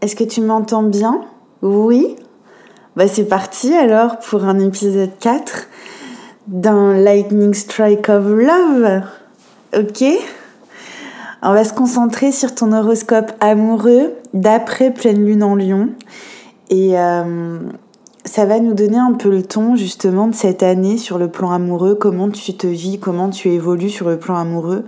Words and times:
Est-ce 0.00 0.16
que 0.16 0.24
tu 0.24 0.40
m'entends 0.40 0.82
bien? 0.82 1.20
Oui 1.60 2.16
Bah 2.96 3.06
c'est 3.06 3.26
parti 3.26 3.74
alors 3.74 4.18
pour 4.18 4.44
un 4.44 4.58
épisode 4.58 5.10
4 5.20 5.68
d'un 6.46 6.94
Lightning 6.94 7.52
Strike 7.52 8.08
of 8.08 8.24
Love. 8.26 9.02
Ok? 9.76 10.04
On 11.42 11.52
va 11.52 11.64
se 11.64 11.74
concentrer 11.74 12.32
sur 12.32 12.54
ton 12.54 12.72
horoscope 12.72 13.30
amoureux 13.40 14.14
d'après 14.32 14.90
pleine 14.90 15.22
lune 15.22 15.42
en 15.42 15.54
lion. 15.54 15.90
Et 16.70 16.98
euh, 16.98 17.58
ça 18.24 18.44
va 18.44 18.60
nous 18.60 18.74
donner 18.74 18.98
un 18.98 19.12
peu 19.12 19.30
le 19.30 19.42
ton 19.42 19.76
justement 19.76 20.28
de 20.28 20.34
cette 20.34 20.62
année 20.62 20.98
sur 20.98 21.18
le 21.18 21.28
plan 21.28 21.52
amoureux, 21.52 21.94
comment 21.94 22.28
tu 22.28 22.54
te 22.54 22.66
vis, 22.66 22.98
comment 22.98 23.30
tu 23.30 23.48
évolues 23.48 23.90
sur 23.90 24.08
le 24.08 24.18
plan 24.18 24.36
amoureux? 24.36 24.84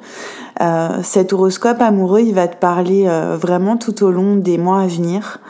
Euh, 0.61 0.98
cet 1.03 1.33
horoscope 1.33 1.80
amoureux, 1.80 2.20
il 2.20 2.34
va 2.34 2.47
te 2.47 2.56
parler 2.56 3.06
euh, 3.06 3.37
vraiment 3.37 3.77
tout 3.77 4.05
au 4.05 4.11
long 4.11 4.37
des 4.37 4.59
mois 4.59 4.83
à 4.83 4.87
venir, 4.87 5.41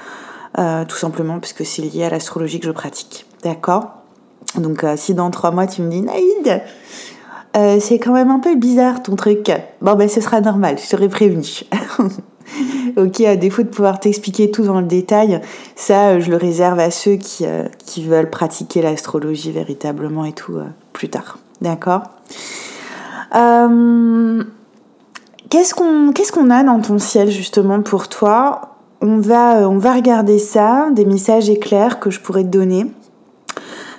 euh, 0.59 0.85
tout 0.85 0.97
simplement 0.97 1.41
parce 1.41 1.53
que 1.53 1.65
c'est 1.65 1.83
lié 1.83 2.05
à 2.05 2.11
l'astrologie 2.11 2.61
que 2.61 2.67
je 2.67 2.73
pratique. 2.73 3.27
D'accord? 3.43 3.91
Donc 4.57 4.85
si 4.97 5.15
dans 5.15 5.31
trois 5.31 5.51
mois 5.51 5.67
tu 5.67 5.83
me 5.83 5.91
dis 5.91 6.03
Naïd, 6.03 6.63
c'est 7.81 7.99
quand 7.99 8.13
même 8.13 8.31
un 8.31 8.39
peu 8.39 8.55
bizarre 8.55 9.03
ton 9.03 9.17
truc, 9.17 9.51
bon 9.81 9.95
ben 9.95 10.09
ce 10.09 10.21
sera 10.21 10.41
normal, 10.41 10.77
je 10.79 10.87
serai 10.87 11.09
prévenu. 11.09 11.63
ok, 12.97 13.21
à 13.23 13.37
défaut 13.37 13.63
de 13.63 13.69
pouvoir 13.69 14.01
t'expliquer 14.01 14.51
tout 14.51 14.65
dans 14.65 14.81
le 14.81 14.87
détail, 14.87 15.41
ça 15.77 16.19
je 16.21 16.31
le 16.31 16.37
réserve 16.37 16.79
à 16.79 16.91
ceux 16.91 17.17
qui, 17.17 17.45
qui 17.85 18.05
veulent 18.05 18.31
pratiquer 18.31 18.83
l'astrologie 18.83 19.53
véritablement 19.53 20.25
et 20.25 20.33
tout 20.33 20.59
plus 20.93 21.09
tard. 21.09 21.39
D'accord? 21.61 22.03
Qu'est-ce 25.53 25.75
qu'on 26.33 26.49
a 26.49 26.65
dans 26.65 26.81
ton 26.81 26.99
ciel 26.99 27.31
justement 27.31 27.83
pour 27.83 28.09
toi? 28.09 28.77
On 29.03 29.19
va 29.19 29.59
euh, 29.59 29.67
on 29.67 29.77
va 29.77 29.93
regarder 29.93 30.39
ça, 30.39 30.89
des 30.93 31.05
messages 31.05 31.51
éclairs 31.51 32.01
que 32.01 32.11
je 32.11 32.21
pourrais 32.21 32.43
te 32.43 32.49
donner 32.49 32.87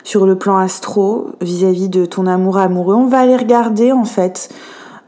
sur 0.04 0.26
le 0.26 0.36
plan 0.36 0.58
astro 0.58 1.28
vis-à-vis 1.42 1.90
de 1.90 2.06
ton 2.06 2.26
amour 2.26 2.58
amoureux. 2.58 2.96
On 2.96 3.06
va 3.06 3.20
aller 3.20 3.38
regarder 3.38 3.92
en 3.92 4.04
fait 4.04 4.50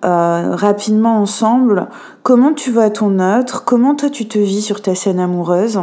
euh, 0.04 0.56
rapidement 0.56 1.20
ensemble. 1.20 1.88
Comment 2.22 2.54
tu 2.54 2.70
vois 2.70 2.90
ton 2.90 3.20
autre, 3.20 3.64
comment 3.66 3.96
toi 3.96 4.10
tu 4.10 4.28
te 4.28 4.38
vis 4.38 4.62
sur 4.62 4.82
ta 4.82 4.94
scène 4.94 5.20
amoureuse, 5.20 5.80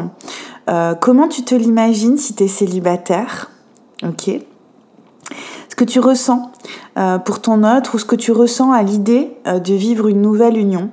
euh, 0.70 0.94
comment 0.94 1.26
tu 1.26 1.42
te 1.42 1.54
l'imagines 1.54 2.18
si 2.18 2.34
tu 2.34 2.44
es 2.44 2.48
célibataire, 2.48 3.50
ok. 4.04 4.40
Ce 5.68 5.74
que 5.74 5.84
tu 5.84 5.98
ressens 5.98 6.52
euh, 6.98 7.18
pour 7.18 7.40
ton 7.40 7.64
autre 7.64 7.96
ou 7.96 7.98
ce 7.98 8.04
que 8.04 8.14
tu 8.14 8.30
ressens 8.30 8.70
à 8.70 8.82
l'idée 8.82 9.32
de 9.46 9.74
vivre 9.74 10.06
une 10.06 10.20
nouvelle 10.20 10.56
union? 10.56 10.90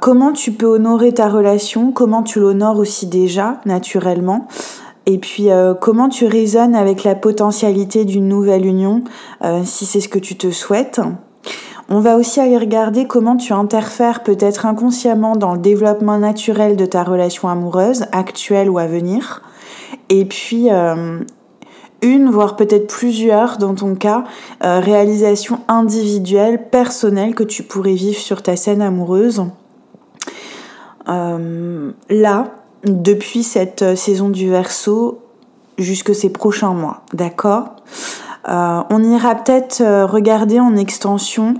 Comment 0.00 0.32
tu 0.32 0.52
peux 0.52 0.66
honorer 0.66 1.12
ta 1.12 1.28
relation, 1.28 1.90
comment 1.90 2.22
tu 2.22 2.38
l'honores 2.38 2.78
aussi 2.78 3.08
déjà 3.08 3.60
naturellement, 3.66 4.46
et 5.06 5.18
puis 5.18 5.48
comment 5.80 6.08
tu 6.08 6.26
résonnes 6.26 6.76
avec 6.76 7.02
la 7.02 7.16
potentialité 7.16 8.04
d'une 8.04 8.28
nouvelle 8.28 8.64
union 8.64 9.02
si 9.64 9.86
c'est 9.86 10.00
ce 10.00 10.08
que 10.08 10.20
tu 10.20 10.36
te 10.36 10.52
souhaites? 10.52 11.00
On 11.90 12.00
va 12.00 12.16
aussi 12.16 12.40
aller 12.40 12.56
regarder 12.56 13.06
comment 13.06 13.36
tu 13.36 13.52
interfères 13.52 14.22
peut-être 14.22 14.64
inconsciemment 14.64 15.36
dans 15.36 15.54
le 15.54 15.58
développement 15.58 16.18
naturel 16.18 16.76
de 16.76 16.86
ta 16.86 17.02
relation 17.02 17.48
amoureuse, 17.48 18.06
actuelle 18.12 18.70
ou 18.70 18.78
à 18.78 18.86
venir. 18.86 19.42
Et 20.08 20.24
puis, 20.24 20.70
une, 22.02 22.30
voire 22.30 22.56
peut-être 22.56 22.86
plusieurs 22.86 23.58
dans 23.58 23.74
ton 23.74 23.94
cas, 23.94 24.24
euh, 24.64 24.80
réalisations 24.80 25.60
individuelles, 25.68 26.68
personnelles 26.70 27.34
que 27.34 27.42
tu 27.42 27.62
pourrais 27.62 27.94
vivre 27.94 28.18
sur 28.18 28.42
ta 28.42 28.56
scène 28.56 28.82
amoureuse. 28.82 29.44
Euh, 31.08 31.90
là, 32.08 32.54
depuis 32.84 33.42
cette 33.42 33.82
euh, 33.82 33.96
saison 33.96 34.28
du 34.28 34.48
verso 34.48 35.20
jusque 35.78 36.14
ces 36.14 36.30
prochains 36.30 36.72
mois, 36.72 37.02
d'accord? 37.12 37.76
On 38.46 39.02
ira 39.02 39.34
peut-être 39.34 39.82
regarder 40.04 40.60
en 40.60 40.76
extension 40.76 41.54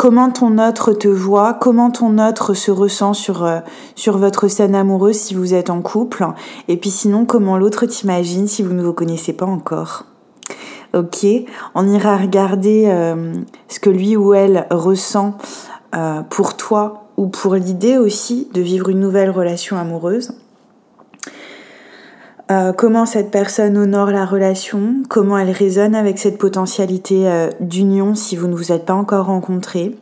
comment 0.00 0.30
ton 0.30 0.56
autre 0.56 0.94
te 0.94 1.08
voit, 1.08 1.52
comment 1.52 1.90
ton 1.90 2.16
autre 2.16 2.54
se 2.54 2.70
ressent 2.70 3.12
sur, 3.12 3.44
euh, 3.44 3.60
sur 3.96 4.16
votre 4.16 4.48
scène 4.48 4.74
amoureuse 4.74 5.16
si 5.16 5.34
vous 5.34 5.52
êtes 5.52 5.68
en 5.68 5.82
couple, 5.82 6.26
et 6.68 6.78
puis 6.78 6.88
sinon 6.88 7.26
comment 7.26 7.58
l'autre 7.58 7.84
t'imagine 7.84 8.48
si 8.48 8.62
vous 8.62 8.72
ne 8.72 8.82
vous 8.82 8.94
connaissez 8.94 9.34
pas 9.34 9.44
encore. 9.44 10.06
Ok, 10.94 11.26
on 11.74 11.86
ira 11.86 12.16
regarder 12.16 12.86
euh, 12.86 13.34
ce 13.68 13.78
que 13.78 13.90
lui 13.90 14.16
ou 14.16 14.32
elle 14.32 14.66
ressent 14.70 15.36
euh, 15.94 16.22
pour 16.22 16.56
toi 16.56 17.10
ou 17.18 17.26
pour 17.26 17.54
l'idée 17.54 17.98
aussi 17.98 18.48
de 18.54 18.62
vivre 18.62 18.88
une 18.88 19.00
nouvelle 19.00 19.28
relation 19.28 19.76
amoureuse. 19.76 20.32
Euh, 22.50 22.72
comment 22.72 23.06
cette 23.06 23.30
personne 23.30 23.78
honore 23.78 24.10
la 24.10 24.26
relation, 24.26 24.94
comment 25.08 25.38
elle 25.38 25.50
résonne 25.50 25.94
avec 25.94 26.18
cette 26.18 26.36
potentialité 26.36 27.28
euh, 27.28 27.48
d'union 27.60 28.16
si 28.16 28.34
vous 28.34 28.48
ne 28.48 28.56
vous 28.56 28.72
êtes 28.72 28.86
pas 28.86 28.94
encore 28.94 29.26
rencontrés, 29.26 29.96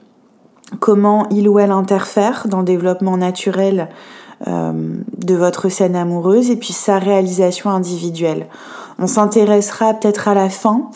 comment 0.81 1.27
il 1.31 1.49
ou 1.49 1.59
elle 1.59 1.73
interfère 1.73 2.47
dans 2.49 2.61
le 2.61 2.65
développement 2.65 3.19
naturel 3.19 3.89
euh, 4.47 4.73
de 5.19 5.35
votre 5.35 5.69
scène 5.69 5.95
amoureuse 5.95 6.51
et 6.51 6.57
puis 6.57 6.73
sa 6.73 6.99
réalisation 6.99 7.69
individuelle? 7.69 8.47
On 8.99 9.07
s'intéressera 9.07 9.93
peut-être 9.95 10.27
à 10.27 10.35
la 10.35 10.49
fin 10.49 10.91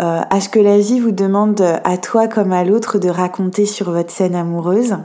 à 0.00 0.40
ce 0.40 0.48
que 0.48 0.58
la 0.58 0.76
vie 0.78 0.98
vous 0.98 1.12
demande 1.12 1.62
à 1.84 1.96
toi 1.98 2.26
comme 2.26 2.52
à 2.52 2.64
l'autre 2.64 2.98
de 2.98 3.08
raconter 3.08 3.64
sur 3.64 3.92
votre 3.92 4.10
scène 4.10 4.34
amoureuse 4.34 4.96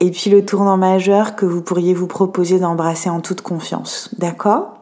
et 0.00 0.10
puis 0.10 0.28
le 0.28 0.44
tournant 0.44 0.76
majeur 0.76 1.36
que 1.36 1.46
vous 1.46 1.62
pourriez 1.62 1.94
vous 1.94 2.06
proposer 2.06 2.58
d'embrasser 2.58 3.08
en 3.08 3.20
toute 3.20 3.40
confiance. 3.40 4.10
D'accord? 4.18 4.75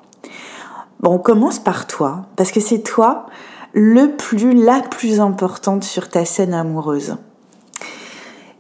On 1.05 1.19
commence 1.19 1.59
par 1.59 1.87
toi, 1.87 2.27
parce 2.37 2.51
que 2.51 2.61
c'est 2.61 2.81
toi 2.81 3.27
le 3.73 4.17
plus, 4.17 4.55
la 4.55 4.81
plus 4.81 5.21
importante 5.21 5.85
sur 5.85 6.09
ta 6.09 6.25
scène 6.25 6.55
amoureuse. 6.55 7.17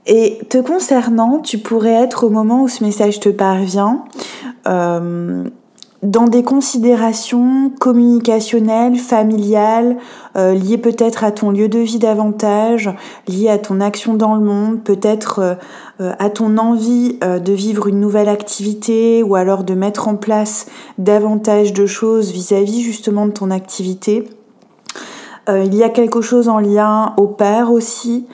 Et 0.07 0.41
te 0.51 0.59
concernant, 0.59 1.39
tu 1.39 1.59
pourrais 1.59 1.95
être 1.95 2.25
au 2.25 2.31
moment 2.31 2.63
où 2.63 2.69
ce 2.69 2.85
message 2.85 3.21
te 3.21 3.31
parvient, 3.31 4.05
euh, 4.67 5.45
dans 6.05 6.27
des 6.27 6.43
considérations 6.43 7.73
communicationnelles, 7.81 8.97
familiales, 8.97 9.97
euh, 10.37 10.53
liées 10.53 10.77
peut-être 10.77 11.25
à 11.25 11.33
ton 11.33 11.51
lieu 11.51 11.69
de 11.69 11.79
vie 11.79 11.99
davantage, 11.99 12.91
liées 13.27 13.49
à 13.49 13.57
ton 13.57 13.81
action 13.81 14.13
dans 14.13 14.35
le 14.35 14.45
monde, 14.45 14.83
peut-être 14.85 15.39
euh, 15.39 15.55
euh, 16.03 16.13
à 16.19 16.29
ton 16.29 16.59
envie 16.59 17.19
de 17.23 17.53
vivre 17.53 17.87
une 17.87 18.01
nouvelle 18.01 18.29
activité 18.29 19.23
ou 19.23 19.35
alors 19.35 19.65
de 19.65 19.75
mettre 19.75 20.07
en 20.07 20.17
place 20.17 20.67
davantage 20.99 21.73
de 21.73 21.87
choses 21.87 22.33
vis-à-vis 22.33 22.83
justement 22.83 23.27
de 23.27 23.33
ton 23.33 23.51
activité. 23.51 24.29
il 25.49 25.75
y 25.75 25.83
a 25.83 25.89
quelque 25.89 26.21
chose 26.21 26.49
en 26.49 26.59
lien 26.59 27.15
au 27.17 27.27
père 27.29 27.71
aussi 27.73 28.27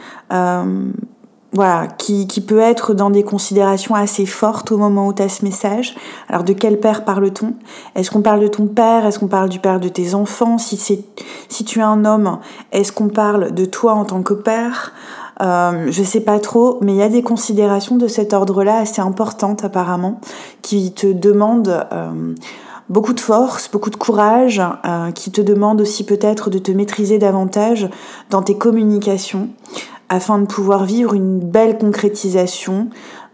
voilà, 1.52 1.88
qui, 1.88 2.26
qui, 2.26 2.40
peut 2.40 2.60
être 2.60 2.94
dans 2.94 3.10
des 3.10 3.24
considérations 3.24 3.94
assez 3.94 4.24
fortes 4.24 4.70
au 4.70 4.76
moment 4.76 5.08
où 5.08 5.12
tu 5.12 5.22
as 5.22 5.28
ce 5.28 5.44
message. 5.44 5.96
Alors 6.28 6.44
de 6.44 6.52
quel 6.52 6.78
père 6.78 7.04
parle-t-on? 7.04 7.54
Est-ce 7.94 8.10
qu'on 8.10 8.22
parle 8.22 8.40
de 8.40 8.48
ton 8.48 8.66
père? 8.66 9.04
Est-ce 9.04 9.18
qu'on 9.18 9.28
parle 9.28 9.48
du 9.48 9.58
père 9.58 9.80
de 9.80 9.88
tes 9.88 10.14
enfants? 10.14 10.58
Si, 10.58 10.76
si 10.76 11.64
tu 11.64 11.78
es 11.80 11.82
un 11.82 12.04
homme, 12.04 12.38
est-ce 12.72 12.92
qu'on 12.92 13.08
parle 13.08 13.52
de 13.52 13.64
toi 13.64 13.94
en 13.94 14.04
tant 14.04 14.22
que 14.22 14.34
père? 14.34 14.92
Euh, 15.40 15.86
je 15.90 16.02
sais 16.02 16.20
pas 16.20 16.38
trop, 16.38 16.78
mais 16.82 16.92
il 16.92 16.98
y 16.98 17.02
a 17.02 17.08
des 17.08 17.22
considérations 17.22 17.96
de 17.96 18.06
cet 18.08 18.32
ordre-là 18.32 18.78
assez 18.78 19.00
importantes 19.00 19.64
apparemment, 19.64 20.20
qui 20.62 20.92
te 20.92 21.06
demandent 21.06 21.86
euh, 21.92 22.34
beaucoup 22.90 23.14
de 23.14 23.20
force, 23.20 23.70
beaucoup 23.70 23.90
de 23.90 23.96
courage, 23.96 24.60
euh, 24.84 25.10
qui 25.12 25.30
te 25.30 25.40
demandent 25.40 25.80
aussi 25.80 26.04
peut-être 26.04 26.50
de 26.50 26.58
te 26.58 26.72
maîtriser 26.72 27.18
davantage 27.18 27.88
dans 28.28 28.42
tes 28.42 28.58
communications, 28.58 29.48
afin 30.10 30.40
de 30.40 30.46
pouvoir 30.46 30.84
vivre 30.84 31.14
une 31.14 31.38
belle 31.38 31.78
concrétisation 31.78 32.88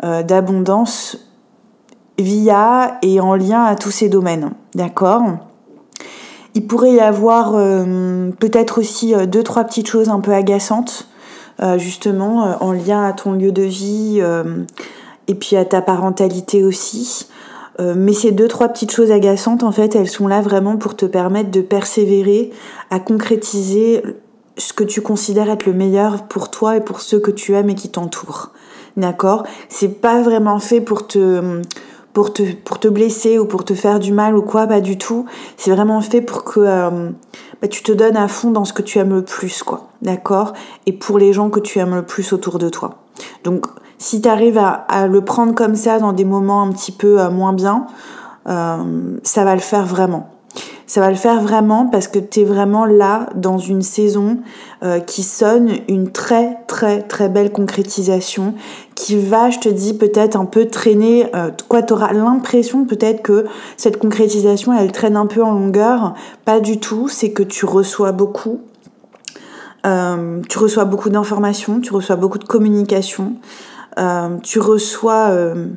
euh, 0.05 0.23
d'abondance 0.23 1.17
via 2.19 2.99
et 3.03 3.19
en 3.19 3.35
lien 3.35 3.65
à 3.65 3.75
tous 3.75 3.91
ces 3.91 4.09
domaines. 4.11 4.50
D'accord? 4.75 5.23
Il 6.55 6.67
pourrait 6.67 6.93
y 6.93 7.00
avoir 7.00 7.55
euh, 7.55 8.31
peut-être 8.39 8.79
aussi 8.79 9.15
euh, 9.15 9.25
deux, 9.27 9.43
trois 9.43 9.65
petites 9.65 9.89
choses 9.89 10.11
un 10.11 10.21
peu 10.21 10.33
agaçantes, 10.33 11.09
justement, 11.79 12.55
en 12.61 12.73
lien 12.73 13.03
à 13.03 13.15
ton 13.15 13.33
lieu 13.33 13.50
de 13.50 13.62
vie 13.62 14.21
et 15.27 15.35
puis 15.35 15.56
à 15.56 15.65
ta 15.65 15.81
parentalité 15.81 16.62
aussi. 16.62 17.29
mais 17.79 18.12
ces 18.12 18.31
deux, 18.31 18.47
trois 18.47 18.69
petites 18.69 18.91
choses 18.91 19.11
agaçantes, 19.11 19.62
en 19.62 19.73
fait, 19.73 19.97
elles 19.97 20.06
sont 20.06 20.29
là 20.29 20.43
vraiment 20.43 20.77
pour 20.77 20.97
te 20.97 21.06
permettre 21.06 21.50
de 21.50 21.62
persévérer 21.62 22.50
à 22.91 23.00
concrétiser 23.00 24.03
ce 24.56 24.73
que 24.73 24.85
tu 24.85 25.00
considères 25.00 25.50
être 25.50 25.67
le 25.67 25.73
meilleur 25.73 26.25
pour 26.25 26.50
toi 26.50 26.76
et 26.76 26.81
pour 26.81 27.00
ceux 27.00 27.20
que 27.20 27.31
tu 27.31 27.55
aimes 27.55 27.70
et 27.70 27.75
qui 27.75 27.88
t'entourent. 27.88 28.50
D'accord? 28.97 29.44
C'est 29.69 30.00
pas 30.00 30.23
vraiment 30.23 30.58
fait 30.58 30.81
pour 30.81 31.06
te 31.06 31.62
pour 32.14 32.32
te 32.32 32.43
pour 32.55 32.81
te 32.81 32.88
blesser 32.88 33.38
ou 33.38 33.44
pour 33.44 33.64
te 33.64 33.75
faire 33.75 34.00
du 34.00 34.12
mal 34.12 34.37
ou 34.37 34.43
quoi, 34.43 34.67
pas 34.67 34.81
du 34.81 34.97
tout. 34.97 35.26
C'est 35.58 35.70
vraiment 35.70 36.00
fait 36.00 36.23
pour 36.23 36.44
que 36.44 36.61
euh, 36.61 37.11
bah, 37.61 37.69
tu 37.69 37.82
te 37.82 37.93
donnes 37.93 38.17
à 38.17 38.29
fond 38.29 38.50
dans 38.50 38.64
ce 38.64 38.73
que 38.73 38.82
tu 38.82 38.99
aimes 38.99 39.14
le 39.14 39.23
plus, 39.23 39.62
quoi. 39.62 39.88
D'accord? 40.00 40.55
Et 40.87 40.93
pour 40.93 41.19
les 41.19 41.35
gens 41.35 41.50
que 41.50 41.61
tu 41.61 41.79
aimes 41.79 41.94
le 41.94 42.05
plus 42.05 42.32
autour 42.32 42.59
de 42.59 42.70
toi. 42.70 42.94
Donc 43.44 43.67
Si 43.99 44.20
tu 44.20 44.29
arrives 44.29 44.59
à, 44.59 45.06
le 45.06 45.20
prendre 45.23 45.55
comme 45.55 45.75
ça 45.75 45.99
dans 45.99 46.12
des 46.12 46.25
moments 46.25 46.62
un 46.62 46.73
petit 46.73 46.93
peu 46.93 47.20
euh, 47.20 47.31
moins 47.31 47.52
bien, 47.52 47.87
euh, 48.47 49.19
ça 49.23 49.44
va 49.44 49.55
le 49.55 49.61
faire 49.61 49.87
vraiment. 49.87 50.36
Ça 50.87 51.00
va 51.00 51.11
le 51.11 51.17
faire 51.17 51.41
vraiment 51.41 51.87
parce 51.87 52.09
que 52.09 52.19
tu 52.19 52.41
es 52.41 52.44
vraiment 52.44 52.85
là 52.85 53.29
dans 53.35 53.59
une 53.59 53.83
saison 53.83 54.38
euh, 54.83 55.00
qui 55.00 55.23
sonne 55.23 55.71
une 55.88 56.12
très 56.12 56.59
très 56.67 57.03
très 57.03 57.29
belle 57.29 57.50
concrétisation 57.50 58.55
qui 58.94 59.19
va, 59.19 59.50
je 59.50 59.59
te 59.59 59.69
dis, 59.69 59.94
peut-être 59.94 60.37
un 60.37 60.47
peu 60.47 60.67
traîner. 60.67 61.31
quoi, 61.69 61.83
tu 61.83 61.93
auras 61.93 62.12
l'impression 62.12 62.87
peut-être 62.87 63.23
que 63.23 63.44
cette 63.77 63.99
concrétisation, 63.99 64.73
elle 64.73 64.91
traîne 64.91 65.17
un 65.17 65.27
peu 65.27 65.43
en 65.43 65.53
longueur. 65.53 66.15
Pas 66.47 66.61
du 66.61 66.81
tout, 66.81 67.09
c'est 67.09 67.31
que 67.31 67.43
tu 67.43 67.67
reçois 67.67 68.12
beaucoup. 68.12 68.61
tu 69.85 70.59
reçois 70.59 70.87
beaucoup 70.87 71.11
d'informations, 71.11 71.81
tu 71.81 71.93
reçois 71.93 72.17
beaucoup 72.17 72.38
de 72.38 72.44
communication. 72.44 73.35
Euh, 73.99 74.37
tu 74.43 74.61
reçois 74.61 75.31
euh, 75.31 75.69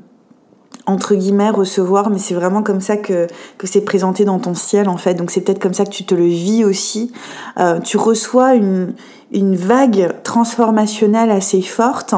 entre 0.89 1.15
guillemets 1.15 1.49
recevoir, 1.49 2.09
mais 2.09 2.17
c'est 2.17 2.33
vraiment 2.33 2.63
comme 2.63 2.81
ça 2.81 2.97
que, 2.97 3.27
que 3.57 3.67
c'est 3.67 3.81
présenté 3.81 4.25
dans 4.25 4.39
ton 4.39 4.55
ciel 4.55 4.89
en 4.89 4.97
fait. 4.97 5.13
Donc 5.13 5.31
c'est 5.31 5.41
peut-être 5.41 5.59
comme 5.59 5.73
ça 5.73 5.85
que 5.85 5.91
tu 5.91 6.03
te 6.03 6.15
le 6.15 6.25
vis 6.25 6.65
aussi. 6.65 7.11
Euh, 7.59 7.79
tu 7.79 7.97
reçois 7.97 8.55
une, 8.55 8.93
une 9.31 9.55
vague 9.55 10.11
transformationnelle 10.23 11.29
assez 11.29 11.61
forte 11.61 12.15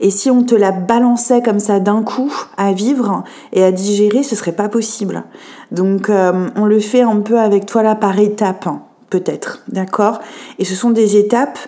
et 0.00 0.10
si 0.10 0.30
on 0.30 0.42
te 0.42 0.54
la 0.54 0.72
balançait 0.72 1.42
comme 1.42 1.60
ça 1.60 1.80
d'un 1.80 2.02
coup 2.02 2.32
à 2.56 2.72
vivre 2.72 3.24
et 3.52 3.62
à 3.62 3.70
digérer, 3.70 4.22
ce 4.22 4.34
serait 4.34 4.52
pas 4.52 4.68
possible. 4.68 5.24
Donc 5.70 6.10
on 6.10 6.64
le 6.64 6.80
fait 6.80 7.02
un 7.02 7.20
peu 7.20 7.38
avec 7.38 7.66
toi 7.66 7.82
là 7.82 7.94
par 7.94 8.18
étapes 8.18 8.68
peut-être, 9.10 9.62
d'accord? 9.68 10.20
Et 10.58 10.64
ce 10.64 10.74
sont 10.74 10.90
des 10.90 11.16
étapes 11.16 11.58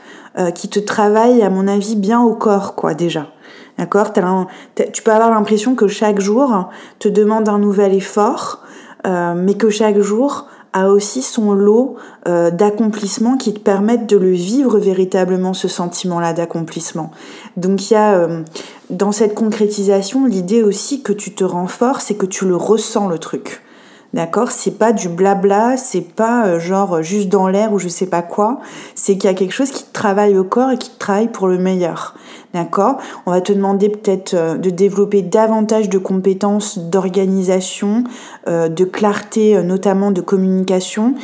qui 0.55 0.69
te 0.69 0.79
travaillent 0.79 1.43
à 1.43 1.51
mon 1.51 1.67
avis 1.67 1.97
bien 1.97 2.21
au 2.21 2.35
corps 2.35 2.75
quoi 2.75 2.95
déjà. 2.95 3.27
D'accord? 3.79 4.13
Tu 4.13 5.03
peux 5.03 5.11
avoir 5.11 5.31
l'impression 5.31 5.75
que 5.75 5.87
chaque 5.87 6.21
jour 6.21 6.71
te 6.99 7.09
demande 7.09 7.49
un 7.49 7.59
nouvel 7.59 7.95
effort, 7.95 8.63
euh, 9.07 9.35
mais 9.37 9.55
que 9.55 9.69
chaque 9.69 9.99
jour 10.01 10.47
a 10.73 10.89
aussi 10.91 11.23
son 11.23 11.53
lot 11.53 11.97
euh, 12.27 12.51
d'accomplissements 12.51 13.37
qui 13.37 13.55
te 13.55 13.61
permettent 13.61 14.09
de 14.09 14.17
le 14.17 14.31
vivre 14.31 14.79
véritablement, 14.79 15.55
ce 15.55 15.69
sentiment-là 15.69 16.33
d'accomplissement. 16.33 17.11
Donc 17.57 17.91
il 17.91 17.95
y 17.95 17.97
a 17.97 18.15
euh, 18.15 18.43
dans 18.91 19.13
cette 19.13 19.35
concrétisation 19.35 20.27
l'idée 20.27 20.63
aussi 20.63 21.03
que 21.03 21.13
tu 21.13 21.35
te 21.35 21.45
renforces 21.45 22.11
et 22.11 22.17
que 22.17 22.27
tu 22.27 22.47
le 22.47 22.57
ressens 22.57 23.09
le 23.09 23.19
truc. 23.19 23.63
D'accord? 24.13 24.51
C'est 24.51 24.79
pas 24.79 24.93
du 24.93 25.09
blabla, 25.09 25.77
c'est 25.77 26.01
pas 26.01 26.59
genre 26.59 27.03
juste 27.03 27.29
dans 27.29 27.49
l'air 27.49 27.73
ou 27.73 27.79
je 27.79 27.89
sais 27.89 28.07
pas 28.07 28.23
quoi. 28.23 28.61
C'est 28.95 29.19
qu'il 29.19 29.25
y 29.25 29.33
a 29.33 29.35
quelque 29.35 29.53
chose 29.53 29.71
qui 29.71 29.85
te 29.85 29.93
travaille 29.93 30.39
au 30.39 30.45
corps 30.45 30.71
et 30.71 30.79
qui 30.79 30.91
te 30.91 30.99
travaille 30.99 31.29
pour 31.29 31.49
le 31.49 31.59
meilleur. 31.59 32.15
D'accord 32.55 32.99
On 33.27 33.33
va 33.33 33.41
te 33.41 33.53
demander 33.53 33.89
peut-être 33.89 34.35
euh, 34.35 34.57
de 34.57 34.71
développer 34.71 35.23
davantage 35.23 35.89
de 35.89 35.99
compétences 35.99 36.79
d'organisation, 36.79 38.05
euh, 38.49 38.69
de 38.69 38.85
clarté, 38.85 39.57
euh, 39.57 39.63
notamment 39.63 40.11
de 40.11 40.21
communication. 40.21 41.15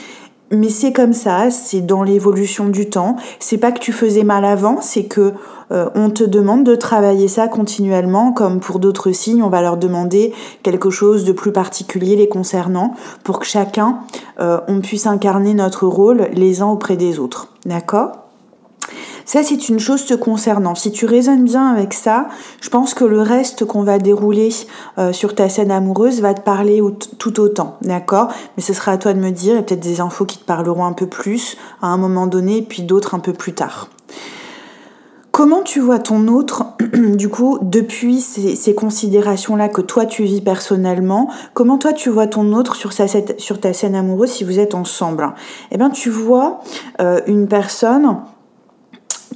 Mais 0.50 0.68
c'est 0.68 0.92
comme 0.92 1.14
ça, 1.14 1.50
c'est 1.50 1.80
dans 1.80 2.02
l'évolution 2.02 2.68
du 2.68 2.90
temps. 2.90 3.16
C'est 3.38 3.56
pas 3.56 3.72
que 3.72 3.78
tu 3.78 3.92
faisais 3.92 4.24
mal 4.24 4.44
avant, 4.44 4.80
c'est 4.82 5.04
que 5.04 5.32
on 5.94 6.10
te 6.10 6.22
demande 6.22 6.64
de 6.64 6.74
travailler 6.74 7.26
ça 7.28 7.48
continuellement, 7.48 8.32
comme 8.32 8.60
pour 8.60 8.78
d'autres 8.78 9.10
signes, 9.12 9.42
on 9.42 9.48
va 9.48 9.62
leur 9.62 9.78
demander 9.78 10.34
quelque 10.62 10.90
chose 10.90 11.24
de 11.24 11.32
plus 11.32 11.50
particulier 11.50 12.14
les 12.14 12.28
concernant, 12.28 12.92
pour 13.24 13.38
que 13.38 13.46
chacun 13.46 14.00
on 14.38 14.82
puisse 14.82 15.06
incarner 15.06 15.54
notre 15.54 15.86
rôle 15.86 16.28
les 16.34 16.60
uns 16.60 16.66
auprès 16.66 16.98
des 16.98 17.18
autres. 17.18 17.48
D'accord? 17.64 18.21
Ça, 19.24 19.42
c'est 19.42 19.68
une 19.68 19.78
chose 19.78 20.06
te 20.06 20.14
concernant. 20.14 20.74
Si 20.74 20.90
tu 20.92 21.06
raisonnes 21.06 21.44
bien 21.44 21.68
avec 21.68 21.94
ça, 21.94 22.28
je 22.60 22.68
pense 22.68 22.94
que 22.94 23.04
le 23.04 23.20
reste 23.20 23.64
qu'on 23.64 23.82
va 23.82 23.98
dérouler 23.98 24.50
euh, 24.98 25.12
sur 25.12 25.34
ta 25.34 25.48
scène 25.48 25.70
amoureuse 25.70 26.20
va 26.20 26.34
te 26.34 26.40
parler 26.40 26.80
tout 27.18 27.40
autant, 27.40 27.76
d'accord? 27.82 28.28
Mais 28.56 28.62
ce 28.62 28.72
sera 28.72 28.92
à 28.92 28.98
toi 28.98 29.14
de 29.14 29.20
me 29.20 29.30
dire, 29.30 29.58
a 29.58 29.62
peut-être 29.62 29.80
des 29.80 30.00
infos 30.00 30.24
qui 30.24 30.38
te 30.38 30.44
parleront 30.44 30.84
un 30.84 30.92
peu 30.92 31.06
plus 31.06 31.56
à 31.80 31.88
un 31.88 31.96
moment 31.96 32.26
donné, 32.26 32.62
puis 32.62 32.82
d'autres 32.82 33.14
un 33.14 33.20
peu 33.20 33.32
plus 33.32 33.54
tard. 33.54 33.88
Comment 35.32 35.62
tu 35.62 35.80
vois 35.80 35.98
ton 35.98 36.28
autre, 36.28 36.64
du 36.92 37.30
coup, 37.30 37.58
depuis 37.62 38.20
ces, 38.20 38.74
considérations-là 38.74 39.70
que 39.70 39.80
toi 39.80 40.04
tu 40.04 40.24
vis 40.24 40.42
personnellement, 40.42 41.30
comment 41.54 41.78
toi 41.78 41.94
tu 41.94 42.10
vois 42.10 42.26
ton 42.26 42.52
autre 42.52 42.76
sur, 42.76 42.92
sur 42.92 43.58
ta 43.58 43.72
scène 43.72 43.94
amoureuse 43.94 44.30
si 44.30 44.44
vous 44.44 44.58
êtes 44.58 44.74
ensemble? 44.74 45.32
Eh 45.70 45.78
bien, 45.78 45.88
tu 45.88 46.10
vois 46.10 46.60
euh, 47.00 47.22
une 47.26 47.48
personne 47.48 48.18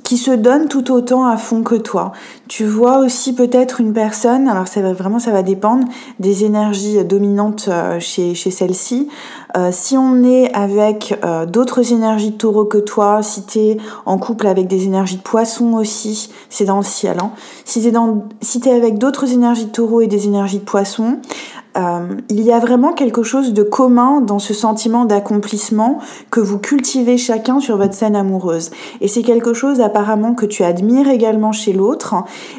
qui 0.06 0.18
se 0.18 0.30
donne 0.30 0.68
tout 0.68 0.92
autant 0.92 1.26
à 1.26 1.36
fond 1.36 1.64
que 1.64 1.74
toi. 1.74 2.12
Tu 2.46 2.64
vois 2.64 2.98
aussi 2.98 3.34
peut-être 3.34 3.80
une 3.80 3.92
personne, 3.92 4.46
alors 4.46 4.68
ça 4.68 4.80
va, 4.80 4.92
vraiment 4.92 5.18
ça 5.18 5.32
va 5.32 5.42
dépendre 5.42 5.84
des 6.20 6.44
énergies 6.44 7.04
dominantes 7.04 7.66
euh, 7.66 7.98
chez, 7.98 8.36
chez 8.36 8.52
celle-ci. 8.52 9.08
Euh, 9.56 9.70
si 9.72 9.96
on 9.96 10.22
est 10.22 10.54
avec 10.54 11.18
euh, 11.24 11.44
d'autres 11.44 11.92
énergies 11.92 12.30
de 12.30 12.36
taureau 12.36 12.66
que 12.66 12.78
toi, 12.78 13.20
si 13.24 13.46
tu 13.46 13.78
en 14.04 14.16
couple 14.18 14.46
avec 14.46 14.68
des 14.68 14.84
énergies 14.84 15.16
de 15.16 15.22
poisson 15.22 15.72
aussi, 15.72 16.30
c'est 16.50 16.66
dans 16.66 16.76
le 16.76 16.84
ciel. 16.84 17.16
Hein. 17.20 17.32
Si 17.64 17.82
tu 17.82 17.88
es, 17.88 17.92
si 18.42 18.70
avec 18.70 18.98
d'autres 18.98 19.32
énergies 19.32 19.66
de 19.66 20.02
et 20.02 20.06
des 20.06 20.26
énergies 20.26 20.60
de 20.60 20.64
poisson, 20.64 21.18
euh, 21.76 22.06
il 22.30 22.42
y 22.42 22.52
a 22.52 22.58
vraiment 22.58 22.92
quelque 22.92 23.22
chose 23.22 23.52
de 23.52 23.62
commun 23.62 24.20
dans 24.20 24.38
ce 24.38 24.54
sentiment 24.54 25.04
d'accomplissement 25.04 25.98
que 26.30 26.40
vous 26.40 26.58
cultivez 26.58 27.18
chacun 27.18 27.60
sur 27.60 27.76
votre 27.76 27.94
scène 27.94 28.16
amoureuse. 28.16 28.70
Et 29.00 29.08
c'est 29.08 29.22
quelque 29.22 29.52
chose 29.52 29.80
apparemment 29.80 30.34
que 30.34 30.46
tu 30.46 30.62
admires 30.64 31.08
également 31.08 31.52
chez 31.52 31.72
l'autre, 31.72 32.14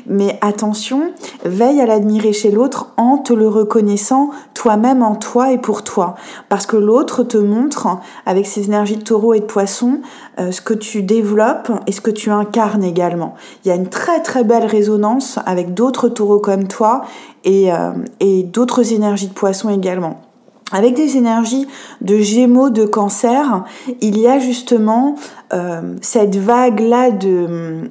mais 0.06 0.38
attention, 0.42 1.12
veille 1.46 1.82
à 1.82 1.86
l'admirer 1.86 2.34
chez 2.34 2.52
l'autre 2.52 2.94
en 2.98 3.18
te 3.18 3.34
le 3.34 3.48
reconnaissant 3.48 4.30
toi-même 4.54 5.02
en 5.02 5.16
toi 5.16 5.52
et 5.52 5.58
pour 5.58 5.84
toi. 5.84 6.16
Parce 6.50 6.66
que 6.66 6.78
l'autre 6.78 7.24
te 7.24 7.38
montre, 7.38 7.88
avec 8.26 8.46
ses 8.46 8.66
énergies 8.66 8.98
de 8.98 9.04
taureau 9.04 9.34
et 9.34 9.40
de 9.40 9.46
poisson, 9.46 10.02
euh, 10.40 10.52
ce 10.52 10.62
que 10.62 10.74
tu 10.74 11.04
développes 11.04 11.72
et 11.88 11.92
ce 11.92 12.02
que 12.02 12.12
tu 12.12 12.30
incarnes 12.30 12.84
également. 12.84 13.36
Il 13.64 13.70
y 13.70 13.72
a 13.72 13.76
une 13.76 13.90
très 13.90 14.22
très 14.22 14.44
belle 14.44 14.66
résonance 14.66 15.40
avec 15.46 15.74
d'autres 15.74 16.10
taureaux 16.10 16.40
comme 16.40 16.68
toi 16.68 17.02
et, 17.44 17.72
euh, 17.72 17.92
et 18.20 18.44
d'autres 18.44 18.94
énergies 18.94 19.07
de 19.16 19.34
poisson 19.34 19.70
également. 19.70 20.22
Avec 20.72 20.96
des 20.96 21.16
énergies 21.16 21.68
de 22.02 22.18
gémeaux, 22.18 22.70
de 22.70 22.86
cancer, 22.86 23.64
il 24.02 24.20
y 24.20 24.28
a 24.28 24.38
justement 24.38 25.16
euh, 25.54 25.96
cette 26.02 26.36
vague-là 26.36 27.12
de, 27.12 27.90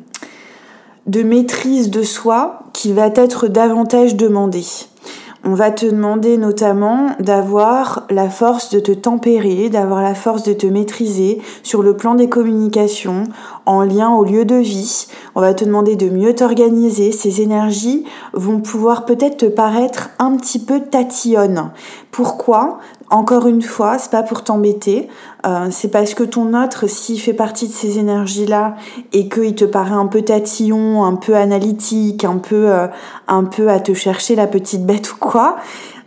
de 1.06 1.22
maîtrise 1.22 1.90
de 1.90 2.02
soi 2.02 2.60
qui 2.74 2.92
va 2.92 3.06
être 3.06 3.48
davantage 3.48 4.14
demandée. 4.14 4.66
On 5.48 5.54
va 5.54 5.70
te 5.70 5.86
demander 5.86 6.38
notamment 6.38 7.10
d'avoir 7.20 8.04
la 8.10 8.28
force 8.28 8.70
de 8.70 8.80
te 8.80 8.90
tempérer, 8.90 9.70
d'avoir 9.70 10.02
la 10.02 10.14
force 10.14 10.42
de 10.42 10.52
te 10.52 10.66
maîtriser 10.66 11.40
sur 11.62 11.82
le 11.82 11.96
plan 11.96 12.16
des 12.16 12.28
communications, 12.28 13.24
en 13.66 13.82
lien 13.82 14.14
au 14.14 14.24
lieu 14.24 14.44
de 14.44 14.54
vie. 14.54 15.06
On 15.34 15.40
va 15.40 15.52
te 15.52 15.64
demander 15.64 15.96
de 15.96 16.08
mieux 16.08 16.34
t'organiser. 16.34 17.12
Ces 17.12 17.42
énergies 17.42 18.04
vont 18.32 18.60
pouvoir 18.60 19.04
peut-être 19.04 19.38
te 19.38 19.46
paraître 19.46 20.10
un 20.18 20.36
petit 20.36 20.58
peu 20.58 20.80
tatillonnes. 20.80 21.70
Pourquoi? 22.10 22.78
Encore 23.10 23.46
une 23.46 23.62
fois, 23.62 23.98
c'est 23.98 24.10
pas 24.10 24.24
pour 24.24 24.42
t'embêter, 24.42 25.08
euh, 25.46 25.68
c'est 25.70 25.90
parce 25.90 26.14
que 26.14 26.24
ton 26.24 26.60
autre, 26.60 26.88
s'il 26.88 27.20
fait 27.20 27.34
partie 27.34 27.68
de 27.68 27.72
ces 27.72 28.00
énergies-là 28.00 28.74
et 29.12 29.28
qu'il 29.28 29.54
te 29.54 29.64
paraît 29.64 29.92
un 29.92 30.06
peu 30.06 30.22
tatillon, 30.22 31.04
un 31.04 31.14
peu 31.14 31.36
analytique, 31.36 32.24
un 32.24 32.38
peu, 32.38 32.68
euh, 32.68 32.88
un 33.28 33.44
peu 33.44 33.68
à 33.68 33.78
te 33.78 33.94
chercher 33.94 34.34
la 34.34 34.48
petite 34.48 34.84
bête 34.84 35.12
ou 35.12 35.16
quoi, 35.20 35.56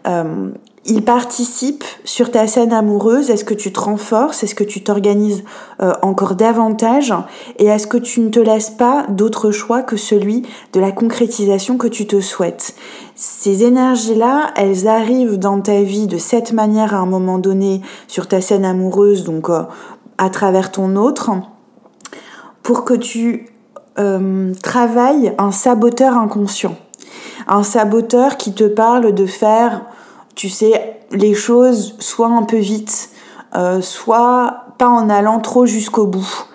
euh, 0.08 0.50
il 0.86 1.04
participe 1.04 1.84
sur 2.04 2.32
ta 2.32 2.48
scène 2.48 2.72
amoureuse. 2.74 3.30
Est-ce 3.30 3.44
que 3.44 3.54
tu 3.54 3.72
te 3.72 3.80
renforces? 3.80 4.44
Est-ce 4.44 4.56
que 4.56 4.64
tu 4.64 4.84
t'organises 4.84 5.44
euh, 5.82 5.94
encore 6.02 6.36
davantage? 6.36 7.14
Et 7.58 7.66
est-ce 7.66 7.88
que 7.88 7.98
tu 7.98 8.22
ne 8.22 8.30
te 8.30 8.40
laisses 8.40 8.70
pas 8.70 9.06
d'autre 9.10 9.52
choix 9.52 9.82
que 9.82 9.98
celui 9.98 10.44
de 10.74 10.80
la 10.80 10.92
concrétisation 10.92 11.78
que 11.78 11.88
tu 11.88 12.08
te 12.08 12.22
souhaites? 12.22 12.76
Ces 13.16 13.64
énergies-là, 13.64 14.52
elles 14.56 14.88
arrivent 14.88 15.38
dans 15.38 15.60
ta 15.60 15.82
vie 15.82 16.08
de 16.08 16.18
cette 16.18 16.54
manière 16.54 16.94
à 16.94 17.00
un 17.00 17.06
moment 17.06 17.38
donné 17.38 17.82
sur 18.08 18.28
ta 18.28 18.40
scène 18.40 18.66
amoureuse, 18.66 19.26
donc 19.26 19.50
euh, 19.50 19.64
à 20.18 20.30
travers 20.30 20.72
ton 20.72 20.96
autre, 20.96 21.32
pour 22.64 22.86
que 22.86 22.94
tu 22.94 23.50
euh, 24.00 24.54
travailles 24.64 25.34
un 25.38 25.52
saboteur 25.52 26.18
inconscient. 26.18 26.76
Un 27.48 27.64
saboteur 27.64 28.38
qui 28.38 28.54
te 28.54 28.64
parle 28.64 29.14
de 29.14 29.26
faire 29.26 29.82
tu 30.40 30.48
sais, 30.48 31.02
les 31.12 31.34
choses 31.34 31.96
soit 32.00 32.30
un 32.30 32.44
peu 32.44 32.60
vite, 32.60 33.10
euh, 33.58 33.82
soit 33.82 34.68
pas 34.78 34.88
en 34.88 35.10
allant 35.10 35.42
trop 35.42 35.66
jusqu'au 35.66 36.08
bout. 36.08 36.46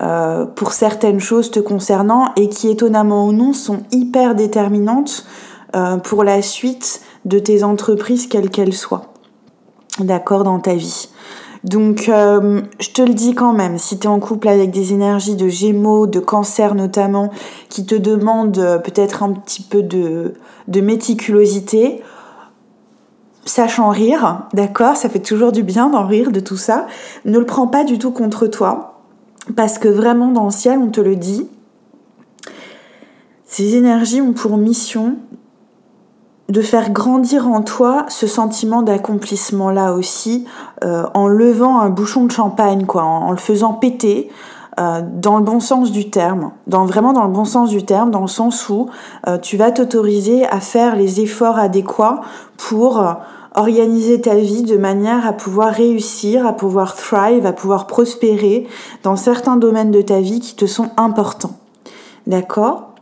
Euh, 0.00 0.46
pour 0.46 0.70
certaines 0.70 1.18
choses 1.18 1.50
te 1.50 1.58
concernant 1.58 2.30
et 2.36 2.48
qui 2.48 2.68
étonnamment 2.68 3.26
ou 3.26 3.32
non 3.32 3.52
sont 3.52 3.80
hyper 3.90 4.36
déterminantes 4.36 5.26
euh, 5.74 5.96
pour 5.96 6.22
la 6.22 6.40
suite 6.40 7.00
de 7.24 7.40
tes 7.40 7.64
entreprises 7.64 8.28
quelles 8.28 8.48
qu'elles 8.48 8.74
soient. 8.74 9.12
D'accord 9.98 10.44
dans 10.44 10.60
ta 10.60 10.74
vie. 10.74 11.08
Donc, 11.64 12.04
je 12.06 12.90
te 12.92 13.02
le 13.02 13.14
dis 13.14 13.34
quand 13.34 13.52
même, 13.52 13.76
si 13.78 13.98
tu 13.98 14.04
es 14.04 14.10
en 14.10 14.20
couple 14.20 14.48
avec 14.48 14.70
des 14.70 14.92
énergies 14.92 15.34
de 15.34 15.48
gémeaux, 15.48 16.06
de 16.06 16.20
cancer 16.20 16.76
notamment, 16.76 17.30
qui 17.68 17.86
te 17.86 17.96
demandent 17.96 18.80
peut-être 18.84 19.24
un 19.24 19.32
petit 19.32 19.62
peu 19.62 19.82
de 19.82 20.34
méticulosité, 20.80 22.02
sache 23.44 23.80
rire, 23.80 24.42
d'accord 24.52 24.96
Ça 24.96 25.08
fait 25.08 25.20
toujours 25.20 25.52
du 25.52 25.62
bien 25.62 25.88
d'en 25.88 26.06
rire 26.06 26.30
de 26.30 26.40
tout 26.40 26.56
ça. 26.56 26.86
Ne 27.24 27.38
le 27.38 27.46
prends 27.46 27.66
pas 27.66 27.84
du 27.84 27.98
tout 27.98 28.12
contre 28.12 28.46
toi, 28.46 29.00
parce 29.56 29.78
que 29.78 29.88
vraiment 29.88 30.28
dans 30.28 30.44
le 30.44 30.50
ciel, 30.50 30.78
on 30.78 30.88
te 30.88 31.00
le 31.00 31.16
dit, 31.16 31.48
ces 33.44 33.76
énergies 33.76 34.20
ont 34.20 34.32
pour 34.32 34.56
mission 34.56 35.16
de 36.48 36.60
faire 36.60 36.90
grandir 36.90 37.48
en 37.48 37.62
toi 37.62 38.04
ce 38.08 38.26
sentiment 38.26 38.82
d'accomplissement 38.82 39.70
là 39.70 39.94
aussi 39.94 40.46
euh, 40.84 41.04
en 41.14 41.28
levant 41.28 41.80
un 41.80 41.88
bouchon 41.88 42.24
de 42.24 42.32
champagne 42.32 42.84
quoi 42.84 43.04
en, 43.04 43.30
le 43.30 43.36
faisant 43.38 43.72
péter 43.72 44.30
euh, 44.80 45.02
dans 45.02 45.38
le 45.38 45.44
bon 45.44 45.60
sens 45.60 45.92
du 45.92 46.10
terme 46.10 46.52
dans 46.66 46.86
vraiment 46.86 47.12
dans 47.12 47.24
le 47.24 47.32
bon 47.32 47.44
sens 47.44 47.70
du 47.70 47.84
terme 47.84 48.10
dans 48.10 48.22
le 48.22 48.26
sens 48.26 48.68
où 48.68 48.88
euh, 49.26 49.38
tu 49.38 49.56
vas 49.56 49.70
t'autoriser 49.70 50.46
à 50.46 50.60
faire 50.60 50.96
les 50.96 51.20
efforts 51.20 51.58
adéquats 51.58 52.20
pour 52.56 53.04
organiser 53.54 54.20
ta 54.20 54.34
vie 54.34 54.62
de 54.62 54.76
manière 54.76 55.26
à 55.26 55.32
pouvoir 55.32 55.72
réussir, 55.72 56.46
à 56.46 56.54
pouvoir 56.54 56.94
thrive, 56.94 57.44
à 57.44 57.52
pouvoir 57.52 57.86
prospérer 57.86 58.66
dans 59.02 59.16
certains 59.16 59.56
domaines 59.56 59.90
de 59.90 60.00
ta 60.00 60.20
vie 60.20 60.40
qui 60.40 60.56
te 60.56 60.66
sont 60.66 60.90
importants. 60.96 61.58
D'accord? 62.26 62.92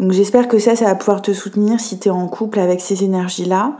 Donc 0.00 0.12
j'espère 0.12 0.48
que 0.48 0.58
ça, 0.58 0.74
ça 0.76 0.86
va 0.86 0.94
pouvoir 0.94 1.22
te 1.22 1.32
soutenir 1.32 1.78
si 1.78 1.98
tu 1.98 2.08
es 2.08 2.10
en 2.10 2.26
couple 2.26 2.58
avec 2.58 2.80
ces 2.80 3.04
énergies-là. 3.04 3.74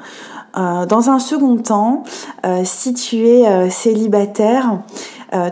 Euh, 0.56 0.84
dans 0.84 1.08
un 1.08 1.18
second 1.18 1.56
temps, 1.56 2.04
euh, 2.44 2.62
si 2.64 2.92
tu 2.92 3.26
es 3.26 3.48
euh, 3.48 3.70
célibataire, 3.70 4.78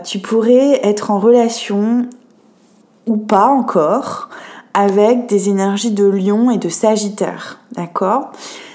tu 0.03 0.19
pourrais 0.19 0.79
être 0.85 1.11
en 1.11 1.19
relation 1.19 2.05
ou 3.07 3.17
pas 3.17 3.47
encore 3.47 4.29
avec 4.73 5.27
des 5.27 5.49
énergies 5.49 5.91
de 5.91 6.05
lion 6.05 6.51
et 6.51 6.57
de 6.57 6.69
sagittaire. 6.69 7.59
D'accord? 7.73 8.31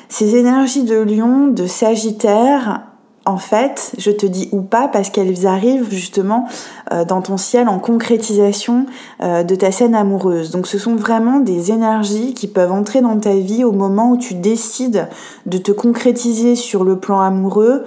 Ces 0.08 0.36
énergies 0.36 0.84
de 0.84 0.96
lion, 0.96 1.48
de 1.48 1.66
sagittaire, 1.66 2.82
en 3.24 3.38
fait, 3.38 3.92
je 3.98 4.12
te 4.12 4.24
dis 4.24 4.48
ou 4.52 4.62
pas 4.62 4.86
parce 4.86 5.10
qu'elles 5.10 5.48
arrivent 5.48 5.90
justement 5.90 6.46
euh, 6.92 7.04
dans 7.04 7.22
ton 7.22 7.36
ciel 7.36 7.68
en 7.68 7.80
concrétisation 7.80 8.86
euh, 9.20 9.42
de 9.42 9.54
ta 9.56 9.72
scène 9.72 9.96
amoureuse. 9.96 10.52
Donc 10.52 10.68
ce 10.68 10.78
sont 10.78 10.94
vraiment 10.94 11.40
des 11.40 11.72
énergies 11.72 12.34
qui 12.34 12.46
peuvent 12.46 12.70
entrer 12.70 13.00
dans 13.00 13.18
ta 13.18 13.34
vie 13.34 13.64
au 13.64 13.72
moment 13.72 14.12
où 14.12 14.16
tu 14.16 14.34
décides 14.34 15.08
de 15.44 15.58
te 15.58 15.72
concrétiser 15.72 16.54
sur 16.54 16.84
le 16.84 17.00
plan 17.00 17.20
amoureux 17.20 17.84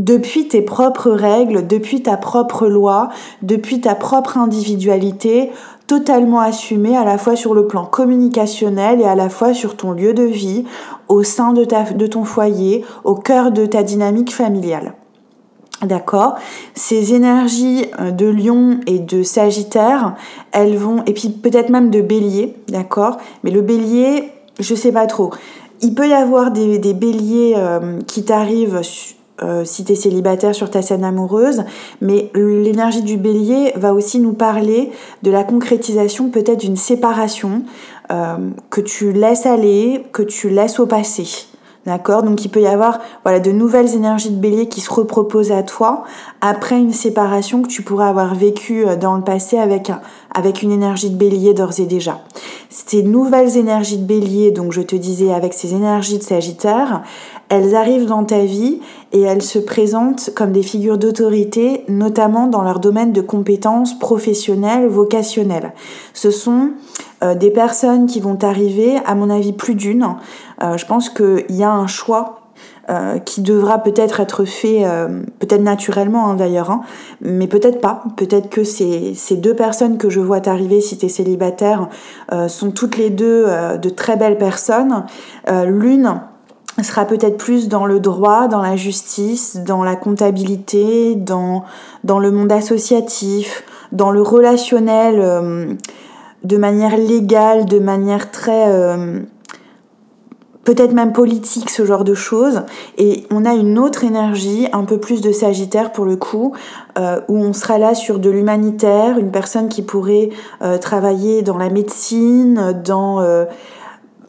depuis 0.00 0.48
tes 0.48 0.62
propres 0.62 1.10
règles, 1.10 1.66
depuis 1.66 2.02
ta 2.02 2.16
propre 2.16 2.66
loi, 2.66 3.10
depuis 3.42 3.82
ta 3.82 3.94
propre 3.94 4.38
individualité, 4.38 5.50
totalement 5.86 6.40
assumée 6.40 6.96
à 6.96 7.04
la 7.04 7.18
fois 7.18 7.36
sur 7.36 7.52
le 7.52 7.66
plan 7.66 7.84
communicationnel 7.84 9.00
et 9.00 9.04
à 9.04 9.14
la 9.14 9.28
fois 9.28 9.52
sur 9.52 9.76
ton 9.76 9.92
lieu 9.92 10.14
de 10.14 10.22
vie, 10.22 10.64
au 11.08 11.22
sein 11.22 11.52
de, 11.52 11.64
ton 12.06 12.24
foyer, 12.24 12.84
au 13.04 13.14
cœur 13.14 13.52
de 13.52 13.66
ta 13.66 13.82
dynamique 13.82 14.34
familiale. 14.34 14.94
D'accord? 15.82 16.36
Ces 16.74 17.14
énergies 17.14 17.86
euh, 18.00 18.10
de 18.10 18.26
lion 18.26 18.80
et 18.86 18.98
de 18.98 19.22
sagittaire, 19.22 20.14
elles 20.52 20.76
vont, 20.76 21.02
et 21.06 21.12
puis 21.12 21.28
peut-être 21.30 21.70
même 21.70 21.90
de 21.90 22.02
bélier, 22.02 22.54
d'accord? 22.68 23.16
Mais 23.44 23.50
le 23.50 23.62
bélier, 23.62 24.30
je 24.58 24.74
sais 24.74 24.92
pas 24.92 25.06
trop. 25.06 25.30
Il 25.80 25.94
peut 25.94 26.08
y 26.08 26.12
avoir 26.12 26.50
des, 26.50 26.78
béliers 26.92 27.54
euh, 27.56 27.98
qui 28.06 28.24
t'arrivent 28.24 28.82
euh, 29.42 29.64
si 29.64 29.84
tu 29.84 29.92
es 29.92 29.94
célibataire 29.94 30.54
sur 30.54 30.70
ta 30.70 30.82
scène 30.82 31.04
amoureuse, 31.04 31.64
mais 32.00 32.30
l'énergie 32.34 33.02
du 33.02 33.16
bélier 33.16 33.72
va 33.76 33.94
aussi 33.94 34.18
nous 34.18 34.32
parler 34.32 34.90
de 35.22 35.30
la 35.30 35.44
concrétisation 35.44 36.30
peut-être 36.30 36.60
d'une 36.60 36.76
séparation 36.76 37.62
euh, 38.10 38.36
que 38.70 38.80
tu 38.80 39.12
laisses 39.12 39.46
aller, 39.46 40.04
que 40.12 40.22
tu 40.22 40.50
laisses 40.50 40.80
au 40.80 40.86
passé. 40.86 41.26
D'accord? 41.86 42.22
Donc 42.22 42.44
il 42.44 42.50
peut 42.50 42.60
y 42.60 42.66
avoir 42.66 42.98
voilà 43.22 43.40
de 43.40 43.52
nouvelles 43.52 43.94
énergies 43.94 44.28
de 44.28 44.38
bélier 44.38 44.68
qui 44.68 44.82
se 44.82 44.92
reproposent 44.92 45.50
à 45.50 45.62
toi 45.62 46.04
après 46.42 46.78
une 46.78 46.92
séparation 46.92 47.62
que 47.62 47.68
tu 47.68 47.80
pourrais 47.80 48.06
avoir 48.06 48.34
vécue 48.34 48.86
euh, 48.86 48.96
dans 48.96 49.16
le 49.16 49.22
passé 49.22 49.56
avec 49.56 49.88
un, 49.88 50.00
avec 50.34 50.62
une 50.62 50.72
énergie 50.72 51.10
de 51.10 51.16
bélier 51.16 51.54
d'ores 51.54 51.80
et 51.80 51.86
déjà. 51.86 52.20
Ces 52.68 53.02
nouvelles 53.02 53.56
énergies 53.56 53.98
de 53.98 54.04
bélier, 54.04 54.52
donc 54.52 54.72
je 54.72 54.80
te 54.80 54.94
disais 54.94 55.32
avec 55.32 55.54
ces 55.54 55.74
énergies 55.74 56.18
de 56.18 56.22
sagittaire, 56.22 57.02
elles 57.48 57.74
arrivent 57.74 58.06
dans 58.06 58.24
ta 58.24 58.44
vie 58.44 58.80
et 59.12 59.22
elles 59.22 59.42
se 59.42 59.58
présentent 59.58 60.30
comme 60.36 60.52
des 60.52 60.62
figures 60.62 60.98
d'autorité, 60.98 61.84
notamment 61.88 62.46
dans 62.46 62.62
leur 62.62 62.78
domaine 62.78 63.12
de 63.12 63.20
compétences 63.20 63.98
professionnelles, 63.98 64.86
vocationnelles. 64.86 65.72
Ce 66.14 66.30
sont 66.30 66.70
euh, 67.24 67.34
des 67.34 67.50
personnes 67.50 68.06
qui 68.06 68.20
vont 68.20 68.38
arriver, 68.42 68.98
à 69.04 69.16
mon 69.16 69.30
avis 69.30 69.52
plus 69.52 69.74
d'une. 69.74 70.06
Euh, 70.62 70.76
je 70.76 70.86
pense 70.86 71.10
qu'il 71.10 71.44
y 71.50 71.64
a 71.64 71.72
un 71.72 71.88
choix 71.88 72.39
euh, 72.90 73.18
qui 73.18 73.40
devra 73.40 73.78
peut-être 73.78 74.20
être 74.20 74.44
fait, 74.44 74.84
peut-être 75.38 75.62
naturellement 75.62 76.30
hein, 76.30 76.34
d'ailleurs, 76.34 76.70
hein, 76.70 76.82
mais 77.20 77.46
peut-être 77.46 77.80
pas. 77.80 78.02
Peut-être 78.16 78.50
que 78.50 78.64
ces, 78.64 79.14
ces, 79.14 79.36
deux 79.36 79.54
personnes 79.54 79.96
que 79.96 80.10
je 80.10 80.20
vois 80.20 80.48
arriver 80.48 80.80
si 80.80 80.98
tu 80.98 81.06
es 81.06 81.08
célibataire 81.08 81.88
sont 82.48 82.70
toutes 82.70 82.96
les 82.96 83.10
deux 83.10 83.46
de 83.80 83.88
très 83.88 84.16
belles 84.16 84.38
personnes. 84.38 85.04
L'une 85.48 86.20
sera 86.82 87.04
peut-être 87.04 87.36
plus 87.36 87.68
dans 87.68 87.86
le 87.86 88.00
droit, 88.00 88.48
dans 88.48 88.62
la 88.62 88.76
justice, 88.76 89.58
dans 89.58 89.82
la 89.82 89.96
comptabilité, 89.96 91.14
dans, 91.14 91.64
dans 92.04 92.18
le 92.18 92.30
monde 92.30 92.52
associatif, 92.52 93.64
dans 93.92 94.10
le 94.10 94.22
relationnel 94.22 95.16
euh, 95.18 95.74
de 96.44 96.56
manière 96.56 96.96
légale, 96.96 97.66
de 97.66 97.78
manière 97.78 98.30
très... 98.30 98.66
Euh, 100.60 100.64
peut-être 100.64 100.92
même 100.92 101.12
politique, 101.12 101.70
ce 101.70 101.84
genre 101.84 102.04
de 102.04 102.14
choses. 102.14 102.62
Et 102.98 103.24
on 103.30 103.44
a 103.44 103.54
une 103.54 103.78
autre 103.78 104.04
énergie, 104.04 104.68
un 104.72 104.84
peu 104.84 104.98
plus 104.98 105.20
de 105.20 105.32
Sagittaire 105.32 105.92
pour 105.92 106.04
le 106.04 106.16
coup, 106.16 106.52
euh, 106.98 107.20
où 107.28 107.36
on 107.36 107.52
sera 107.52 107.78
là 107.78 107.94
sur 107.94 108.18
de 108.18 108.30
l'humanitaire, 108.30 109.18
une 109.18 109.30
personne 109.30 109.68
qui 109.68 109.82
pourrait 109.82 110.30
travailler 110.80 111.42
dans 111.42 111.56
la 111.56 111.70
médecine, 111.70 112.80
dans 112.84 113.20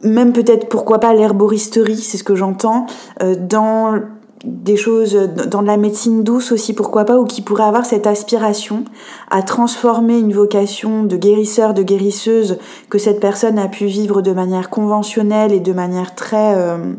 même 0.03 0.33
peut-être 0.33 0.67
pourquoi 0.69 0.99
pas 0.99 1.13
l'herboristerie, 1.13 1.97
c'est 1.97 2.17
ce 2.17 2.23
que 2.23 2.35
j'entends, 2.35 2.85
euh, 3.21 3.35
dans 3.35 3.99
des 4.43 4.75
choses, 4.75 5.13
dans 5.47 5.61
de 5.61 5.67
la 5.67 5.77
médecine 5.77 6.23
douce 6.23 6.51
aussi, 6.51 6.73
pourquoi 6.73 7.05
pas, 7.05 7.17
ou 7.17 7.25
qui 7.25 7.41
pourrait 7.41 7.63
avoir 7.63 7.85
cette 7.85 8.07
aspiration 8.07 8.83
à 9.29 9.43
transformer 9.43 10.17
une 10.17 10.33
vocation 10.33 11.03
de 11.03 11.15
guérisseur, 11.15 11.73
de 11.73 11.83
guérisseuse 11.83 12.57
que 12.89 12.97
cette 12.97 13.19
personne 13.19 13.59
a 13.59 13.67
pu 13.67 13.85
vivre 13.85 14.21
de 14.21 14.31
manière 14.31 14.69
conventionnelle 14.69 15.51
et 15.51 15.59
de 15.59 15.73
manière 15.73 16.15
très... 16.15 16.55
Euh, 16.55 16.93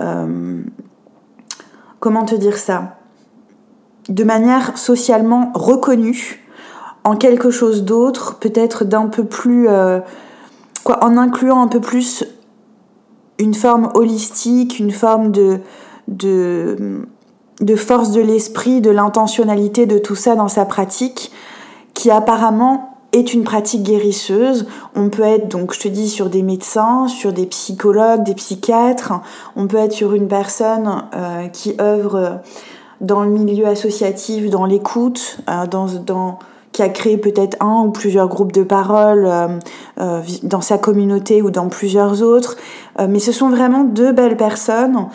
euh, 0.00 0.62
comment 2.00 2.24
te 2.24 2.34
dire 2.34 2.56
ça? 2.56 2.96
De 4.08 4.24
manière 4.24 4.78
socialement 4.78 5.52
reconnue 5.54 6.44
en 7.04 7.16
quelque 7.16 7.50
chose 7.50 7.84
d'autre, 7.84 8.38
peut-être 8.40 8.84
d'un 8.84 9.06
peu 9.06 9.24
plus 9.24 9.68
en 9.68 11.16
incluant 11.16 11.62
un 11.62 11.68
peu 11.68 11.80
plus 11.80 12.24
une 13.38 13.54
forme 13.54 13.90
holistique, 13.94 14.78
une 14.78 14.90
forme 14.90 15.30
de, 15.30 15.60
de, 16.08 17.06
de 17.60 17.76
force 17.76 18.10
de 18.10 18.20
l'esprit, 18.20 18.80
de 18.80 18.90
l'intentionnalité 18.90 19.86
de 19.86 19.98
tout 19.98 20.16
ça 20.16 20.34
dans 20.34 20.48
sa 20.48 20.64
pratique, 20.64 21.30
qui 21.94 22.10
apparemment 22.10 22.96
est 23.12 23.32
une 23.32 23.44
pratique 23.44 23.82
guérisseuse. 23.82 24.66
On 24.94 25.08
peut 25.08 25.22
être, 25.22 25.48
donc 25.48 25.74
je 25.74 25.80
te 25.80 25.88
dis, 25.88 26.08
sur 26.08 26.28
des 26.28 26.42
médecins, 26.42 27.08
sur 27.08 27.32
des 27.32 27.46
psychologues, 27.46 28.24
des 28.24 28.34
psychiatres, 28.34 29.14
on 29.56 29.66
peut 29.66 29.78
être 29.78 29.92
sur 29.92 30.14
une 30.14 30.28
personne 30.28 31.04
euh, 31.14 31.48
qui 31.48 31.74
œuvre 31.80 32.40
dans 33.00 33.22
le 33.22 33.30
milieu 33.30 33.66
associatif, 33.66 34.50
dans 34.50 34.64
l'écoute, 34.64 35.38
euh, 35.48 35.66
dans, 35.66 35.86
dans 35.86 36.38
qui 36.78 36.84
a 36.84 36.88
créé 36.88 37.18
peut-être 37.18 37.56
un 37.58 37.82
ou 37.86 37.90
plusieurs 37.90 38.28
groupes 38.28 38.52
de 38.52 38.62
parole 38.62 39.26
euh, 39.26 39.48
euh, 39.98 40.22
dans 40.44 40.60
sa 40.60 40.78
communauté 40.78 41.42
ou 41.42 41.50
dans 41.50 41.66
plusieurs 41.66 42.22
autres. 42.22 42.56
Euh, 43.00 43.08
mais 43.10 43.18
ce 43.18 43.32
sont 43.32 43.48
vraiment 43.48 43.82
deux 43.82 44.12
belles 44.12 44.36
personnes 44.36 45.08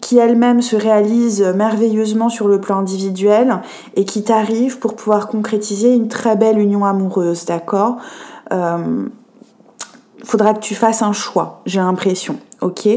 qui 0.00 0.18
elles-mêmes 0.18 0.62
se 0.62 0.76
réalisent 0.76 1.42
merveilleusement 1.56 2.28
sur 2.28 2.46
le 2.46 2.60
plan 2.60 2.78
individuel 2.78 3.60
et 3.96 4.04
qui 4.04 4.22
t'arrivent 4.22 4.78
pour 4.78 4.94
pouvoir 4.94 5.26
concrétiser 5.26 5.92
une 5.92 6.06
très 6.06 6.36
belle 6.36 6.60
union 6.60 6.84
amoureuse, 6.84 7.44
d'accord? 7.44 7.96
Faudra 10.24 10.54
que 10.54 10.60
tu 10.60 10.74
fasses 10.76 11.02
un 11.02 11.12
choix, 11.12 11.62
j'ai 11.66 11.80
l'impression, 11.80 12.36
ok? 12.60 12.88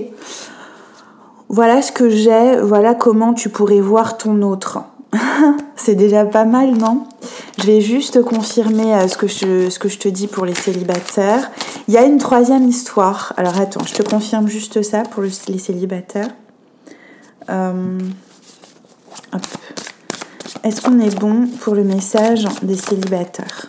Voilà 1.49 1.81
ce 1.81 1.91
que 1.91 2.09
j'ai, 2.09 2.59
voilà 2.61 2.93
comment 2.93 3.33
tu 3.33 3.49
pourrais 3.49 3.81
voir 3.81 4.17
ton 4.17 4.41
autre. 4.41 4.83
C'est 5.75 5.95
déjà 5.95 6.25
pas 6.25 6.45
mal, 6.45 6.75
non? 6.77 7.03
Je 7.59 7.65
vais 7.67 7.81
juste 7.81 8.21
confirmer 8.21 8.93
euh, 8.93 9.07
ce 9.07 9.17
que, 9.17 9.27
je, 9.27 9.97
te 9.97 10.07
dis 10.07 10.27
pour 10.27 10.45
les 10.45 10.55
célibataires. 10.55 11.51
Il 11.87 11.93
y 11.93 11.97
a 11.97 12.03
une 12.03 12.17
troisième 12.17 12.67
histoire. 12.67 13.33
Alors 13.37 13.59
attends, 13.59 13.83
je 13.85 13.93
te 13.93 14.03
confirme 14.03 14.47
juste 14.47 14.81
ça 14.81 15.03
pour 15.03 15.23
les 15.23 15.59
célibataires. 15.59 16.29
Euh, 17.49 17.99
Est-ce 20.63 20.81
qu'on 20.81 20.99
est 20.99 21.17
bon 21.19 21.47
pour 21.61 21.75
le 21.75 21.83
message 21.83 22.47
des 22.63 22.77
célibataires? 22.77 23.67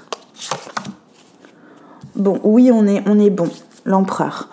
Bon, 2.14 2.40
oui, 2.44 2.70
on 2.72 2.86
est, 2.86 3.02
on 3.06 3.18
est 3.18 3.30
bon. 3.30 3.50
L'empereur. 3.84 4.48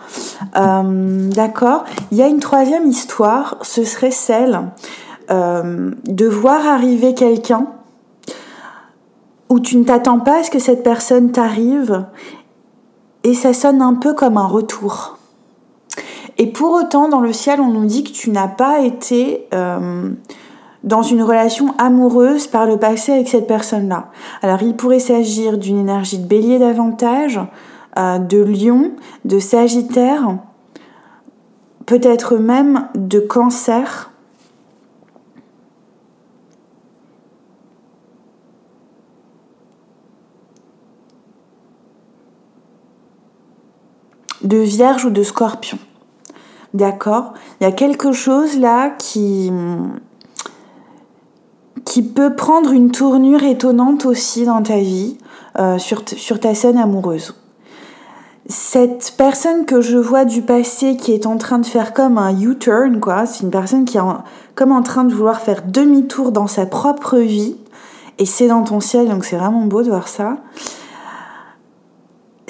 Euh, 0.58 1.30
d'accord. 1.30 1.86
Il 2.12 2.18
y 2.20 2.22
a 2.22 2.28
une 2.28 2.40
troisième 2.40 2.88
histoire. 2.88 3.58
Ce 3.64 3.84
serait 3.84 4.12
celle 4.12 4.62
euh, 5.34 5.90
de 6.06 6.28
voir 6.28 6.68
arriver 6.68 7.16
quelqu'un 7.16 7.66
où 9.50 9.60
tu 9.60 9.78
ne 9.78 9.84
t'attends 9.84 10.20
pas 10.20 10.42
à 10.42 10.44
ce 10.44 10.52
que 10.52 10.60
cette 10.60 10.84
personne 10.84 11.32
t'arrive 11.32 12.06
et 13.24 13.34
ça 13.34 13.54
sonne 13.54 13.82
un 13.82 13.96
peu 13.96 14.14
comme 14.14 14.38
un 14.38 14.46
retour. 14.46 15.18
Et 16.38 16.48
pour 16.48 16.72
autant, 16.74 17.10
dans 17.10 17.22
le 17.22 17.34
ciel, 17.34 17.62
on 17.62 17.72
nous 17.72 17.86
dit 17.86 18.04
que 18.04 18.12
tu 18.12 18.30
n'as 18.30 18.48
pas 18.48 18.82
été 18.82 19.48
euh, 19.56 20.12
dans 20.84 21.02
une 21.02 21.24
relation 21.24 21.74
amoureuse 21.80 22.48
par 22.48 22.68
le 22.68 22.78
passé 22.78 23.12
avec 23.14 23.28
cette 23.28 23.48
personne-là. 23.48 24.10
Alors, 24.44 24.62
il 24.62 24.76
pourrait 24.76 25.00
s'agir 25.00 25.58
d'une 25.58 25.80
énergie 25.80 26.20
de 26.20 26.28
bélier 26.28 26.60
davantage, 26.60 27.40
euh, 27.98 28.20
de 28.20 28.44
lion, 28.44 28.92
de 29.26 29.40
sagittaire, 29.40 30.38
peut-être 31.86 32.38
même 32.38 32.88
de 32.96 33.20
cancer. 33.20 34.13
De 44.44 44.58
vierge 44.58 45.06
ou 45.06 45.10
de 45.10 45.24
scorpion. 45.24 45.78
D'accord? 46.74 47.34
Il 47.60 47.64
y 47.64 47.68
a 47.68 47.72
quelque 47.72 48.12
chose 48.12 48.58
là 48.58 48.90
qui 48.90 49.52
qui 51.86 52.02
peut 52.02 52.36
prendre 52.36 52.72
une 52.72 52.92
tournure 52.92 53.44
étonnante 53.44 54.06
aussi 54.06 54.46
dans 54.46 54.62
ta 54.62 54.78
vie, 54.78 55.18
euh, 55.60 55.78
sur, 55.78 56.02
sur 56.08 56.40
ta 56.40 56.56
scène 56.56 56.78
amoureuse. 56.78 57.36
Cette 58.48 59.14
personne 59.18 59.66
que 59.66 59.82
je 59.82 59.98
vois 59.98 60.26
du 60.26 60.42
passé 60.42 60.98
qui 60.98 61.14
est 61.14 61.26
en 61.26 61.38
train 61.38 61.60
de 61.60 61.66
faire 61.66 61.94
comme 61.94 62.18
un 62.18 62.38
U-turn, 62.38 63.00
quoi, 63.00 63.26
c'est 63.26 63.44
une 63.44 63.52
personne 63.52 63.86
qui 63.86 63.98
est 63.98 64.02
comme 64.56 64.72
en 64.72 64.82
train 64.82 65.04
de 65.04 65.14
vouloir 65.14 65.40
faire 65.40 65.62
demi-tour 65.66 66.32
dans 66.32 66.48
sa 66.48 66.66
propre 66.66 67.18
vie, 67.18 67.56
et 68.18 68.26
c'est 68.26 68.48
dans 68.48 68.64
ton 68.64 68.80
ciel, 68.80 69.10
donc 69.10 69.26
c'est 69.26 69.38
vraiment 69.38 69.66
beau 69.66 69.82
de 69.82 69.90
voir 69.90 70.08
ça 70.08 70.38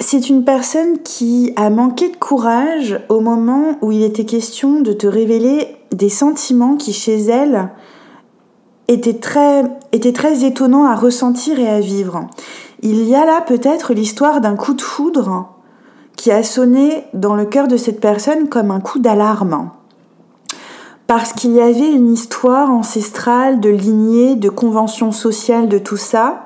c'est 0.04 0.28
une 0.28 0.44
personne 0.44 0.98
qui 1.02 1.54
a 1.56 1.70
manqué 1.70 2.10
de 2.10 2.16
courage 2.16 3.00
au 3.08 3.20
moment 3.20 3.78
où 3.80 3.90
il 3.90 4.02
était 4.02 4.26
question 4.26 4.82
de 4.82 4.92
te 4.92 5.06
révéler 5.06 5.76
des 5.92 6.10
sentiments 6.10 6.76
qui 6.76 6.92
chez 6.92 7.18
elle 7.22 7.70
étaient 8.86 9.18
très, 9.18 9.64
étaient 9.92 10.46
étonnants 10.46 10.84
à 10.84 10.94
ressentir 10.94 11.58
et 11.58 11.68
à 11.68 11.80
vivre. 11.80 12.28
Il 12.82 13.08
y 13.08 13.14
a 13.14 13.24
là 13.24 13.40
peut-être 13.40 13.94
l'histoire 13.94 14.42
d'un 14.42 14.56
coup 14.56 14.74
de 14.74 14.82
foudre 14.82 15.48
qui 16.16 16.30
a 16.30 16.42
sonné 16.42 17.04
dans 17.14 17.34
le 17.34 17.46
cœur 17.46 17.66
de 17.66 17.78
cette 17.78 18.00
personne 18.00 18.48
comme 18.50 18.70
un 18.70 18.80
coup 18.80 18.98
d'alarme. 18.98 19.70
Parce 21.06 21.32
qu'il 21.32 21.52
y 21.52 21.62
avait 21.62 21.90
une 21.90 22.12
histoire 22.12 22.70
ancestrale 22.70 23.58
de 23.58 23.70
lignée, 23.70 24.36
de 24.36 24.50
convention 24.50 25.12
sociale, 25.12 25.68
de 25.68 25.78
tout 25.78 25.96
ça, 25.96 26.43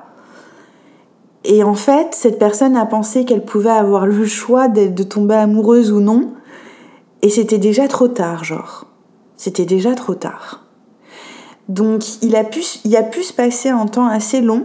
et 1.50 1.64
en 1.64 1.75
fait, 1.75 2.14
cette 2.14 2.38
personne 2.38 2.76
a 2.76 2.85
pensé 2.85 3.25
qu'elle 3.25 3.43
pouvait 3.43 3.71
avoir 3.71 4.07
le 4.07 4.26
choix 4.26 4.69
de, 4.69 5.02
tomber 5.02 5.35
amoureuse 5.35 5.90
ou 5.90 6.00
non. 6.00 6.33
Et 7.23 7.31
c'était 7.31 7.57
déjà 7.57 7.88
trop 7.88 8.07
tard, 8.07 8.45
genre. 8.45 8.85
C'était 9.35 9.64
déjà 9.64 9.95
trop 9.95 10.14
tard. 10.14 10.67
Donc 11.69 12.23
il 12.23 12.37
a 12.37 12.45
pu, 12.45 12.62
il 12.85 12.95
a 12.97 13.02
pu 13.02 13.23
se 13.23 13.33
passer 13.33 13.71
un 13.71 13.87
temps 13.87 14.07
assez 14.07 14.43
long 14.43 14.64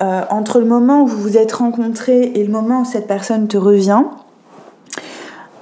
euh, 0.00 0.22
entre 0.30 0.58
le 0.58 0.64
moment 0.64 1.02
où 1.02 1.06
vous 1.06 1.20
vous 1.20 1.36
êtes 1.36 1.52
rencontrés 1.52 2.32
et 2.34 2.44
le 2.44 2.50
moment 2.50 2.80
où 2.80 2.84
cette 2.84 3.06
personne 3.06 3.46
te 3.46 3.56
revient. 3.56 4.02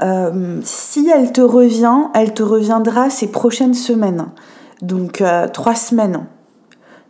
Euh, 0.00 0.60
si 0.64 1.10
elle 1.14 1.32
te 1.32 1.42
revient, 1.42 2.04
elle 2.14 2.32
te 2.32 2.42
reviendra 2.42 3.10
ces 3.10 3.30
prochaines 3.30 3.74
semaines. 3.74 4.28
Donc 4.80 5.20
euh, 5.20 5.46
trois 5.46 5.74
semaines. 5.74 6.26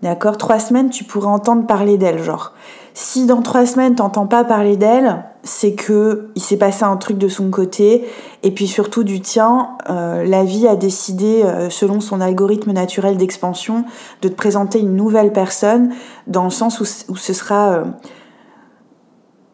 D'accord? 0.03 0.37
Trois 0.37 0.59
semaines, 0.59 0.91
tu 0.91 1.05
pourrais 1.05 1.29
entendre 1.29 1.67
parler 1.67 1.99
d'elle, 1.99 2.23
genre. 2.23 2.53
Si 2.95 3.25
dans 3.25 3.41
trois 3.41 3.65
semaines 3.65 3.95
t'entends 3.95 4.27
pas 4.27 4.45
parler 4.45 4.77
d'elle, 4.77 5.25
c'est 5.43 5.73
que 5.73 6.31
il 6.35 6.43
s'est 6.43 6.59
passé 6.59 6.85
un 6.85 6.97
truc 6.97 7.17
de 7.17 7.29
son 7.29 7.51
côté 7.51 8.05
et 8.43 8.51
puis 8.51 8.67
surtout 8.67 9.03
du 9.03 9.21
tien. 9.21 9.71
Euh, 9.89 10.25
la 10.25 10.45
vie 10.45 10.69
a 10.69 10.77
décidé, 10.77 11.43
euh, 11.43 11.71
selon 11.71 12.01
son 12.01 12.21
algorithme 12.21 12.73
naturel 12.73 13.17
d'expansion, 13.17 13.85
de 14.21 14.29
te 14.29 14.35
présenter 14.35 14.81
une 14.81 14.95
nouvelle 14.95 15.33
personne 15.33 15.95
dans 16.27 16.45
le 16.45 16.51
sens 16.51 16.81
où, 16.81 17.17
ce 17.17 17.33
sera, 17.33 17.73
euh, 17.73 17.85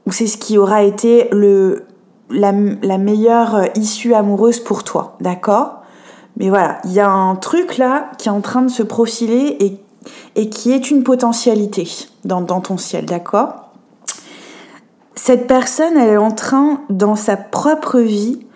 où 0.06 0.12
c'est 0.12 0.26
ce 0.26 0.36
qui 0.36 0.58
aura 0.58 0.82
été 0.82 1.28
le 1.32 1.84
la, 2.30 2.52
la 2.82 2.98
meilleure 2.98 3.64
issue 3.74 4.12
amoureuse 4.12 4.60
pour 4.60 4.84
toi, 4.84 5.16
d'accord? 5.20 5.80
Mais 6.36 6.50
voilà, 6.50 6.78
il 6.84 6.92
y 6.92 7.00
a 7.00 7.08
un 7.08 7.36
truc 7.36 7.78
là 7.78 8.10
qui 8.18 8.28
est 8.28 8.32
en 8.32 8.42
train 8.42 8.60
de 8.60 8.68
se 8.68 8.82
profiler 8.82 9.56
et 9.60 9.80
et 10.36 10.48
qui 10.48 10.72
est 10.72 10.90
une 10.90 11.02
potentialité 11.02 11.88
dans, 12.28 12.60
ton 12.60 12.76
ciel, 12.76 13.06
d'accord? 13.06 13.70
Cette 15.16 15.48
personne, 15.48 15.96
elle 15.96 16.10
est 16.10 16.16
en 16.16 16.30
train, 16.30 16.82
dans 16.90 17.16
sa 17.16 17.36
propre 17.36 17.98
vie, 17.98 18.46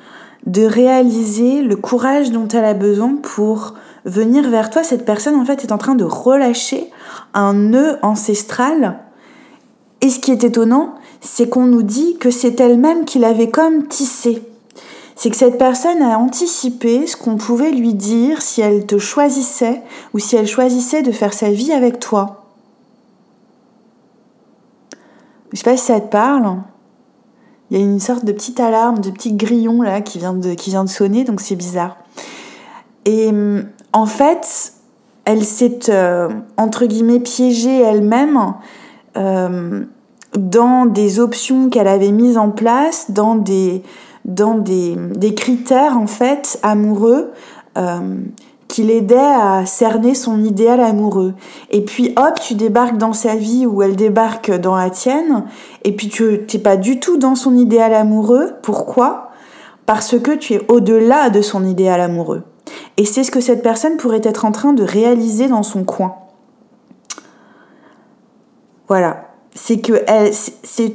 de 0.46 0.62
réaliser 0.62 1.62
le 1.62 1.76
courage 1.76 2.30
dont 2.30 2.48
elle 2.48 2.64
a 2.64 2.74
besoin 2.74 3.16
pour 3.16 3.74
venir 4.04 4.48
vers 4.48 4.70
toi. 4.70 4.84
Cette 4.84 5.04
personne, 5.04 5.34
en 5.34 5.44
fait, 5.44 5.64
est 5.64 5.72
en 5.72 5.78
train 5.78 5.94
de 5.94 6.04
relâcher 6.04 6.90
un 7.34 7.54
nœud 7.54 7.98
ancestral. 8.02 8.98
Et 10.00 10.08
ce 10.08 10.20
qui 10.20 10.30
est 10.30 10.44
étonnant, 10.44 10.94
c'est 11.20 11.48
qu'on 11.48 11.66
nous 11.66 11.82
dit 11.82 12.16
que 12.18 12.30
c'est 12.30 12.60
elle-même 12.60 13.04
qui 13.04 13.18
l'avait 13.18 13.50
comme 13.50 13.86
tissé 13.86 14.42
c'est 15.22 15.30
que 15.30 15.36
cette 15.36 15.56
personne 15.56 16.02
a 16.02 16.18
anticipé 16.18 17.06
ce 17.06 17.16
qu'on 17.16 17.36
pouvait 17.36 17.70
lui 17.70 17.94
dire 17.94 18.42
si 18.42 18.60
elle 18.60 18.86
te 18.86 18.98
choisissait 18.98 19.80
ou 20.14 20.18
si 20.18 20.34
elle 20.34 20.48
choisissait 20.48 21.02
de 21.02 21.12
faire 21.12 21.32
sa 21.32 21.50
vie 21.50 21.72
avec 21.72 22.00
toi. 22.00 22.41
Je 25.52 25.58
sais 25.58 25.64
pas 25.64 25.76
si 25.76 25.84
ça 25.84 26.00
te 26.00 26.08
parle. 26.08 26.58
Il 27.70 27.78
y 27.78 27.80
a 27.80 27.84
une 27.84 28.00
sorte 28.00 28.24
de 28.24 28.32
petite 28.32 28.60
alarme, 28.60 28.98
de 28.98 29.10
petit 29.10 29.32
grillon 29.32 29.82
là 29.82 30.00
qui 30.00 30.18
vient 30.18 30.34
de, 30.34 30.54
qui 30.54 30.70
vient 30.70 30.84
de 30.84 30.88
sonner, 30.88 31.24
donc 31.24 31.40
c'est 31.40 31.56
bizarre. 31.56 31.96
Et 33.04 33.28
hum, 33.28 33.64
en 33.92 34.06
fait, 34.06 34.74
elle 35.24 35.44
s'est 35.44 35.88
euh, 35.88 36.28
entre 36.56 36.86
guillemets 36.86 37.20
piégée 37.20 37.80
elle-même 37.80 38.54
euh, 39.16 39.84
dans 40.36 40.86
des 40.86 41.20
options 41.20 41.68
qu'elle 41.68 41.88
avait 41.88 42.12
mises 42.12 42.38
en 42.38 42.50
place, 42.50 43.10
dans 43.10 43.36
des 43.36 43.82
dans 44.24 44.54
des, 44.54 45.34
critères 45.34 45.98
en 45.98 46.06
fait 46.06 46.58
amoureux 46.62 47.32
euh, 47.76 48.20
qui 48.72 48.84
l'aidaient 48.84 49.18
à 49.18 49.66
cerner 49.66 50.14
son 50.14 50.42
idéal 50.42 50.80
amoureux. 50.80 51.34
Et 51.68 51.82
puis 51.82 52.14
hop, 52.16 52.40
tu 52.40 52.54
débarques 52.54 52.96
dans 52.96 53.12
sa 53.12 53.36
vie 53.36 53.66
ou 53.66 53.82
elle 53.82 53.96
débarque 53.96 54.50
dans 54.50 54.76
la 54.76 54.88
tienne, 54.88 55.44
et 55.84 55.94
puis 55.94 56.08
tu 56.08 56.40
n'es 56.50 56.58
pas 56.58 56.78
du 56.78 56.98
tout 56.98 57.18
dans 57.18 57.34
son 57.34 57.54
idéal 57.54 57.92
amoureux. 57.92 58.54
Pourquoi? 58.62 59.28
Parce 59.84 60.18
que 60.18 60.30
tu 60.30 60.54
es 60.54 60.62
au-delà 60.72 61.28
de 61.28 61.42
son 61.42 61.66
idéal 61.66 62.00
amoureux. 62.00 62.44
Et 62.96 63.04
c'est 63.04 63.24
ce 63.24 63.30
que 63.30 63.42
cette 63.42 63.62
personne 63.62 63.98
pourrait 63.98 64.22
être 64.24 64.46
en 64.46 64.52
train 64.52 64.72
de 64.72 64.82
réaliser 64.82 65.48
dans 65.48 65.62
son 65.62 65.84
coin. 65.84 66.14
Voilà. 68.88 69.28
C'est 69.54 69.80
que 69.80 70.02
elle, 70.06 70.32
c'est, 70.32 70.94